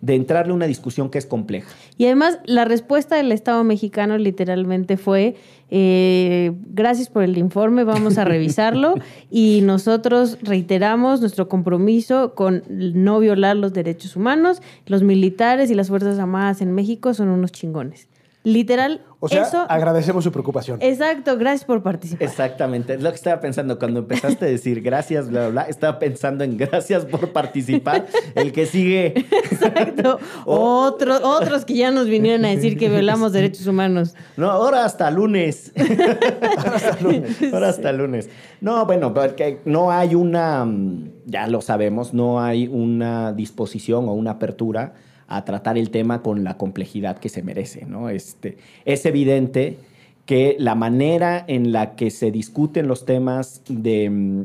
de 0.00 0.14
entrarle 0.14 0.52
a 0.52 0.56
una 0.56 0.66
discusión 0.66 1.10
que 1.10 1.18
es 1.18 1.26
compleja. 1.26 1.68
Y 1.98 2.06
además, 2.06 2.38
la 2.44 2.64
respuesta 2.64 3.16
del 3.16 3.32
Estado 3.32 3.64
mexicano 3.64 4.18
literalmente 4.18 4.96
fue: 4.96 5.36
eh, 5.70 6.52
gracias 6.68 7.08
por 7.08 7.22
el 7.22 7.36
informe, 7.38 7.84
vamos 7.84 8.18
a 8.18 8.24
revisarlo. 8.24 8.94
y 9.30 9.60
nosotros 9.62 10.38
reiteramos 10.42 11.20
nuestro 11.20 11.48
compromiso 11.48 12.34
con 12.34 12.62
no 12.68 13.20
violar 13.20 13.56
los 13.56 13.72
derechos 13.72 14.16
humanos. 14.16 14.62
Los 14.86 15.02
militares 15.02 15.70
y 15.70 15.74
las 15.74 15.88
Fuerzas 15.88 16.18
Armadas 16.18 16.60
en 16.60 16.72
México 16.72 17.14
son 17.14 17.28
unos 17.28 17.52
chingones. 17.52 18.09
Literal, 18.42 19.02
O 19.18 19.28
sea, 19.28 19.42
eso. 19.42 19.66
agradecemos 19.68 20.24
su 20.24 20.32
preocupación. 20.32 20.78
Exacto, 20.80 21.36
gracias 21.36 21.64
por 21.66 21.82
participar. 21.82 22.26
Exactamente, 22.26 22.94
es 22.94 23.02
lo 23.02 23.10
que 23.10 23.16
estaba 23.16 23.38
pensando 23.38 23.78
cuando 23.78 24.00
empezaste 24.00 24.46
a 24.46 24.48
decir 24.48 24.80
gracias, 24.80 25.28
bla, 25.28 25.40
bla, 25.42 25.48
bla. 25.50 25.62
Estaba 25.64 25.98
pensando 25.98 26.42
en 26.42 26.56
gracias 26.56 27.04
por 27.04 27.30
participar. 27.32 28.06
El 28.34 28.52
que 28.52 28.64
sigue. 28.64 29.08
Exacto. 29.50 30.18
O- 30.46 30.80
Otros, 30.84 31.20
otros 31.22 31.64
que 31.66 31.74
ya 31.74 31.90
nos 31.90 32.06
vinieron 32.06 32.44
a 32.46 32.48
decir 32.48 32.78
que 32.78 32.88
violamos 32.88 33.32
derechos 33.32 33.66
humanos. 33.66 34.14
No, 34.38 34.50
ahora 34.50 34.84
hasta 34.86 35.10
lunes. 35.10 35.72
ahora 36.56 36.76
hasta 36.76 37.00
lunes. 37.02 37.42
Ahora 37.52 37.68
hasta 37.68 37.92
lunes. 37.92 38.30
No, 38.62 38.86
bueno, 38.86 39.12
porque 39.12 39.60
no 39.66 39.90
hay 39.92 40.14
una, 40.14 40.64
mm, 40.64 41.10
ya 41.26 41.46
lo 41.46 41.60
sabemos, 41.60 42.14
no 42.14 42.40
hay 42.40 42.66
una 42.68 43.32
disposición 43.34 44.08
o 44.08 44.14
una 44.14 44.32
apertura 44.32 44.94
a 45.30 45.44
tratar 45.44 45.78
el 45.78 45.90
tema 45.90 46.22
con 46.22 46.44
la 46.44 46.58
complejidad 46.58 47.18
que 47.18 47.30
se 47.30 47.42
merece, 47.42 47.86
¿no? 47.86 48.10
Este, 48.10 48.58
es 48.84 49.06
evidente 49.06 49.78
que 50.26 50.56
la 50.58 50.74
manera 50.74 51.44
en 51.46 51.72
la 51.72 51.94
que 51.94 52.10
se 52.10 52.30
discuten 52.30 52.88
los 52.88 53.06
temas 53.06 53.62
de 53.68 54.10
mm, 54.10 54.42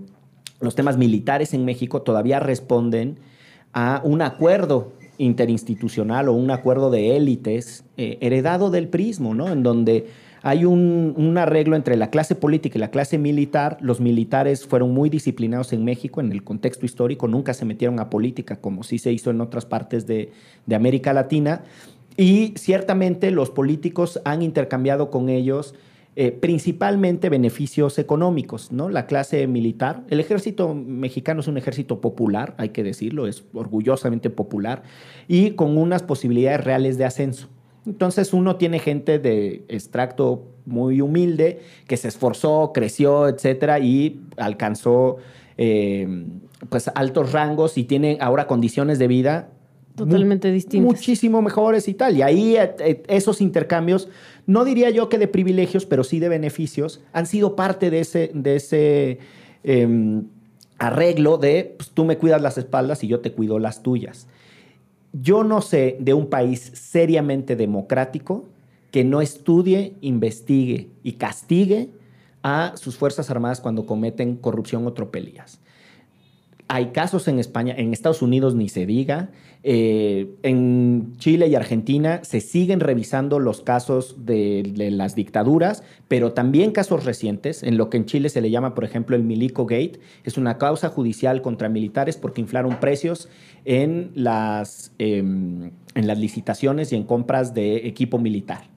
los 0.61 0.75
temas 0.75 0.97
militares 0.97 1.53
en 1.53 1.65
México 1.65 2.03
todavía 2.03 2.39
responden 2.39 3.17
a 3.73 3.99
un 4.03 4.21
acuerdo 4.21 4.93
interinstitucional 5.17 6.29
o 6.29 6.33
un 6.33 6.51
acuerdo 6.51 6.91
de 6.91 7.17
élites 7.17 7.83
eh, 7.97 8.17
heredado 8.21 8.69
del 8.69 8.87
prismo, 8.87 9.33
¿no? 9.33 9.51
En 9.51 9.63
donde 9.63 10.07
hay 10.47 10.63
un, 10.63 11.35
arreglo 11.39 11.75
entre 11.75 11.97
la 11.97 12.11
clase 12.11 12.35
política 12.35 12.77
y 12.77 12.79
la 12.79 12.91
clase 12.91 13.17
militar. 13.17 13.79
Los 13.81 13.99
militares 13.99 14.67
fueron 14.67 14.93
muy 14.93 15.09
disciplinados 15.09 15.73
en 15.73 15.83
México 15.83 16.21
en 16.21 16.31
el 16.31 16.43
contexto 16.43 16.85
histórico, 16.85 17.27
nunca 17.27 17.55
se 17.55 17.65
metieron 17.65 17.99
a 17.99 18.11
política 18.11 18.57
como 18.57 18.83
sí 18.83 18.99
se 18.99 19.11
hizo 19.11 19.31
en 19.31 19.41
otras 19.41 19.65
partes 19.65 20.05
de, 20.05 20.31
de 20.67 20.75
América 20.75 21.13
Latina. 21.13 21.63
Y 22.15 22.53
ciertamente 22.57 23.31
los 23.31 23.49
políticos 23.49 24.21
han 24.23 24.43
intercambiado 24.43 25.09
con 25.09 25.29
ellos 25.29 25.73
eh, 26.15 26.31
principalmente 26.31 27.29
beneficios 27.29 27.97
económicos, 27.97 28.71
¿no? 28.71 28.89
La 28.89 29.07
clase 29.07 29.47
militar, 29.47 30.03
el 30.11 30.19
ejército 30.19 30.75
mexicano 30.75 31.41
es 31.41 31.47
un 31.47 31.57
ejército 31.57 32.01
popular, 32.01 32.53
hay 32.59 32.69
que 32.69 32.83
decirlo, 32.83 33.25
es 33.25 33.45
orgullosamente 33.51 34.29
popular 34.29 34.83
y 35.27 35.51
con 35.51 35.75
unas 35.75 36.03
posibilidades 36.03 36.63
reales 36.63 36.99
de 36.99 37.05
ascenso. 37.05 37.49
Entonces 37.85 38.33
uno 38.33 38.55
tiene 38.55 38.79
gente 38.79 39.19
de 39.19 39.63
extracto 39.67 40.43
muy 40.65 41.01
humilde 41.01 41.59
que 41.87 41.97
se 41.97 42.07
esforzó, 42.07 42.71
creció, 42.73 43.27
etcétera, 43.27 43.79
y 43.79 44.21
alcanzó 44.37 45.17
eh, 45.57 46.25
pues 46.69 46.89
altos 46.95 47.31
rangos 47.31 47.77
y 47.77 47.83
tiene 47.83 48.17
ahora 48.19 48.47
condiciones 48.47 48.97
de 48.99 49.07
vida 49.07 49.49
Totalmente 49.95 50.49
mu- 50.49 50.53
distintas. 50.53 50.85
Muchísimo 50.91 51.41
mejores 51.41 51.87
y 51.87 51.93
tal. 51.93 52.17
Y 52.17 52.21
ahí 52.21 52.57
eh, 52.57 52.75
eh, 52.79 53.03
esos 53.07 53.39
intercambios, 53.39 54.09
no 54.47 54.65
diría 54.65 54.89
yo 54.89 55.07
que 55.07 55.17
de 55.17 55.27
privilegios, 55.27 55.85
pero 55.85 56.03
sí 56.03 56.19
de 56.19 56.27
beneficios, 56.27 57.01
han 57.13 57.27
sido 57.27 57.55
parte 57.55 57.89
de 57.89 57.99
ese, 58.01 58.31
de 58.33 58.55
ese 58.57 59.19
eh, 59.63 60.21
arreglo 60.79 61.37
de 61.37 61.75
pues, 61.77 61.91
tú 61.91 62.03
me 62.03 62.17
cuidas 62.17 62.41
las 62.41 62.57
espaldas 62.57 63.03
y 63.03 63.07
yo 63.07 63.19
te 63.21 63.31
cuido 63.31 63.59
las 63.59 63.83
tuyas. 63.83 64.27
Yo 65.21 65.45
no 65.45 65.61
sé 65.61 65.95
de 66.01 66.13
un 66.13 66.29
país 66.29 66.71
seriamente 66.73 67.55
democrático 67.55 68.43
que 68.91 69.05
no 69.05 69.21
estudie, 69.21 69.95
investigue 70.01 70.89
y 71.03 71.13
castigue 71.13 71.89
a 72.43 72.73
sus 72.75 72.97
Fuerzas 72.97 73.29
Armadas 73.29 73.61
cuando 73.61 73.85
cometen 73.85 74.35
corrupción 74.35 74.85
o 74.85 74.91
tropelías. 74.91 75.59
Hay 76.67 76.87
casos 76.87 77.27
en 77.27 77.37
España, 77.37 77.75
en 77.77 77.93
Estados 77.93 78.23
Unidos 78.23 78.55
ni 78.55 78.69
se 78.69 78.87
diga, 78.87 79.29
eh, 79.61 80.35
en 80.41 81.13
Chile 81.17 81.47
y 81.47 81.55
Argentina 81.55 82.23
se 82.23 82.41
siguen 82.41 82.79
revisando 82.79 83.39
los 83.39 83.61
casos 83.61 84.25
de, 84.25 84.73
las 84.91 85.13
dictaduras, 85.13 85.83
pero 86.07 86.33
también 86.33 86.71
casos 86.71 87.05
recientes, 87.05 87.61
en 87.61 87.77
lo 87.77 87.89
que 87.89 87.97
en 87.97 88.05
Chile 88.05 88.29
se 88.29 88.41
le 88.41 88.49
llama, 88.49 88.73
por 88.73 88.83
ejemplo, 88.83 89.15
el 89.15 89.23
Milico 89.23 89.65
Gate, 89.65 89.99
es 90.23 90.37
una 90.37 90.57
causa 90.57 90.89
judicial 90.89 91.43
contra 91.43 91.69
militares 91.69 92.17
porque 92.17 92.41
inflaron 92.41 92.79
precios 92.79 93.29
en 93.63 94.11
las, 94.15 94.91
eh, 94.97 95.17
en 95.19 95.71
las 96.07 96.17
licitaciones 96.17 96.91
y 96.93 96.95
en 96.95 97.03
compras 97.03 97.53
de 97.53 97.87
equipo 97.87 98.17
militar 98.17 98.74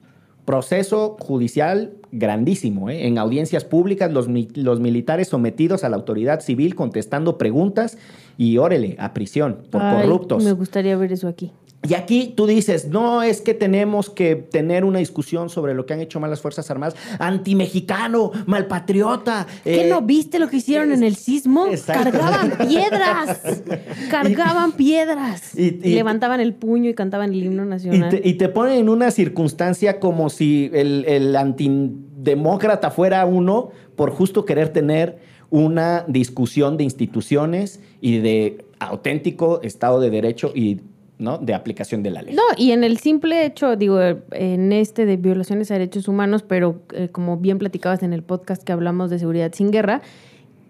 proceso 0.49 1.15
judicial 1.19 1.93
grandísimo. 2.11 2.89
¿eh? 2.89 3.05
En 3.05 3.19
audiencias 3.19 3.65
públicas, 3.65 4.11
los, 4.11 4.27
los, 4.55 4.79
militares 4.79 5.27
sometidos 5.27 5.83
a 5.83 5.89
la 5.89 5.95
autoridad 5.95 6.39
civil 6.39 6.73
contestando 6.73 7.37
preguntas 7.37 7.99
y 8.35 8.57
órele, 8.57 8.95
a 8.97 9.13
prisión 9.13 9.59
por 9.69 9.83
Ay, 9.83 10.01
corruptos. 10.01 10.43
Me 10.43 10.53
gustaría 10.53 10.97
ver 10.97 11.13
eso 11.13 11.27
aquí. 11.27 11.51
Y 11.87 11.93
aquí 11.93 12.33
tú 12.35 12.45
dices, 12.45 12.89
no, 12.89 13.23
es 13.23 13.41
que 13.41 13.53
tenemos 13.53 14.09
que 14.09 14.35
tener 14.35 14.83
una 14.83 14.99
discusión 14.99 15.49
sobre 15.49 15.73
lo 15.73 15.85
que 15.85 15.93
han 15.93 16.01
hecho 16.01 16.19
mal 16.19 16.29
las 16.29 16.41
Fuerzas 16.41 16.69
Armadas, 16.69 16.95
antimexicano, 17.19 18.31
malpatriota. 18.47 19.47
¿Qué 19.63 19.85
eh, 19.85 19.89
no 19.89 20.01
viste 20.01 20.39
lo 20.39 20.49
que 20.49 20.57
hicieron 20.57 20.91
en 20.91 21.03
el 21.03 21.15
sismo? 21.15 21.67
Exacto. 21.67 22.11
Cargaban 22.11 22.57
piedras, 22.67 23.63
cargaban 24.11 24.69
y, 24.71 24.73
piedras. 24.73 25.57
Y, 25.57 25.79
y, 25.81 25.95
levantaban 25.95 26.41
el 26.41 26.53
puño 26.53 26.89
y 26.89 26.93
cantaban 26.93 27.31
el 27.31 27.43
himno 27.43 27.63
nacional. 27.63 28.13
Y 28.13 28.19
te, 28.19 28.29
y 28.29 28.33
te 28.33 28.49
ponen 28.49 28.79
en 28.79 28.89
una 28.89 29.09
circunstancia 29.09 30.01
como 30.01 30.29
si 30.29 30.69
el, 30.73 31.05
el 31.07 31.33
antidemócrata 31.35 32.91
fuera 32.91 33.25
uno 33.25 33.71
por 33.95 34.11
justo 34.11 34.43
querer 34.43 34.69
tener 34.69 35.17
una 35.49 36.03
discusión 36.07 36.75
de 36.75 36.83
instituciones 36.83 37.79
y 38.01 38.19
de 38.19 38.65
auténtico 38.79 39.61
Estado 39.63 39.99
de 39.99 40.09
Derecho 40.09 40.51
y 40.53 40.81
¿no? 41.19 41.37
de 41.37 41.53
aplicación 41.53 42.01
de 42.01 42.11
la 42.11 42.21
ley. 42.21 42.33
No, 42.33 42.41
y 42.57 42.71
en 42.71 42.83
el 42.83 42.97
simple 42.97 43.45
hecho, 43.45 43.75
digo, 43.75 43.99
en 44.31 44.71
este 44.71 45.05
de 45.05 45.17
violaciones 45.17 45.69
a 45.69 45.75
derechos 45.75 46.07
humanos, 46.07 46.43
pero 46.43 46.81
eh, 46.93 47.09
como 47.09 47.37
bien 47.37 47.59
platicabas 47.59 48.01
en 48.01 48.13
el 48.13 48.23
podcast 48.23 48.63
que 48.63 48.71
hablamos 48.71 49.09
de 49.09 49.19
seguridad 49.19 49.51
sin 49.53 49.69
guerra, 49.69 50.01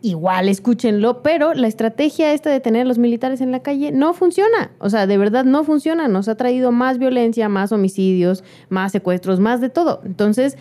igual 0.01 0.49
escúchenlo, 0.49 1.21
pero 1.21 1.53
la 1.53 1.67
estrategia 1.67 2.33
esta 2.33 2.49
de 2.49 2.59
tener 2.59 2.83
a 2.83 2.85
los 2.85 2.97
militares 2.97 3.41
en 3.41 3.51
la 3.51 3.61
calle 3.61 3.91
no 3.91 4.13
funciona. 4.13 4.71
O 4.79 4.89
sea, 4.89 5.07
de 5.07 5.17
verdad 5.17 5.45
no 5.45 5.63
funciona. 5.63 6.07
Nos 6.07 6.27
ha 6.27 6.35
traído 6.35 6.71
más 6.71 6.97
violencia, 6.97 7.47
más 7.47 7.71
homicidios, 7.71 8.43
más 8.69 8.91
secuestros, 8.91 9.39
más 9.39 9.61
de 9.61 9.69
todo. 9.69 10.01
Entonces, 10.03 10.57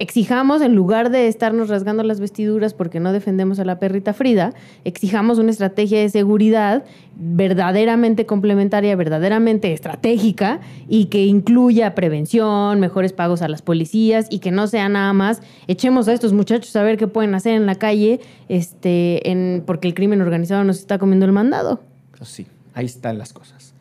exijamos, 0.00 0.62
en 0.62 0.74
lugar 0.74 1.10
de 1.10 1.28
estarnos 1.28 1.68
rasgando 1.68 2.02
las 2.02 2.20
vestiduras 2.20 2.72
porque 2.72 3.00
no 3.00 3.12
defendemos 3.12 3.60
a 3.60 3.66
la 3.66 3.78
perrita 3.78 4.14
Frida, 4.14 4.54
exijamos 4.84 5.38
una 5.38 5.50
estrategia 5.50 6.00
de 6.00 6.08
seguridad 6.08 6.84
verdaderamente 7.16 8.24
complementaria, 8.24 8.96
verdaderamente 8.96 9.74
estratégica 9.74 10.60
y 10.88 11.06
que 11.06 11.26
incluya 11.26 11.94
prevención, 11.94 12.80
mejores 12.80 13.12
pagos 13.12 13.42
a 13.42 13.48
las 13.48 13.60
policías 13.60 14.26
y 14.30 14.38
que 14.38 14.50
no 14.50 14.66
sea 14.66 14.88
nada 14.88 15.12
más 15.12 15.42
echemos 15.68 16.08
a 16.08 16.14
estos 16.14 16.32
muchachos 16.32 16.74
a 16.76 16.82
ver 16.82 16.96
qué 16.96 17.06
pueden 17.06 17.34
hacer 17.34 17.54
en 17.54 17.66
la 17.66 17.74
calle 17.74 18.20
este, 18.48 19.30
en, 19.30 19.62
porque 19.66 19.86
el 19.86 19.92
crimen 19.92 20.22
organizado 20.22 20.64
nos 20.64 20.78
está 20.78 20.98
comiendo 20.98 21.26
el 21.26 21.32
mandado. 21.32 21.82
Sí, 22.22 22.46
ahí 22.72 22.86
están 22.86 23.18
las 23.18 23.34
cosas. 23.34 23.74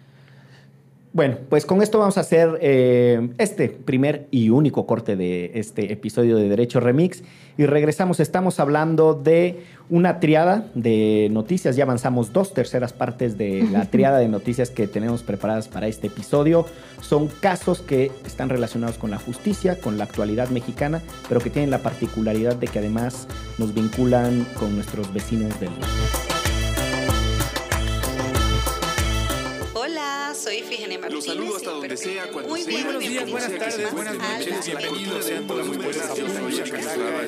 Bueno, 1.11 1.37
pues 1.49 1.65
con 1.65 1.81
esto 1.81 1.97
vamos 1.97 2.17
a 2.17 2.21
hacer 2.21 2.59
eh, 2.61 3.29
este 3.39 3.69
primer 3.69 4.27
y 4.29 4.51
único 4.51 4.85
corte 4.85 5.15
de 5.15 5.51
este 5.55 5.91
episodio 5.91 6.37
de 6.37 6.47
Derecho 6.47 6.79
Remix 6.79 7.23
y 7.57 7.65
regresamos. 7.65 8.19
Estamos 8.19 8.59
hablando 8.59 9.15
de 9.15 9.63
una 9.89 10.19
triada 10.19 10.67
de 10.75 11.27
noticias. 11.31 11.75
Ya 11.75 11.85
avanzamos 11.85 12.31
dos 12.31 12.53
terceras 12.53 12.93
partes 12.93 13.39
de 13.39 13.67
la 13.71 13.85
triada 13.89 14.19
de 14.19 14.27
noticias 14.27 14.69
que 14.69 14.87
tenemos 14.87 15.23
preparadas 15.23 15.67
para 15.67 15.87
este 15.87 16.07
episodio. 16.07 16.67
Son 17.01 17.27
casos 17.27 17.81
que 17.81 18.11
están 18.23 18.49
relacionados 18.49 18.99
con 18.99 19.09
la 19.09 19.17
justicia, 19.17 19.79
con 19.79 19.97
la 19.97 20.03
actualidad 20.03 20.49
mexicana, 20.49 21.01
pero 21.27 21.41
que 21.41 21.49
tienen 21.49 21.71
la 21.71 21.79
particularidad 21.79 22.55
de 22.55 22.67
que 22.67 22.77
además 22.77 23.27
nos 23.57 23.73
vinculan 23.73 24.45
con 24.59 24.75
nuestros 24.75 25.11
vecinos 25.11 25.59
del 25.59 25.71
mundo. 25.71 26.28
Soy 30.49 30.57
Ifigenia 30.57 30.97
Martínez. 30.97 31.27
Los 31.27 31.35
saludo 31.35 31.57
hasta 31.57 31.69
donde 31.71 31.97
sea, 31.97 32.31
cuando 32.31 32.49
Muy 32.49 32.63
sea. 32.63 32.69
bien, 32.73 32.83
Buenos 32.85 33.03
días, 33.03 33.29
buenas 33.29 33.51
tardes, 33.59 33.91
buenas 33.93 34.17
noches, 34.17 34.65
bienvenidos 34.65 35.25
sean 35.25 35.45
todos 35.45 35.67
muy 35.67 35.77
buenas 35.77 36.09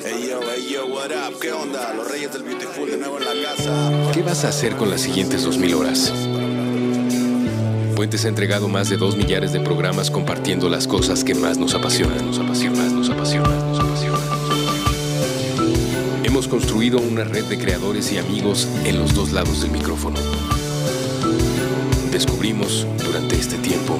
Ey 0.04 0.28
yo, 0.28 0.40
ey 0.52 0.68
yo, 0.72 0.86
what 0.86 1.10
up? 1.10 1.38
¿Qué 1.40 1.52
onda? 1.52 1.94
Los 1.94 2.10
reyes 2.10 2.32
del 2.32 2.42
Beautiful 2.42 2.90
de 2.90 2.96
nuevo 2.96 3.18
en 3.18 3.24
la 3.24 3.32
casa. 3.48 4.10
¿Qué 4.12 4.22
vas 4.22 4.44
a 4.44 4.48
hacer 4.48 4.74
con 4.74 4.90
las 4.90 5.02
siguientes 5.02 5.44
2000 5.44 5.74
horas? 5.74 6.12
Fuentes 7.94 8.24
ha 8.24 8.28
entregado 8.28 8.68
más 8.68 8.90
de 8.90 8.96
2 8.96 9.16
millares 9.16 9.52
de 9.52 9.60
programas 9.60 10.10
compartiendo 10.10 10.68
las 10.68 10.88
cosas 10.88 11.22
que 11.22 11.36
más 11.36 11.58
nos 11.58 11.74
apasionan, 11.74 12.26
nos 12.26 12.40
apasionan, 12.40 12.92
nos 12.96 13.08
apasionan, 13.08 13.68
nos 13.68 13.78
apasionan. 13.78 14.20
Hemos 16.24 16.48
construido 16.48 16.98
una 16.98 17.22
red 17.22 17.44
de 17.44 17.56
creadores 17.56 18.10
y 18.12 18.18
amigos 18.18 18.66
en 18.84 18.98
los 18.98 19.14
dos 19.14 19.30
lados 19.30 19.62
del 19.62 19.70
micrófono. 19.70 20.18
Descubrimos 22.12 22.86
durante 23.02 23.36
este 23.36 23.56
tiempo 23.56 23.98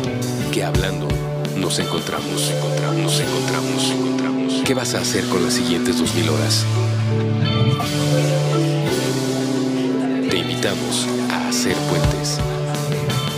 que 0.53 0.63
hablando 0.63 1.09
nos 1.57 1.79
encontramos, 1.79 2.51
encontramos, 2.51 3.21
encontramos, 3.21 3.91
encontramos. 3.91 4.63
¿Qué 4.67 4.75
vas 4.75 4.95
a 4.95 5.01
hacer 5.01 5.25
con 5.31 5.43
las 5.43 5.55
siguientes 5.55 5.99
2000 5.99 6.29
horas? 6.29 6.67
Te 10.29 10.37
invitamos 10.37 11.09
a 11.31 11.49
hacer. 11.49 11.75
Puentes, 11.75 12.39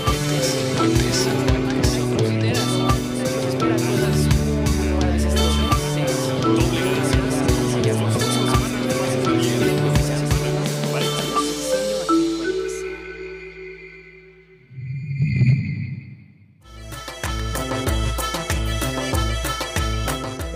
puentes, 0.05 0.57
puentes, 0.77 1.64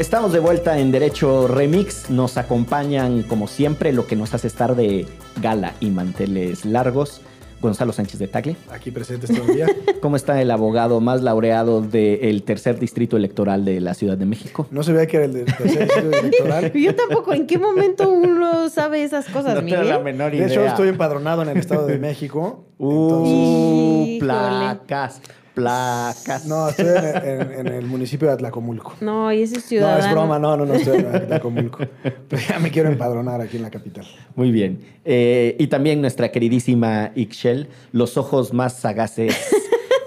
Estamos 0.09 0.33
de 0.33 0.39
vuelta 0.39 0.79
en 0.79 0.91
Derecho 0.91 1.47
Remix. 1.49 2.09
Nos 2.09 2.39
acompañan, 2.39 3.23
como 3.25 3.47
siempre, 3.47 3.93
lo 3.93 4.07
que 4.07 4.17
nos 4.17 4.33
hace 4.33 4.47
estar 4.47 4.75
de 4.75 5.07
gala 5.43 5.75
y 5.81 5.91
manteles 5.91 6.65
largos. 6.65 7.21
Gonzalo 7.61 7.93
Sánchez 7.93 8.19
de 8.19 8.27
Tagle. 8.27 8.57
Aquí 8.71 8.91
presentes 8.91 9.31
todo 9.31 9.47
el 9.47 9.55
día. 9.55 9.67
¿Cómo 10.01 10.17
está 10.17 10.41
el 10.41 10.51
abogado 10.51 11.03
más 11.03 11.21
laureado 11.21 11.83
del 11.83 12.43
tercer 12.43 12.79
distrito 12.79 13.19
electoral 13.19 13.67
de 13.67 13.83
la 13.83 13.93
Ciudad 13.93 14.17
de 14.17 14.25
México? 14.25 14.67
No 14.71 14.83
se 14.83 14.95
veía 14.95 15.07
que 15.07 15.19
era 15.19 15.27
el 15.27 15.35
del 15.35 15.45
tercer 15.45 15.85
distrito 15.85 16.19
electoral. 16.21 16.73
Yo 16.75 16.97
tampoco, 16.97 17.35
¿en 17.35 17.47
qué 17.47 17.59
momento 17.59 18.09
uno 18.09 18.71
sabe 18.71 19.05
esas 19.05 19.27
cosas, 19.27 19.57
No 19.57 19.61
tengo 19.61 19.77
Miguel? 19.83 19.89
la 19.91 19.99
menor 19.99 20.31
De 20.31 20.39
idea. 20.39 20.47
hecho, 20.49 20.65
estoy 20.65 20.89
empadronado 20.89 21.43
en 21.43 21.51
el 21.51 21.59
Estado 21.59 21.87
de 21.87 21.99
México. 21.99 22.65
Uh, 22.79 24.19
placas, 24.21 25.21
placas. 25.63 26.47
No, 26.47 26.69
estoy 26.69 26.87
en, 26.87 27.29
en- 27.29 27.53
en 27.53 27.67
el 27.69 27.87
municipio 27.87 28.29
de 28.29 28.35
Atlacomulco. 28.35 28.95
No, 29.01 29.33
y 29.33 29.43
ese 29.43 29.57
es 29.59 29.65
No, 29.65 29.69
ciudadano. 29.69 30.05
es 30.07 30.11
broma, 30.13 30.39
no, 30.39 30.57
no, 30.57 30.65
no 30.67 30.75
estoy 30.75 30.99
en 30.99 31.15
Atlacomulco. 31.15 31.79
Pero 32.03 32.43
ya 32.49 32.59
me 32.59 32.71
quiero 32.71 32.89
empadronar 32.89 33.41
aquí 33.41 33.57
en 33.57 33.63
la 33.65 33.71
capital. 33.71 34.07
Muy 34.37 34.51
bien. 34.51 34.81
Eh, 35.05 35.57
y 35.59 35.67
también 35.67 36.01
nuestra 36.01 36.31
queridísima 36.31 37.13
Ixchel, 37.15 37.69
los 37.93 38.17
ojos 38.17 38.53
más 38.53 38.79
sagaces 38.79 39.37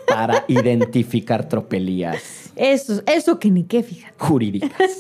para 0.08 0.44
identificar 0.48 1.48
tropelías 1.48 2.41
Eso, 2.62 3.02
eso 3.08 3.40
que 3.40 3.50
ni 3.50 3.64
qué, 3.64 3.82
fíjate. 3.82 4.14
jurídicas. 4.20 4.72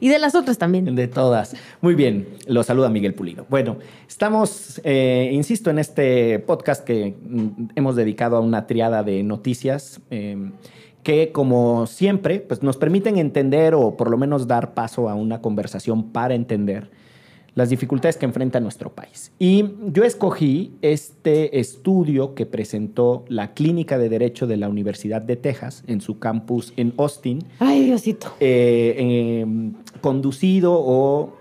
Y 0.00 0.08
de 0.08 0.18
las 0.18 0.34
otras 0.34 0.56
también. 0.56 0.94
De 0.94 1.08
todas. 1.08 1.54
Muy 1.80 1.94
bien, 1.94 2.26
lo 2.46 2.62
saluda 2.62 2.88
Miguel 2.88 3.14
Pulido. 3.14 3.46
Bueno, 3.50 3.76
estamos, 4.08 4.80
eh, 4.82 5.30
insisto, 5.32 5.70
en 5.70 5.78
este 5.78 6.38
podcast 6.38 6.84
que 6.84 7.14
mm, 7.22 7.68
hemos 7.74 7.94
dedicado 7.96 8.36
a 8.36 8.40
una 8.40 8.66
triada 8.66 9.02
de 9.02 9.22
noticias 9.22 10.00
eh, 10.10 10.50
que, 11.02 11.32
como 11.32 11.86
siempre, 11.86 12.40
pues 12.40 12.62
nos 12.62 12.76
permiten 12.76 13.18
entender 13.18 13.74
o 13.74 13.96
por 13.96 14.10
lo 14.10 14.16
menos 14.16 14.46
dar 14.46 14.74
paso 14.74 15.08
a 15.08 15.14
una 15.14 15.42
conversación 15.42 16.12
para 16.12 16.34
entender 16.34 16.90
las 17.54 17.70
dificultades 17.70 18.16
que 18.16 18.24
enfrenta 18.26 18.58
nuestro 18.60 18.92
país. 18.92 19.32
Y 19.38 19.64
yo 19.86 20.04
escogí 20.04 20.72
este 20.82 21.60
estudio 21.60 22.34
que 22.34 22.46
presentó 22.46 23.24
la 23.28 23.54
Clínica 23.54 23.96
de 23.98 24.08
Derecho 24.08 24.46
de 24.46 24.56
la 24.56 24.68
Universidad 24.68 25.22
de 25.22 25.36
Texas 25.36 25.84
en 25.86 26.00
su 26.00 26.18
campus 26.18 26.72
en 26.76 26.94
Austin, 26.98 27.44
Ay, 27.60 27.84
Diosito. 27.84 28.32
eh, 28.40 28.96
eh, 28.98 29.46
conducido 30.00 30.74
o 30.74 31.32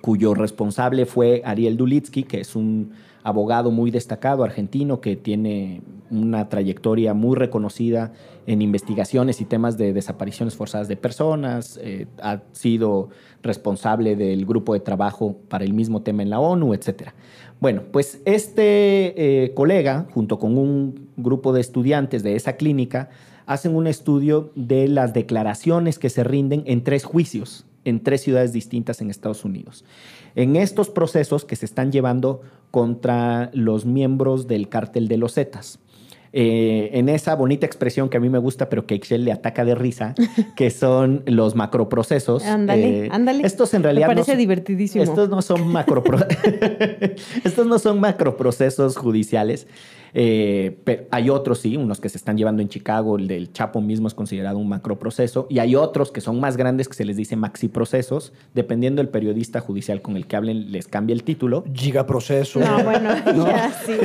cuyo 0.00 0.34
responsable 0.34 1.06
fue 1.06 1.42
Ariel 1.44 1.76
Dulitsky, 1.76 2.24
que 2.24 2.40
es 2.40 2.54
un 2.56 2.92
abogado 3.22 3.70
muy 3.70 3.90
destacado 3.90 4.44
argentino 4.44 5.00
que 5.00 5.16
tiene 5.16 5.82
una 6.10 6.48
trayectoria 6.48 7.12
muy 7.14 7.36
reconocida 7.36 8.12
en 8.46 8.62
investigaciones 8.62 9.40
y 9.40 9.44
temas 9.44 9.76
de 9.76 9.92
desapariciones 9.92 10.56
forzadas 10.56 10.88
de 10.88 10.96
personas, 10.96 11.78
eh, 11.82 12.06
ha 12.22 12.40
sido 12.52 13.10
responsable 13.42 14.16
del 14.16 14.46
grupo 14.46 14.74
de 14.74 14.80
trabajo 14.80 15.36
para 15.48 15.64
el 15.64 15.72
mismo 15.72 16.02
tema 16.02 16.22
en 16.22 16.30
la 16.30 16.40
ONU, 16.40 16.74
etc. 16.74 17.10
Bueno, 17.60 17.82
pues 17.90 18.20
este 18.24 19.44
eh, 19.44 19.54
colega, 19.54 20.06
junto 20.12 20.38
con 20.38 20.56
un 20.56 21.08
grupo 21.16 21.52
de 21.52 21.60
estudiantes 21.60 22.22
de 22.22 22.36
esa 22.36 22.54
clínica, 22.54 23.10
hacen 23.46 23.74
un 23.74 23.86
estudio 23.86 24.52
de 24.54 24.88
las 24.88 25.12
declaraciones 25.12 25.98
que 25.98 26.10
se 26.10 26.24
rinden 26.24 26.62
en 26.66 26.84
tres 26.84 27.04
juicios, 27.04 27.66
en 27.84 28.02
tres 28.02 28.22
ciudades 28.22 28.52
distintas 28.52 29.00
en 29.00 29.10
Estados 29.10 29.44
Unidos. 29.44 29.84
En 30.36 30.56
estos 30.56 30.90
procesos 30.90 31.44
que 31.44 31.56
se 31.56 31.66
están 31.66 31.90
llevando 31.90 32.42
contra 32.70 33.50
los 33.52 33.84
miembros 33.84 34.46
del 34.46 34.68
cártel 34.68 35.08
de 35.08 35.16
los 35.16 35.34
Zetas. 35.34 35.80
Eh, 36.32 36.90
en 36.92 37.08
esa 37.08 37.34
bonita 37.34 37.66
expresión 37.66 38.08
que 38.08 38.16
a 38.16 38.20
mí 38.20 38.28
me 38.28 38.38
gusta, 38.38 38.68
pero 38.68 38.86
que 38.86 38.94
Excel 38.94 39.24
le 39.24 39.32
ataca 39.32 39.64
de 39.64 39.74
risa, 39.74 40.14
que 40.56 40.70
son 40.70 41.22
los 41.26 41.56
macroprocesos. 41.56 42.44
Ándale, 42.44 43.06
Eh, 43.06 43.08
ándale. 43.10 43.44
Estos 43.44 43.74
en 43.74 43.82
realidad 43.82 44.06
Me 44.06 44.14
parece 44.14 44.30
no 44.32 44.34
son- 44.34 44.38
divertidísimo. 44.38 45.02
Estos 45.02 45.28
no 45.28 45.42
son 45.42 45.66
macropro 45.66 46.18
estos 47.44 47.66
no 47.66 47.78
son 47.78 48.00
macroprocesos 48.00 48.96
judiciales. 48.96 49.66
Eh, 50.14 50.78
pero 50.84 51.04
hay 51.10 51.30
otros, 51.30 51.60
sí, 51.60 51.76
unos 51.76 52.00
que 52.00 52.08
se 52.08 52.18
están 52.18 52.36
llevando 52.36 52.62
en 52.62 52.68
Chicago, 52.68 53.16
el 53.16 53.28
del 53.28 53.52
Chapo 53.52 53.80
mismo 53.80 54.08
es 54.08 54.14
considerado 54.14 54.58
un 54.58 54.68
macroproceso, 54.68 55.46
y 55.50 55.58
hay 55.58 55.76
otros 55.76 56.12
que 56.12 56.20
son 56.20 56.40
más 56.40 56.56
grandes 56.56 56.88
que 56.88 56.94
se 56.94 57.04
les 57.04 57.16
dice 57.16 57.36
maxiprocesos, 57.36 58.32
dependiendo 58.54 59.00
del 59.02 59.08
periodista 59.08 59.60
judicial 59.60 60.02
con 60.02 60.16
el 60.16 60.26
que 60.26 60.36
hablen, 60.36 60.72
les 60.72 60.88
cambia 60.88 61.14
el 61.14 61.22
título. 61.24 61.64
Gigaproceso. 61.74 62.60
No, 62.60 62.82
bueno, 62.84 63.14
ya 63.46 63.72
sí. 63.84 63.92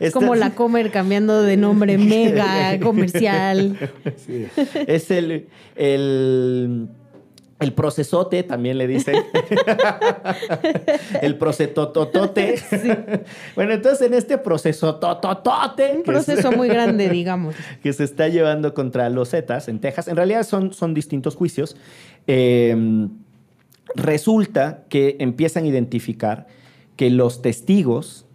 Es 0.00 0.08
Este- 0.08 0.12
como 0.12 0.34
la 0.34 0.54
Comer 0.54 0.90
cambiando 0.90 1.42
de 1.42 1.56
nombre 1.56 1.98
mega 1.98 2.78
comercial. 2.82 3.76
Sí. 4.16 4.46
es 4.86 5.10
el, 5.10 5.48
el, 5.76 6.88
el 7.64 7.72
procesote, 7.72 8.42
también 8.42 8.78
le 8.78 8.86
dicen. 8.86 9.16
el 11.20 11.36
procetototote. 11.36 12.56
Bueno, 13.54 13.72
entonces 13.72 14.06
en 14.06 14.14
este 14.14 14.38
proceso 14.38 14.96
tototote. 14.96 15.92
Un 15.96 16.02
proceso 16.02 16.52
muy 16.52 16.68
grande, 16.68 17.08
digamos. 17.08 17.54
que 17.82 17.92
se 17.92 18.04
está 18.04 18.28
llevando 18.28 18.74
contra 18.74 19.08
los 19.08 19.30
Zetas 19.30 19.68
en 19.68 19.80
Texas. 19.80 20.08
En 20.08 20.16
realidad 20.16 20.42
son, 20.44 20.72
son 20.72 20.94
distintos 20.94 21.36
juicios. 21.36 21.76
Eh, 22.26 23.08
resulta 23.94 24.84
que 24.88 25.16
empiezan 25.20 25.64
a 25.64 25.68
identificar 25.68 26.46
que 26.96 27.10
los 27.10 27.42
testigos 27.42 28.26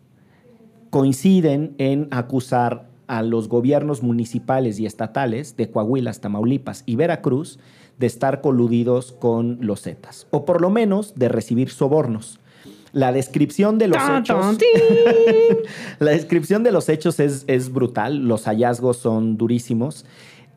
coinciden 0.89 1.75
en 1.77 2.07
acusar 2.11 2.89
a 3.07 3.23
los 3.23 3.49
gobiernos 3.49 4.03
municipales 4.03 4.79
y 4.79 4.85
estatales 4.85 5.57
de 5.57 5.69
Coahuila, 5.69 6.13
Tamaulipas 6.13 6.83
y 6.85 6.95
Veracruz 6.95 7.59
de 7.99 8.07
estar 8.07 8.41
coludidos 8.41 9.11
con 9.11 9.59
los 9.61 9.81
Zetas, 9.83 10.27
o 10.31 10.45
por 10.45 10.61
lo 10.61 10.69
menos 10.69 11.13
de 11.15 11.29
recibir 11.29 11.69
sobornos. 11.69 12.39
La 12.91 13.11
descripción 13.11 13.77
de 13.77 13.87
los 13.87 13.97
Tan, 13.97 14.21
hechos. 14.23 14.57
tan. 14.57 14.57
La 15.99 16.11
descripción 16.11 16.63
de 16.63 16.71
los 16.71 16.89
hechos 16.89 17.19
es, 17.19 17.43
es 17.45 17.71
brutal, 17.71 18.27
los 18.27 18.45
hallazgos 18.45 18.97
son 18.97 19.37
durísimos. 19.37 20.05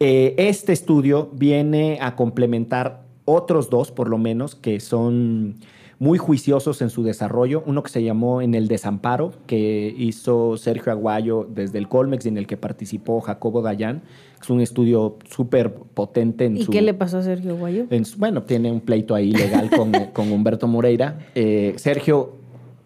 Eh, 0.01 0.35
este 0.39 0.73
estudio 0.73 1.29
viene 1.33 1.99
a 2.01 2.17
complementar 2.17 3.03
otros 3.25 3.69
dos, 3.69 3.91
por 3.93 4.09
lo 4.09 4.19
menos, 4.19 4.55
que 4.55 4.81
son 4.81 5.57
muy 6.03 6.19
juiciosos 6.19 6.83
en 6.83 6.91
su 6.91 7.05
desarrollo. 7.05 7.63
Uno 7.65 7.85
que 7.85 7.89
se 7.89 8.03
llamó 8.03 8.43
En 8.43 8.57
el 8.57 8.67
Desamparo, 8.67 9.31
que 9.47 9.95
hizo 9.97 10.57
Sergio 10.57 10.91
Aguayo 10.91 11.47
desde 11.49 11.79
el 11.79 11.87
Colmex 11.87 12.27
y 12.27 12.29
en 12.29 12.39
el 12.39 12.49
que 12.49 12.57
participó 12.57 13.21
Jacobo 13.21 13.63
Dayan. 13.63 14.03
Es 14.43 14.51
un 14.51 14.61
estudio 14.61 15.17
súper 15.31 15.73
potente 15.73 16.47
en 16.47 16.57
¿Y 16.57 16.65
su... 16.65 16.73
qué 16.73 16.83
le 16.83 16.93
pasó 16.93 17.19
a 17.19 17.23
Sergio 17.23 17.57
Guayo? 17.57 17.85
En 17.91 18.05
su- 18.05 18.19
bueno, 18.19 18.43
tiene 18.43 18.73
un 18.73 18.81
pleito 18.81 19.15
ahí 19.15 19.31
legal 19.31 19.71
con, 19.71 19.93
con 20.13 20.33
Humberto 20.33 20.67
Moreira. 20.67 21.21
Eh, 21.37 21.75
Sergio 21.77 22.33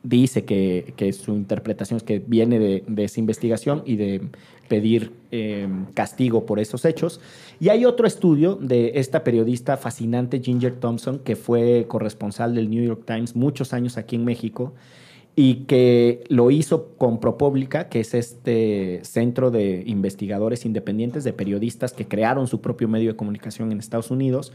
dice 0.02 0.44
que, 0.44 0.92
que 0.96 1.10
su 1.14 1.32
interpretación 1.32 1.96
es 1.96 2.02
que 2.02 2.18
viene 2.18 2.58
de, 2.58 2.84
de 2.86 3.04
esa 3.04 3.18
investigación 3.18 3.82
y 3.86 3.96
de 3.96 4.28
pedir 4.68 5.12
eh, 5.30 5.68
castigo 5.94 6.46
por 6.46 6.58
esos 6.58 6.84
hechos. 6.84 7.20
Y 7.60 7.68
hay 7.68 7.84
otro 7.84 8.06
estudio 8.06 8.56
de 8.56 8.92
esta 8.96 9.24
periodista 9.24 9.76
fascinante, 9.76 10.40
Ginger 10.40 10.74
Thompson, 10.76 11.20
que 11.20 11.36
fue 11.36 11.86
corresponsal 11.88 12.54
del 12.54 12.70
New 12.70 12.84
York 12.84 13.02
Times 13.06 13.34
muchos 13.34 13.72
años 13.72 13.96
aquí 13.96 14.16
en 14.16 14.24
México 14.24 14.74
y 15.38 15.66
que 15.66 16.24
lo 16.28 16.50
hizo 16.50 16.94
con 16.96 17.20
ProPublica, 17.20 17.90
que 17.90 18.00
es 18.00 18.14
este 18.14 19.00
centro 19.04 19.50
de 19.50 19.82
investigadores 19.86 20.64
independientes, 20.64 21.24
de 21.24 21.34
periodistas 21.34 21.92
que 21.92 22.08
crearon 22.08 22.48
su 22.48 22.62
propio 22.62 22.88
medio 22.88 23.12
de 23.12 23.16
comunicación 23.16 23.70
en 23.70 23.78
Estados 23.78 24.10
Unidos. 24.10 24.54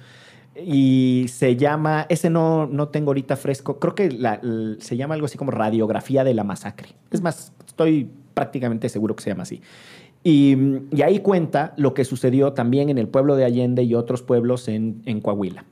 Y 0.55 1.27
se 1.29 1.55
llama, 1.55 2.07
ese 2.09 2.31
no, 2.31 2.65
no 2.65 2.89
tengo 2.89 3.11
ahorita 3.11 3.37
fresco, 3.37 3.79
creo 3.79 3.93
que 3.93 4.09
se 4.79 4.97
llama 4.97 5.13
algo 5.13 5.27
así 5.27 5.37
como 5.37 5.51
Radiografía 5.51 6.23
de 6.23 6.33
la 6.33 6.43
Masacre. 6.43 6.89
Es 7.11 7.21
más, 7.21 7.53
estoy 7.65 8.09
prácticamente 8.33 8.89
seguro 8.89 9.15
que 9.15 9.23
se 9.23 9.29
llama 9.29 9.43
así. 9.43 9.61
Y, 10.23 10.55
y 10.91 11.01
ahí 11.01 11.19
cuenta 11.19 11.73
lo 11.77 11.93
que 11.93 12.05
sucedió 12.05 12.53
también 12.53 12.89
en 12.89 12.97
el 12.97 13.07
pueblo 13.07 13.35
de 13.35 13.45
Allende 13.45 13.83
y 13.83 13.95
otros 13.95 14.21
pueblos 14.21 14.67
en, 14.67 15.01
en 15.05 15.19
Coahuila. 15.19 15.65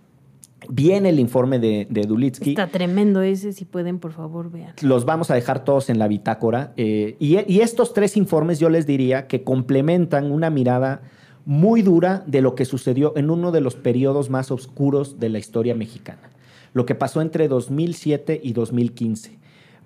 Viene 0.68 1.10
el 1.10 1.20
informe 1.20 1.58
de, 1.58 1.88
de 1.90 2.02
Dulitsky. 2.02 2.52
Está 2.52 2.68
tremendo 2.68 3.22
ese, 3.22 3.54
si 3.54 3.66
pueden, 3.66 3.98
por 4.00 4.12
favor, 4.12 4.52
vean. 4.52 4.74
Los 4.82 5.06
vamos 5.06 5.32
a 5.32 5.36
dejar 5.36 5.64
todos 5.64 5.90
en 5.90 5.98
la 5.98 6.08
bitácora. 6.08 6.74
eh, 6.78 7.16
y, 7.20 7.38
y 7.52 7.62
estos 7.62 7.94
tres 7.94 8.18
informes 8.18 8.60
yo 8.60 8.70
les 8.70 8.86
diría 8.86 9.28
que 9.28 9.44
complementan 9.44 10.32
una 10.32 10.50
mirada 10.50 11.02
muy 11.46 11.82
dura 11.82 12.24
de 12.28 12.42
lo 12.42 12.54
que 12.54 12.66
sucedió 12.66 13.14
en 13.16 13.32
uno 13.32 13.52
de 13.52 13.62
los 13.62 13.76
periodos 13.76 14.30
más 14.30 14.52
oscuros 14.52 15.20
de 15.20 15.30
la 15.30 15.40
historia 15.40 15.74
mexicana. 15.74 16.30
Lo 16.74 16.86
que 16.86 16.94
pasó 16.94 17.22
entre 17.22 17.48
2007 17.48 18.40
y 18.44 18.54
2015. 18.54 19.39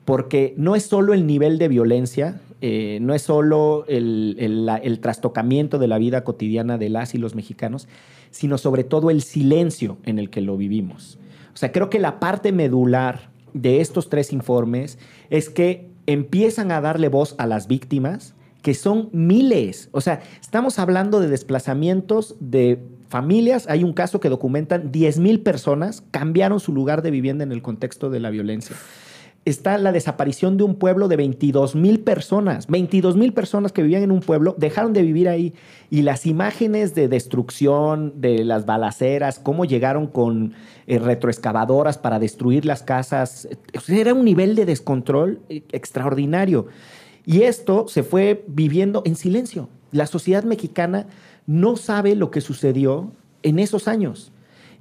Porque 0.05 0.53
no 0.57 0.75
es 0.75 0.83
solo 0.83 1.13
el 1.13 1.25
nivel 1.25 1.57
de 1.57 1.67
violencia, 1.67 2.41
eh, 2.65 2.99
no 3.01 3.13
es 3.13 3.23
solo 3.23 3.83
el, 3.89 4.99
trastocamiento 5.01 5.79
de 5.79 5.87
la 5.87 5.97
vida 5.97 6.23
cotidiana 6.23 6.77
de 6.77 6.89
las 6.89 7.13
y 7.13 7.17
los 7.17 7.35
mexicanos, 7.35 7.89
sino 8.31 8.57
sobre 8.57 8.83
todo 8.83 9.09
el 9.09 9.21
silencio 9.21 9.97
en 10.05 10.17
el 10.17 10.29
que 10.29 10.41
lo 10.41 10.55
vivimos. 10.55 11.19
O 11.53 11.57
sea, 11.57 11.71
creo 11.71 11.89
que 11.89 11.99
la 11.99 12.21
parte 12.21 12.51
medular 12.51 13.29
de 13.53 13.81
estos 13.81 14.09
tres 14.09 14.33
informes 14.33 14.97
es 15.29 15.49
que 15.49 15.89
empiezan 16.05 16.71
a 16.71 16.81
darle 16.81 17.09
voz 17.09 17.35
a 17.37 17.47
las 17.47 17.67
víctimas, 17.67 18.33
que 18.61 18.73
son 18.73 19.09
miles. 19.11 19.89
O 19.91 19.99
sea, 19.99 20.21
estamos 20.41 20.79
hablando 20.79 21.19
de 21.19 21.27
desplazamientos 21.27 22.37
de 22.39 22.79
familias. 23.09 23.67
Hay 23.69 23.83
un 23.83 23.91
caso 23.91 24.21
que 24.21 24.29
documentan 24.29 24.91
10 24.91 25.19
mil 25.19 25.41
personas 25.41 26.01
cambiaron 26.11 26.61
su 26.61 26.71
lugar 26.73 27.01
de 27.01 27.11
vivienda 27.11 27.43
en 27.43 27.51
el 27.51 27.61
contexto 27.61 28.09
de 28.09 28.21
la 28.21 28.29
violencia 28.29 28.77
está 29.45 29.77
la 29.77 29.91
desaparición 29.91 30.57
de 30.57 30.63
un 30.63 30.75
pueblo 30.75 31.07
de 31.07 31.17
22 31.17 31.75
mil 31.75 31.99
personas. 31.99 32.67
22 32.67 33.15
mil 33.17 33.33
personas 33.33 33.71
que 33.71 33.81
vivían 33.81 34.03
en 34.03 34.11
un 34.11 34.21
pueblo 34.21 34.55
dejaron 34.57 34.93
de 34.93 35.01
vivir 35.01 35.27
ahí. 35.27 35.53
Y 35.89 36.01
las 36.01 36.25
imágenes 36.25 36.95
de 36.95 37.07
destrucción, 37.07 38.21
de 38.21 38.43
las 38.43 38.65
balaceras, 38.65 39.39
cómo 39.39 39.65
llegaron 39.65 40.07
con 40.07 40.53
eh, 40.87 40.99
retroexcavadoras 40.99 41.97
para 41.97 42.19
destruir 42.19 42.65
las 42.65 42.83
casas, 42.83 43.45
eh, 43.45 43.57
era 43.87 44.13
un 44.13 44.25
nivel 44.25 44.55
de 44.55 44.65
descontrol 44.65 45.39
eh, 45.49 45.63
extraordinario. 45.71 46.67
Y 47.25 47.43
esto 47.43 47.87
se 47.87 48.03
fue 48.03 48.43
viviendo 48.47 49.01
en 49.05 49.15
silencio. 49.15 49.69
La 49.91 50.07
sociedad 50.07 50.43
mexicana 50.43 51.07
no 51.45 51.75
sabe 51.75 52.15
lo 52.15 52.31
que 52.31 52.41
sucedió 52.41 53.11
en 53.43 53.59
esos 53.59 53.87
años. 53.87 54.32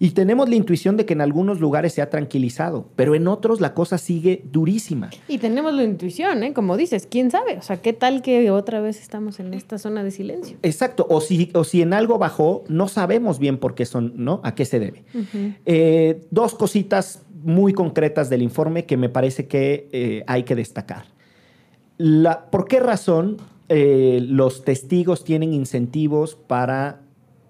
Y 0.05 0.11
tenemos 0.11 0.49
la 0.49 0.57
intuición 0.57 0.97
de 0.97 1.07
que 1.07 1.13
en 1.13 1.21
algunos 1.21 1.61
lugares 1.61 1.93
se 1.93 2.03
ha 2.03 2.11
tranquilizado, 2.11 2.89
pero 2.97 3.15
en 3.15 3.29
otros 3.29 3.61
la 3.61 3.73
cosa 3.73 3.99
sigue 3.99 4.43
durísima. 4.51 5.11
Y 5.29 5.39
tenemos 5.39 5.73
la 5.75 5.85
intuición, 5.85 6.43
¿eh? 6.43 6.53
Como 6.53 6.77
dices, 6.77 7.07
¿quién 7.09 7.31
sabe? 7.31 7.57
O 7.59 7.63
sea, 7.63 7.77
¿qué 7.77 7.93
tal 7.93 8.21
que 8.21 8.51
otra 8.51 8.81
vez 8.81 9.01
estamos 9.01 9.39
en 9.39 9.55
esta 9.55 9.79
zona 9.79 10.03
de 10.03 10.11
silencio? 10.11 10.57
Exacto, 10.65 11.07
o 11.09 11.21
si, 11.21 11.51
o 11.55 11.63
si 11.63 11.83
en 11.83 11.93
algo 11.93 12.19
bajó, 12.19 12.65
no 12.67 12.89
sabemos 12.89 13.39
bien 13.39 13.59
por 13.59 13.77
qué 13.77 13.87
son, 13.87 14.13
¿no? 14.17 14.41
¿A 14.43 14.57
qué 14.57 14.65
se 14.65 14.81
debe? 14.81 15.05
Eh, 15.67 16.27
dos 16.33 16.57
cositas 16.57 17.23
muy 17.45 17.73
concretas 17.73 18.29
del 18.29 18.43
informe 18.43 18.87
que 18.87 18.97
me 18.97 19.09
parece 19.09 19.47
que 19.47 19.89
eh, 19.93 20.25
hay 20.27 20.43
que 20.43 20.57
destacar. 20.57 21.05
La- 21.99 22.51
¿Por 22.51 22.67
qué 22.67 22.81
razón 22.81 23.37
eh, 23.69 24.19
los 24.29 24.65
testigos 24.65 25.23
tienen 25.23 25.53
incentivos 25.55 26.35
para 26.35 27.02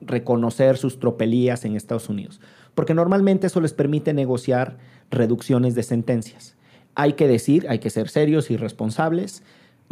reconocer 0.06 0.76
sus 0.76 0.98
tropelías 0.98 1.64
en 1.64 1.76
Estados 1.76 2.08
Unidos? 2.08 2.40
Porque 2.74 2.94
normalmente 2.94 3.46
eso 3.46 3.60
les 3.60 3.72
permite 3.72 4.14
negociar 4.14 4.78
reducciones 5.10 5.74
de 5.74 5.82
sentencias. 5.82 6.56
Hay 6.94 7.14
que 7.14 7.26
decir, 7.26 7.66
hay 7.68 7.78
que 7.78 7.90
ser 7.90 8.08
serios 8.08 8.50
y 8.50 8.56
responsables, 8.56 9.42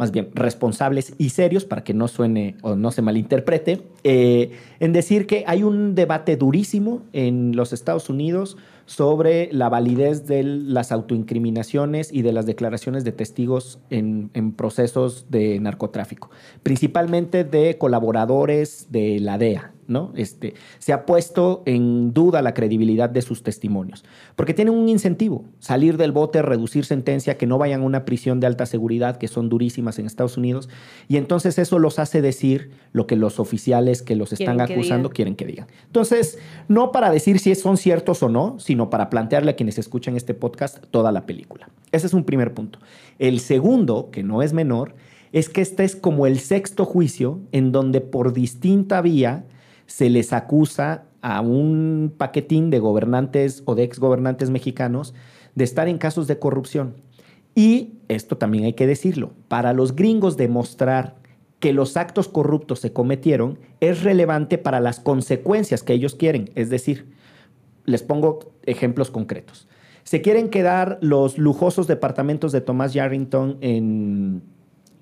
más 0.01 0.11
bien 0.11 0.29
responsables 0.33 1.13
y 1.19 1.29
serios 1.29 1.63
para 1.63 1.83
que 1.83 1.93
no 1.93 2.07
suene 2.07 2.55
o 2.63 2.75
no 2.75 2.89
se 2.89 3.03
malinterprete, 3.03 3.83
eh, 4.03 4.51
en 4.79 4.93
decir 4.93 5.27
que 5.27 5.43
hay 5.45 5.61
un 5.61 5.93
debate 5.93 6.37
durísimo 6.37 7.03
en 7.13 7.55
los 7.55 7.71
Estados 7.71 8.09
Unidos 8.09 8.57
sobre 8.87 9.49
la 9.53 9.69
validez 9.69 10.25
de 10.25 10.41
las 10.43 10.91
autoincriminaciones 10.91 12.11
y 12.11 12.23
de 12.23 12.33
las 12.33 12.47
declaraciones 12.47 13.03
de 13.03 13.11
testigos 13.11 13.79
en, 13.91 14.31
en 14.33 14.53
procesos 14.53 15.27
de 15.29 15.59
narcotráfico, 15.59 16.31
principalmente 16.63 17.43
de 17.43 17.77
colaboradores 17.77 18.87
de 18.89 19.19
la 19.19 19.37
DEA. 19.37 19.71
¿No? 19.87 20.11
Este, 20.15 20.53
se 20.79 20.93
ha 20.93 21.05
puesto 21.05 21.63
en 21.65 22.13
duda 22.13 22.41
la 22.41 22.53
credibilidad 22.53 23.09
de 23.09 23.21
sus 23.21 23.43
testimonios, 23.43 24.03
porque 24.35 24.53
tienen 24.53 24.73
un 24.73 24.89
incentivo, 24.89 25.45
salir 25.59 25.97
del 25.97 26.11
bote, 26.11 26.41
reducir 26.41 26.85
sentencia, 26.85 27.37
que 27.37 27.47
no 27.47 27.57
vayan 27.57 27.81
a 27.81 27.85
una 27.85 28.05
prisión 28.05 28.39
de 28.39 28.47
alta 28.47 28.65
seguridad, 28.65 29.17
que 29.17 29.27
son 29.27 29.49
durísimas 29.49 29.99
en 29.99 30.05
Estados 30.05 30.37
Unidos, 30.37 30.69
y 31.07 31.17
entonces 31.17 31.57
eso 31.59 31.79
los 31.79 31.99
hace 31.99 32.21
decir 32.21 32.71
lo 32.93 33.07
que 33.07 33.15
los 33.15 33.39
oficiales 33.39 34.01
que 34.01 34.15
los 34.15 34.33
están 34.33 34.57
Quieren 34.57 34.77
acusando 34.77 35.09
quieren 35.09 35.35
que 35.35 35.45
digan. 35.45 35.67
Entonces, 35.85 36.37
no 36.67 36.91
para 36.91 37.09
decir 37.11 37.39
si 37.39 37.53
son 37.55 37.77
ciertos 37.77 38.23
o 38.23 38.29
no, 38.29 38.59
sino 38.59 38.89
para 38.89 39.09
plantearle 39.09 39.51
a 39.51 39.55
quienes 39.55 39.77
escuchan 39.77 40.15
este 40.15 40.33
podcast 40.33 40.83
toda 40.91 41.11
la 41.11 41.25
película. 41.25 41.69
Ese 41.91 42.07
es 42.07 42.13
un 42.13 42.23
primer 42.23 42.53
punto. 42.53 42.79
El 43.19 43.39
segundo, 43.39 44.09
que 44.11 44.23
no 44.23 44.41
es 44.41 44.53
menor, 44.53 44.95
es 45.31 45.49
que 45.49 45.61
este 45.61 45.83
es 45.83 45.95
como 45.95 46.27
el 46.27 46.39
sexto 46.39 46.85
juicio 46.85 47.39
en 47.51 47.71
donde 47.71 48.01
por 48.01 48.33
distinta 48.33 49.01
vía 49.01 49.45
se 49.91 50.09
les 50.09 50.31
acusa 50.31 51.03
a 51.21 51.41
un 51.41 52.13
paquetín 52.17 52.69
de 52.69 52.79
gobernantes 52.79 53.61
o 53.65 53.75
de 53.75 53.83
exgobernantes 53.83 54.49
mexicanos 54.49 55.13
de 55.53 55.65
estar 55.65 55.89
en 55.89 55.97
casos 55.97 56.27
de 56.27 56.39
corrupción. 56.39 56.95
Y 57.55 57.95
esto 58.07 58.37
también 58.37 58.63
hay 58.63 58.71
que 58.71 58.87
decirlo, 58.87 59.33
para 59.49 59.73
los 59.73 59.93
gringos 59.93 60.37
demostrar 60.37 61.15
que 61.59 61.73
los 61.73 61.97
actos 61.97 62.29
corruptos 62.29 62.79
se 62.79 62.93
cometieron 62.93 63.59
es 63.81 64.01
relevante 64.01 64.57
para 64.57 64.79
las 64.79 65.01
consecuencias 65.01 65.83
que 65.83 65.91
ellos 65.91 66.15
quieren. 66.15 66.51
Es 66.55 66.69
decir, 66.69 67.07
les 67.83 68.01
pongo 68.01 68.53
ejemplos 68.63 69.11
concretos. 69.11 69.67
Se 70.03 70.21
quieren 70.21 70.49
quedar 70.49 70.99
los 71.01 71.37
lujosos 71.37 71.85
departamentos 71.85 72.53
de 72.53 72.61
Thomas 72.61 72.93
Yarrington 72.93 73.57
en, 73.59 74.41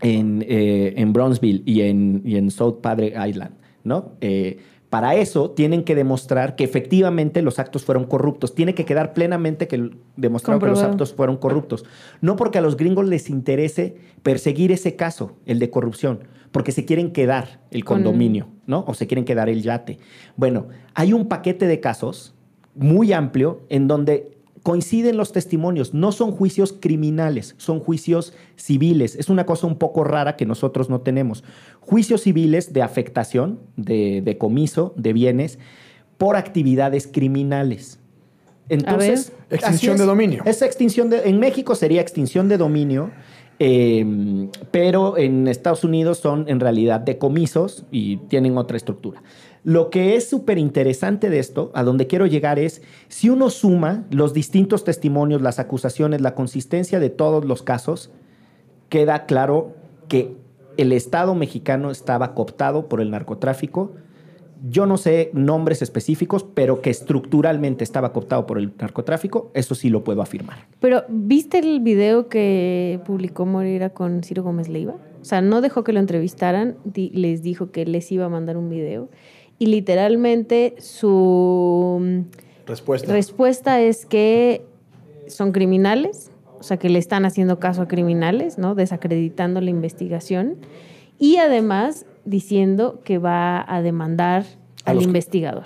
en, 0.02 0.44
eh, 0.50 0.96
en 0.98 1.14
Bronzeville 1.14 1.62
y 1.64 1.82
en, 1.82 2.24
y 2.26 2.38
en 2.38 2.50
South 2.50 2.82
Padre 2.82 3.14
Island, 3.28 3.54
¿no? 3.84 4.14
Eh, 4.20 4.58
para 4.90 5.16
eso 5.16 5.52
tienen 5.52 5.84
que 5.84 5.94
demostrar 5.94 6.56
que 6.56 6.64
efectivamente 6.64 7.42
los 7.44 7.60
actos 7.60 7.86
fueron 7.86 8.06
corruptos. 8.06 8.56
Tiene 8.56 8.74
que 8.74 8.86
quedar 8.86 9.14
plenamente 9.14 9.68
que 9.68 9.92
demostraron 10.16 10.60
que 10.60 10.68
los 10.68 10.82
actos 10.82 11.14
fueron 11.14 11.38
corruptos. 11.38 11.86
No 12.22 12.36
porque 12.36 12.58
a 12.58 12.62
los 12.62 12.76
gringos 12.76 13.08
les 13.08 13.30
interese 13.30 13.98
perseguir 14.24 14.72
ese 14.72 14.96
caso, 14.96 15.34
el 15.46 15.60
de 15.60 15.70
corrupción, 15.70 16.24
porque 16.52 16.72
se 16.72 16.86
quieren 16.86 17.12
quedar 17.12 17.62
el 17.70 17.86
Con- 17.86 17.98
condominio, 17.98 18.48
¿no? 18.66 18.84
O 18.88 18.96
se 18.96 19.06
quieren 19.06 19.26
quedar 19.26 19.48
el 19.48 19.62
yate. 19.62 20.00
Bueno, 20.36 20.68
hay 20.96 21.14
un 21.14 21.28
paquete 21.28 21.68
de 21.68 21.80
casos 21.80 22.34
muy 22.74 23.14
amplio 23.14 23.62
en 23.70 23.88
donde 23.88 24.39
coinciden 24.70 25.18
los 25.18 25.32
testimonios, 25.32 25.96
no 25.96 26.12
son 26.12 26.32
juicios 26.32 26.76
criminales, 26.80 27.56
son 27.58 27.80
juicios 27.80 28.34
civiles. 28.56 29.16
Es 29.16 29.28
una 29.30 29.48
cosa 29.48 29.66
un 29.66 29.80
poco 29.80 30.04
rara 30.04 30.36
que 30.36 30.46
nosotros 30.46 30.92
no 30.92 31.02
tenemos. 31.02 31.44
Juicios 31.80 32.22
civiles 32.22 32.72
de 32.72 32.84
afectación, 32.84 33.62
de 33.78 34.22
decomiso 34.24 34.94
de 34.96 35.14
bienes 35.14 35.58
por 36.20 36.36
actividades 36.36 37.08
criminales. 37.08 37.98
Entonces. 38.70 39.32
Extinción 39.50 39.98
de 39.98 40.06
dominio. 40.06 40.44
Es 40.46 40.62
extinción 40.62 41.10
de, 41.10 41.28
en 41.28 41.40
México 41.40 41.74
sería 41.74 42.02
extinción 42.02 42.48
de 42.48 42.60
dominio, 42.60 43.10
eh, 43.58 44.06
pero 44.70 45.18
en 45.18 45.48
Estados 45.48 45.84
Unidos 45.84 46.20
son 46.20 46.48
en 46.48 46.60
realidad 46.60 47.00
decomisos 47.00 47.86
y 47.90 48.18
tienen 48.28 48.56
otra 48.56 48.78
estructura. 48.78 49.24
Lo 49.64 49.90
que 49.90 50.16
es 50.16 50.30
súper 50.30 50.58
interesante 50.58 51.30
de 51.30 51.40
esto, 51.40 51.72
a 51.74 51.84
donde 51.84 52.08
quiero 52.08 52.26
llegar 52.26 52.60
es, 52.60 52.82
si 53.08 53.30
uno 53.30 53.50
suma 53.50 54.06
los 54.10 54.34
distintos 54.34 54.84
testimonios, 54.84 55.42
las 55.42 55.60
acusaciones, 55.60 56.22
la 56.22 56.34
consistencia 56.36 57.00
de 57.00 57.10
todos 57.10 57.46
los 57.46 57.62
casos, 57.62 58.12
queda 58.88 59.26
claro 59.26 59.76
que 60.08 60.36
el 60.78 60.94
Estado 60.94 61.36
mexicano 61.36 61.92
estaba 61.92 62.34
cooptado 62.34 62.88
por 62.88 63.02
el 63.02 63.12
narcotráfico. 63.12 63.92
Yo 64.70 64.86
no 64.86 64.98
sé 64.98 65.30
nombres 65.34 65.82
específicos, 65.82 66.44
pero 66.44 66.82
que 66.82 66.90
estructuralmente 66.90 67.84
estaba 67.84 68.14
cooptado 68.14 68.46
por 68.46 68.58
el 68.58 68.74
narcotráfico, 68.78 69.52
eso 69.54 69.76
sí 69.76 69.90
lo 69.90 70.04
puedo 70.04 70.22
afirmar. 70.22 70.68
Pero, 70.80 71.04
¿viste 71.10 71.60
el 71.60 71.82
video 71.82 72.28
que 72.28 73.00
publicó 73.06 73.46
Moreira 73.46 73.90
con 73.90 74.24
Ciro 74.24 74.44
Gómez 74.44 74.70
Leiva? 74.70 74.96
O 75.22 75.26
sea, 75.26 75.42
no 75.42 75.62
dejó 75.62 75.84
que 75.84 75.94
lo 75.94 76.00
entrevistaran, 76.00 76.78
les 76.94 77.42
dijo 77.42 77.72
que 77.72 77.86
les 77.86 78.12
iba 78.12 78.26
a 78.26 78.30
mandar 78.30 78.58
un 78.58 78.70
video. 78.70 79.10
Y 79.60 79.68
literalmente 79.68 80.76
su 80.80 82.00
mm, 82.02 82.20
Respuesta. 82.66 83.12
respuesta 83.12 83.82
es 83.82 84.06
que 84.06 84.66
son 85.28 85.52
criminales, 85.52 86.32
o 86.60 86.64
sea, 86.64 86.78
que 86.78 86.90
le 86.90 87.00
están 87.00 87.26
haciendo 87.26 87.60
caso 87.60 87.84
a 87.84 87.88
criminales, 87.88 88.58
¿no? 88.58 88.74
Desacreditando 88.74 89.62
la 89.62 89.70
investigación. 89.70 90.56
Y 91.20 91.38
además 91.38 92.06
diciendo 92.26 93.02
que 93.04 93.18
va 93.18 93.66
a 93.68 93.82
demandar 93.82 94.46
A 94.86 94.92
al 94.92 94.98
los 94.98 95.06
investigador. 95.06 95.66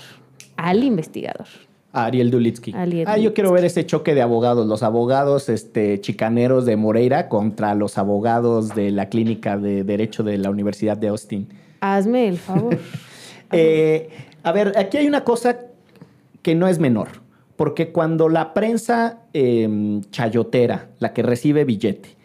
Al 0.57 0.83
investigador. 0.83 1.47
A 1.91 2.05
Ariel 2.05 2.31
Dulitsky. 2.31 2.73
Ariel 2.73 3.07
ah, 3.07 3.17
yo 3.17 3.35
quiero 3.35 3.51
ver 3.51 3.65
ese 3.65 3.85
choque 3.85 4.15
de 4.15 4.23
abogados, 4.23 4.65
los 4.65 4.81
abogados 4.81 5.49
este, 5.49 6.01
chicaneros 6.01 6.65
de 6.65 6.75
Moreira 6.75 7.29
contra 7.29 7.75
los 7.75 7.99
abogados 7.99 8.73
de 8.73 8.89
la 8.89 9.09
clínica 9.09 9.57
de 9.57 9.83
Derecho 9.83 10.23
de 10.23 10.39
la 10.39 10.49
Universidad 10.49 10.97
de 10.97 11.09
Austin. 11.09 11.47
Hazme 11.81 12.27
el 12.27 12.37
favor. 12.37 12.79
Eh, 13.53 14.09
a 14.43 14.51
ver, 14.51 14.73
aquí 14.77 14.97
hay 14.97 15.07
una 15.07 15.23
cosa 15.23 15.59
que 16.41 16.55
no 16.55 16.67
es 16.67 16.79
menor, 16.79 17.09
porque 17.55 17.91
cuando 17.91 18.29
la 18.29 18.53
prensa 18.53 19.21
eh, 19.33 20.01
chayotera, 20.11 20.89
la 20.99 21.13
que 21.13 21.23
recibe 21.23 21.63
billete, 21.65 22.17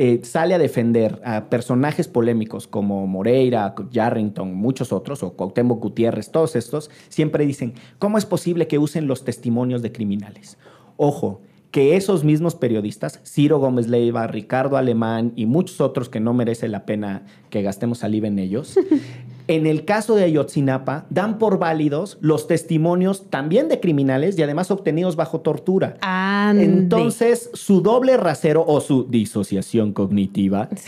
eh, 0.00 0.20
sale 0.22 0.54
a 0.54 0.58
defender 0.58 1.20
a 1.24 1.46
personajes 1.46 2.06
polémicos 2.06 2.68
como 2.68 3.06
Moreira, 3.08 3.74
Yarrington, 3.90 4.54
muchos 4.54 4.92
otros, 4.92 5.24
o 5.24 5.32
Cuauhtémoc 5.32 5.82
Gutiérrez, 5.82 6.30
todos 6.30 6.54
estos, 6.54 6.88
siempre 7.08 7.46
dicen, 7.46 7.74
¿cómo 7.98 8.16
es 8.16 8.24
posible 8.24 8.68
que 8.68 8.78
usen 8.78 9.08
los 9.08 9.24
testimonios 9.24 9.82
de 9.82 9.90
criminales? 9.90 10.56
Ojo, 10.96 11.40
que 11.72 11.96
esos 11.96 12.22
mismos 12.22 12.54
periodistas, 12.54 13.20
Ciro 13.24 13.58
Gómez 13.58 13.88
Leiva, 13.88 14.26
Ricardo 14.26 14.76
Alemán 14.76 15.32
y 15.36 15.46
muchos 15.46 15.80
otros 15.80 16.08
que 16.08 16.20
no 16.20 16.32
merece 16.32 16.68
la 16.68 16.86
pena 16.86 17.26
que 17.50 17.62
gastemos 17.62 17.98
saliva 17.98 18.28
en 18.28 18.38
ellos, 18.38 18.78
en 19.48 19.66
el 19.66 19.84
caso 19.84 20.14
de 20.14 20.24
Ayotzinapa, 20.24 21.06
dan 21.10 21.38
por 21.38 21.58
válidos 21.58 22.18
los 22.20 22.46
testimonios 22.46 23.28
también 23.30 23.68
de 23.68 23.80
criminales 23.80 24.38
y 24.38 24.42
además 24.42 24.70
obtenidos 24.70 25.16
bajo 25.16 25.40
tortura. 25.40 25.96
Ande. 26.02 26.64
Entonces, 26.64 27.50
su 27.54 27.80
doble 27.80 28.16
rasero 28.16 28.64
o 28.66 28.80
su 28.80 29.04
disociación 29.04 29.92
cognitiva. 29.92 30.68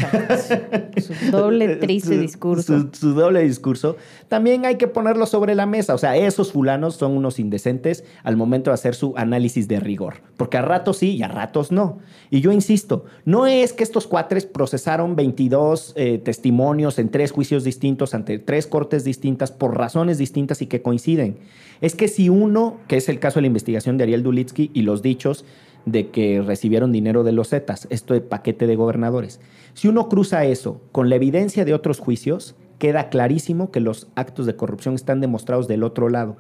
Su 0.97 1.31
doble 1.31 1.77
triste 1.77 2.15
su- 2.15 2.21
discurso. 2.21 2.81
Su, 2.81 2.89
su 2.93 3.15
doble 3.15 3.43
discurso. 3.43 3.97
También 4.29 4.65
hay 4.67 4.77
que 4.77 4.87
ponerlo 4.89 5.27
sobre 5.27 5.55
la 5.55 5.67
mesa. 5.67 5.95
O 5.95 5.99
sea, 5.99 6.17
esos 6.17 6.53
fulanos 6.53 6.97
son 6.97 7.13
unos 7.17 7.39
indecentes 7.39 8.05
al 8.23 8.37
momento 8.37 8.71
de 8.71 8.75
hacer 8.75 8.95
su 8.95 9.15
análisis 9.17 9.69
de 9.69 9.81
rigor. 9.81 10.17
Porque 10.37 10.59
a 10.59 10.63
ratos 10.63 10.99
sí 10.99 11.17
y 11.17 11.23
a 11.23 11.29
ratos 11.29 11.73
no. 11.73 11.99
Y 12.31 12.41
yo 12.41 12.53
insisto, 12.53 13.05
no 13.25 13.47
es 13.47 13.73
que 13.73 13.83
estos 13.85 14.07
cuatres 14.07 14.47
procesaron 14.47 15.17
22 15.17 15.95
eh, 15.97 16.19
testimonios 16.19 16.99
en 16.99 17.09
tres 17.09 17.33
juicios 17.33 17.65
distintos 17.65 18.15
ante 18.15 18.39
tres 18.51 18.67
cortes 18.67 19.05
distintas 19.05 19.53
por 19.53 19.79
razones 19.79 20.19
distintas 20.19 20.61
y 20.61 20.67
que 20.67 20.83
coinciden. 20.83 21.37
Es 21.81 21.95
que 21.95 22.09
si 22.09 22.29
uno, 22.29 22.79
que 22.89 22.97
es 22.97 23.09
el 23.09 23.21
caso 23.21 23.37
de 23.37 23.43
la 23.43 23.47
investigación 23.47 23.97
de 23.97 24.03
Ariel 24.03 24.25
Dulitsky 24.25 24.73
y 24.75 24.83
los 24.83 25.03
dichos 25.03 25.45
de 25.87 26.11
que 26.11 26.43
recibieron 26.43 26.91
dinero 26.91 27.23
de 27.23 27.31
los 27.31 27.51
Zetas, 27.51 27.87
esto 27.91 28.13
de 28.13 28.23
paquete 28.23 28.67
de 28.67 28.75
gobernadores. 28.75 29.39
Si 29.75 29.87
uno 29.87 30.09
cruza 30.09 30.45
eso 30.47 30.81
con 30.91 31.09
la 31.11 31.15
evidencia 31.15 31.65
de 31.65 31.75
otros 31.75 32.01
juicios, 32.01 32.57
queda 32.81 33.09
clarísimo 33.09 33.71
que 33.71 33.79
los 33.79 34.09
actos 34.17 34.47
de 34.47 34.57
corrupción 34.57 34.97
están 34.97 35.21
demostrados 35.21 35.69
del 35.69 35.85
otro 35.85 36.09
lado. 36.09 36.37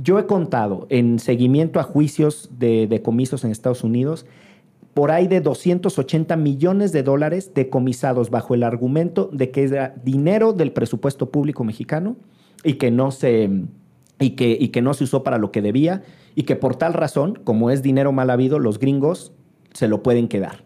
Yo 0.00 0.20
he 0.20 0.26
contado 0.26 0.86
en 0.88 1.18
seguimiento 1.18 1.80
a 1.80 1.82
juicios 1.82 2.48
de 2.60 2.86
decomisos 2.86 3.42
en 3.42 3.50
Estados 3.50 3.82
Unidos 3.82 4.24
por 4.94 5.10
ahí 5.10 5.28
de 5.28 5.40
280 5.40 6.36
millones 6.36 6.92
de 6.92 7.02
dólares 7.02 7.52
decomisados 7.54 8.30
bajo 8.30 8.54
el 8.54 8.62
argumento 8.62 9.30
de 9.32 9.50
que 9.50 9.64
era 9.64 9.94
dinero 10.04 10.52
del 10.52 10.72
presupuesto 10.72 11.30
público 11.30 11.62
mexicano 11.64 12.16
y 12.64 12.74
que 12.74 12.90
no 12.90 13.10
se 13.10 13.48
y 14.18 14.30
que, 14.30 14.56
y 14.60 14.68
que 14.68 14.82
no 14.82 14.92
se 14.94 15.04
usó 15.04 15.22
para 15.22 15.38
lo 15.38 15.50
que 15.52 15.62
debía 15.62 16.02
y 16.34 16.42
que 16.42 16.54
por 16.56 16.76
tal 16.76 16.92
razón, 16.92 17.38
como 17.44 17.70
es 17.70 17.82
dinero 17.82 18.12
mal 18.12 18.28
habido, 18.30 18.58
los 18.58 18.78
gringos 18.78 19.32
se 19.72 19.88
lo 19.88 20.02
pueden 20.02 20.28
quedar. 20.28 20.64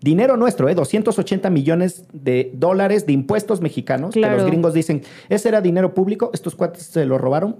Dinero 0.00 0.36
nuestro, 0.36 0.68
¿eh? 0.68 0.74
280 0.74 1.50
millones 1.50 2.04
de 2.12 2.50
dólares 2.54 3.06
de 3.06 3.12
impuestos 3.12 3.60
mexicanos. 3.60 4.12
Que 4.14 4.20
Claro. 4.20 4.36
los 4.36 4.46
gringos 4.46 4.74
dicen, 4.74 5.02
ese 5.28 5.48
era 5.48 5.60
dinero 5.60 5.94
público, 5.94 6.30
estos 6.34 6.54
cuates 6.54 6.82
se 6.84 7.04
lo 7.06 7.16
robaron, 7.18 7.56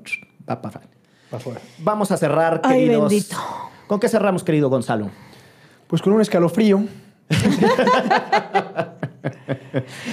va 0.49 0.61
para 0.63 0.81
afuera. 1.33 1.61
Vamos 1.79 2.11
a 2.11 2.17
cerrar, 2.17 2.61
Ay, 2.65 2.85
queridos. 2.87 3.09
bendito. 3.11 3.37
¿Con 3.87 3.99
qué 4.01 4.09
cerramos, 4.09 4.45
querido 4.45 4.69
Gonzalo? 4.71 5.11
Pues 5.87 6.03
con 6.03 6.13
un 6.13 6.21
escalofrío. 6.21 6.85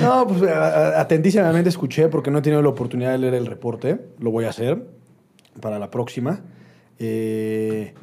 no, 0.01 0.27
pues 0.27 0.41
atentísimamente 0.43 1.69
escuché 1.69 2.07
porque 2.09 2.31
no 2.31 2.39
he 2.39 2.41
tenido 2.41 2.61
la 2.61 2.69
oportunidad 2.69 3.11
de 3.11 3.17
leer 3.19 3.33
el 3.35 3.45
reporte. 3.45 3.99
Lo 4.19 4.31
voy 4.31 4.45
a 4.45 4.49
hacer 4.49 4.85
para 5.59 5.79
la 5.79 5.89
próxima. 5.91 6.41
Eh, 6.99 7.93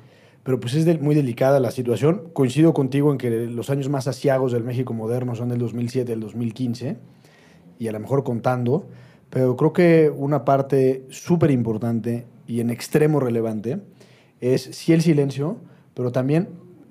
pero 0.43 0.59
pues 0.61 0.75
es 0.75 0.85
del- 0.85 1.01
muy 1.01 1.15
delicada 1.15 1.61
la 1.61 1.71
situación. 1.71 2.31
Coincido 2.33 2.73
contigo 2.73 3.13
en 3.13 3.19
que 3.19 3.31
los 3.31 3.71
años 3.71 3.89
más 3.89 4.09
asiagos 4.09 4.53
del 4.53 4.65
México 4.65 4.93
moderno 4.95 5.35
son 5.35 5.49
del 5.51 5.59
2007 5.59 6.13
al 6.13 6.21
2015 6.21 6.97
y 7.79 7.89
a 7.89 7.93
lo 7.93 8.01
mejor 8.01 8.25
contando, 8.25 8.87
pero 9.31 9.57
creo 9.57 9.73
que 9.73 10.11
una 10.15 10.45
parte 10.45 11.05
súper 11.11 11.51
importante 11.51 12.27
y 12.47 12.61
en 12.61 12.71
extremo 12.71 13.21
relevante 13.21 13.79
es 14.41 14.63
sí 14.63 14.93
el 14.93 15.03
silencio, 15.03 15.59
pero 15.95 16.11
también 16.13 16.49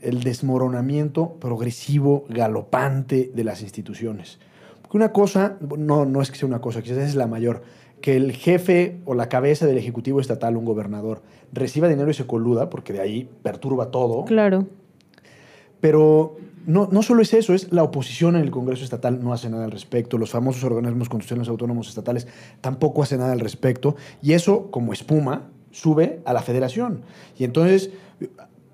el 0.08 0.24
desmoronamiento 0.24 1.34
progresivo, 1.34 2.26
galopante 2.30 3.30
de 3.34 3.44
las 3.44 3.62
instituciones. 3.62 4.40
Porque 4.82 4.98
una 4.98 5.12
cosa, 5.12 5.58
no, 5.78 6.06
no 6.06 6.22
es 6.22 6.32
que 6.32 6.38
sea 6.38 6.48
una 6.48 6.62
cosa, 6.62 6.82
quizás 6.82 7.00
es 7.00 7.16
la 7.16 7.28
mayor, 7.28 7.64
que 8.00 8.16
el 8.16 8.32
jefe 8.32 9.02
o 9.06 9.16
la 9.16 9.28
cabeza 9.28 9.66
del 9.66 9.78
Ejecutivo 9.78 10.22
Estatal, 10.22 10.56
un 10.56 10.64
gobernador, 10.64 11.24
reciba 11.52 11.90
dinero 11.90 12.10
y 12.10 12.14
se 12.14 12.26
coluda, 12.26 12.70
porque 12.70 12.94
de 12.94 13.02
ahí 13.02 13.30
perturba 13.44 13.92
todo. 13.92 14.24
Claro. 14.24 14.68
Pero 15.82 16.38
no, 16.66 16.88
no 16.90 17.04
solo 17.04 17.22
es 17.22 17.34
eso, 17.34 17.54
es 17.54 17.74
la 17.74 17.84
oposición 17.84 18.38
en 18.38 18.44
el 18.44 18.52
Congreso 18.52 18.86
Estatal 18.86 19.22
no 19.22 19.34
hace 19.34 19.50
nada 19.50 19.66
al 19.66 19.72
respecto, 19.72 20.18
los 20.18 20.32
famosos 20.32 20.64
organismos 20.64 21.10
constitucionales 21.10 21.50
autónomos 21.50 21.90
estatales 21.90 22.28
tampoco 22.62 23.04
hacen 23.04 23.20
nada 23.20 23.34
al 23.34 23.42
respecto, 23.42 23.98
y 24.22 24.34
eso, 24.34 24.72
como 24.72 24.94
espuma, 24.94 25.50
sube 25.72 26.22
a 26.24 26.32
la 26.32 26.42
federación. 26.42 27.02
Y 27.38 27.44
entonces, 27.44 27.92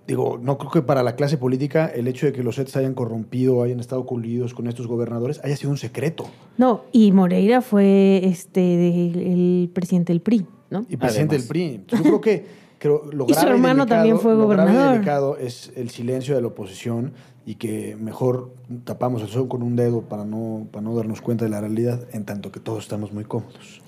digo, 0.08 0.38
no 0.42 0.58
creo 0.58 0.72
que 0.72 0.82
para 0.82 1.02
la 1.04 1.16
clase 1.16 1.38
política 1.38 1.88
el 1.88 2.08
hecho 2.08 2.26
de 2.26 2.34
que 2.34 2.44
los 2.44 2.56
SETs 2.56 2.76
hayan 2.76 2.94
corrompido, 2.94 3.64
hayan 3.64 3.80
estado 3.80 4.06
coludidos 4.06 4.54
con 4.54 4.68
estos 4.68 4.88
gobernadores, 4.88 5.40
haya 5.44 5.56
sido 5.56 5.72
un 5.72 5.78
secreto. 5.78 6.26
No, 6.58 6.84
y 6.92 7.12
Moreira 7.12 7.62
fue 7.62 8.22
este 8.26 8.60
de- 8.60 9.34
el 9.34 9.70
presidente 9.74 10.12
del 10.14 10.22
PRI, 10.22 10.46
¿no? 10.70 10.86
Y 10.90 10.98
presidente 10.98 11.36
Además. 11.36 11.48
del 11.48 11.48
PRI. 11.48 11.84
Yo 11.88 12.04
creo 12.04 12.22
que 12.22 12.46
creo, 12.80 13.04
lo 13.12 13.26
Y 13.30 13.34
su 13.34 13.40
grave 13.40 13.56
hermano 13.56 13.86
delicado- 13.86 13.88
también 13.88 14.20
fue 14.20 14.34
lo 14.36 14.48
grave 14.48 14.72
y 14.72 14.74
gobernador. 14.74 14.94
delicado 14.96 15.38
es 15.38 15.72
el 15.76 15.90
silencio 15.90 16.36
de 16.36 16.42
la 16.42 16.48
oposición 16.48 17.14
y 17.46 17.56
que 17.56 17.96
mejor 17.98 18.54
tapamos 18.84 19.22
el 19.22 19.28
sol 19.30 19.48
con 19.48 19.64
un 19.64 19.76
dedo 19.76 20.02
para 20.02 20.26
no, 20.26 20.68
para 20.72 20.82
no 20.82 20.96
darnos 20.96 21.22
cuenta 21.22 21.46
de 21.46 21.52
la 21.52 21.60
realidad, 21.62 22.08
en 22.14 22.26
tanto 22.26 22.52
que 22.52 22.60
todos 22.60 22.84
estamos 22.84 23.12
muy 23.14 23.24
cómodos. 23.26 23.82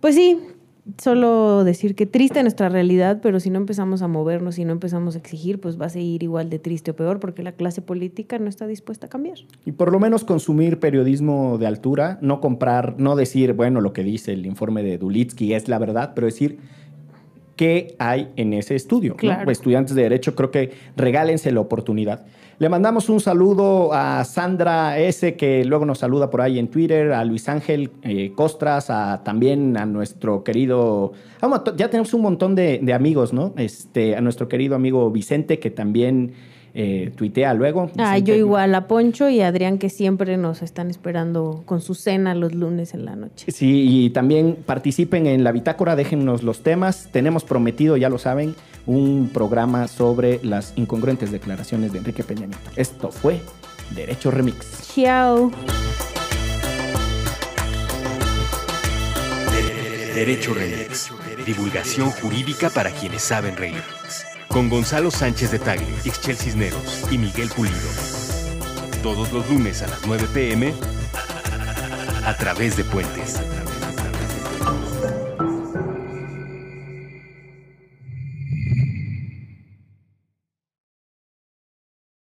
Pues 0.00 0.14
sí, 0.14 0.38
solo 0.98 1.64
decir 1.64 1.94
que 1.94 2.06
triste 2.06 2.42
nuestra 2.42 2.68
realidad, 2.68 3.20
pero 3.22 3.40
si 3.40 3.50
no 3.50 3.58
empezamos 3.58 4.02
a 4.02 4.08
movernos, 4.08 4.56
si 4.56 4.64
no 4.64 4.72
empezamos 4.72 5.14
a 5.14 5.18
exigir, 5.18 5.60
pues 5.60 5.80
va 5.80 5.86
a 5.86 5.90
seguir 5.90 6.22
igual 6.22 6.50
de 6.50 6.58
triste 6.58 6.90
o 6.92 6.96
peor, 6.96 7.20
porque 7.20 7.42
la 7.42 7.52
clase 7.52 7.82
política 7.82 8.38
no 8.38 8.48
está 8.48 8.66
dispuesta 8.66 9.06
a 9.06 9.08
cambiar. 9.08 9.38
Y 9.64 9.72
por 9.72 9.92
lo 9.92 10.00
menos 10.00 10.24
consumir 10.24 10.78
periodismo 10.78 11.58
de 11.58 11.66
altura, 11.66 12.18
no 12.20 12.40
comprar, 12.40 12.96
no 12.98 13.16
decir, 13.16 13.52
bueno, 13.52 13.80
lo 13.80 13.92
que 13.92 14.02
dice 14.02 14.32
el 14.32 14.46
informe 14.46 14.82
de 14.82 14.98
Dulitsky 14.98 15.54
es 15.54 15.68
la 15.68 15.78
verdad, 15.78 16.12
pero 16.14 16.26
decir 16.26 16.58
qué 17.56 17.94
hay 17.98 18.30
en 18.36 18.54
ese 18.54 18.74
estudio. 18.74 19.12
¿no? 19.12 19.16
Claro. 19.16 19.50
Estudiantes 19.50 19.94
de 19.94 20.02
Derecho, 20.02 20.34
creo 20.34 20.50
que 20.50 20.72
regálense 20.96 21.52
la 21.52 21.60
oportunidad. 21.60 22.24
Le 22.60 22.68
mandamos 22.68 23.08
un 23.08 23.20
saludo 23.20 23.94
a 23.94 24.22
Sandra 24.22 24.98
S., 24.98 25.34
que 25.34 25.64
luego 25.64 25.86
nos 25.86 26.00
saluda 26.00 26.28
por 26.28 26.42
ahí 26.42 26.58
en 26.58 26.68
Twitter, 26.68 27.10
a 27.10 27.24
Luis 27.24 27.48
Ángel 27.48 27.90
eh, 28.02 28.32
Costras, 28.34 28.90
a, 28.90 29.22
también 29.24 29.78
a 29.78 29.86
nuestro 29.86 30.44
querido. 30.44 31.12
Ya 31.78 31.88
tenemos 31.88 32.12
un 32.12 32.20
montón 32.20 32.54
de, 32.54 32.78
de 32.82 32.92
amigos, 32.92 33.32
¿no? 33.32 33.54
Este, 33.56 34.14
a 34.14 34.20
nuestro 34.20 34.46
querido 34.46 34.74
amigo 34.74 35.10
Vicente, 35.10 35.58
que 35.58 35.70
también 35.70 36.34
eh, 36.74 37.12
tuitea 37.16 37.54
luego. 37.54 37.90
Ah, 37.98 38.18
yo 38.18 38.34
igual 38.34 38.74
a 38.74 38.86
Poncho 38.86 39.28
y 39.28 39.40
a 39.40 39.48
Adrián 39.48 39.78
que 39.78 39.90
siempre 39.90 40.36
nos 40.36 40.62
están 40.62 40.90
esperando 40.90 41.62
con 41.66 41.80
su 41.80 41.94
cena 41.94 42.34
los 42.34 42.54
lunes 42.54 42.94
en 42.94 43.04
la 43.04 43.16
noche. 43.16 43.50
Sí, 43.50 43.86
y 43.88 44.10
también 44.10 44.56
participen 44.64 45.26
en 45.26 45.44
la 45.44 45.52
bitácora, 45.52 45.96
déjennos 45.96 46.42
los 46.42 46.62
temas. 46.62 47.08
Tenemos 47.12 47.44
prometido, 47.44 47.96
ya 47.96 48.08
lo 48.08 48.18
saben, 48.18 48.54
un 48.86 49.30
programa 49.32 49.88
sobre 49.88 50.40
las 50.42 50.72
incongruentes 50.76 51.32
declaraciones 51.32 51.92
de 51.92 51.98
Enrique 51.98 52.24
Peña 52.24 52.46
Nieto. 52.46 52.70
Esto 52.76 53.10
fue 53.10 53.40
Derecho 53.94 54.30
Remix. 54.30 54.94
Chao. 54.94 55.50
Derecho 60.14 60.54
Remix. 60.54 61.10
Divulgación 61.46 62.10
jurídica 62.10 62.68
para 62.68 62.90
quienes 62.90 63.22
saben 63.22 63.56
reír. 63.56 63.82
Con 64.50 64.68
Gonzalo 64.68 65.12
Sánchez 65.12 65.52
de 65.52 65.60
Tagle, 65.60 65.86
Ixchel 66.04 66.36
Cisneros 66.36 67.04
y 67.08 67.18
Miguel 67.18 67.48
Pulido. 67.54 67.76
Todos 69.00 69.32
los 69.32 69.48
lunes 69.48 69.80
a 69.82 69.86
las 69.86 70.04
9 70.04 70.26
pm 70.34 70.74
a 72.26 72.36
través 72.36 72.76
de 72.76 72.82
Puentes. 72.82 73.40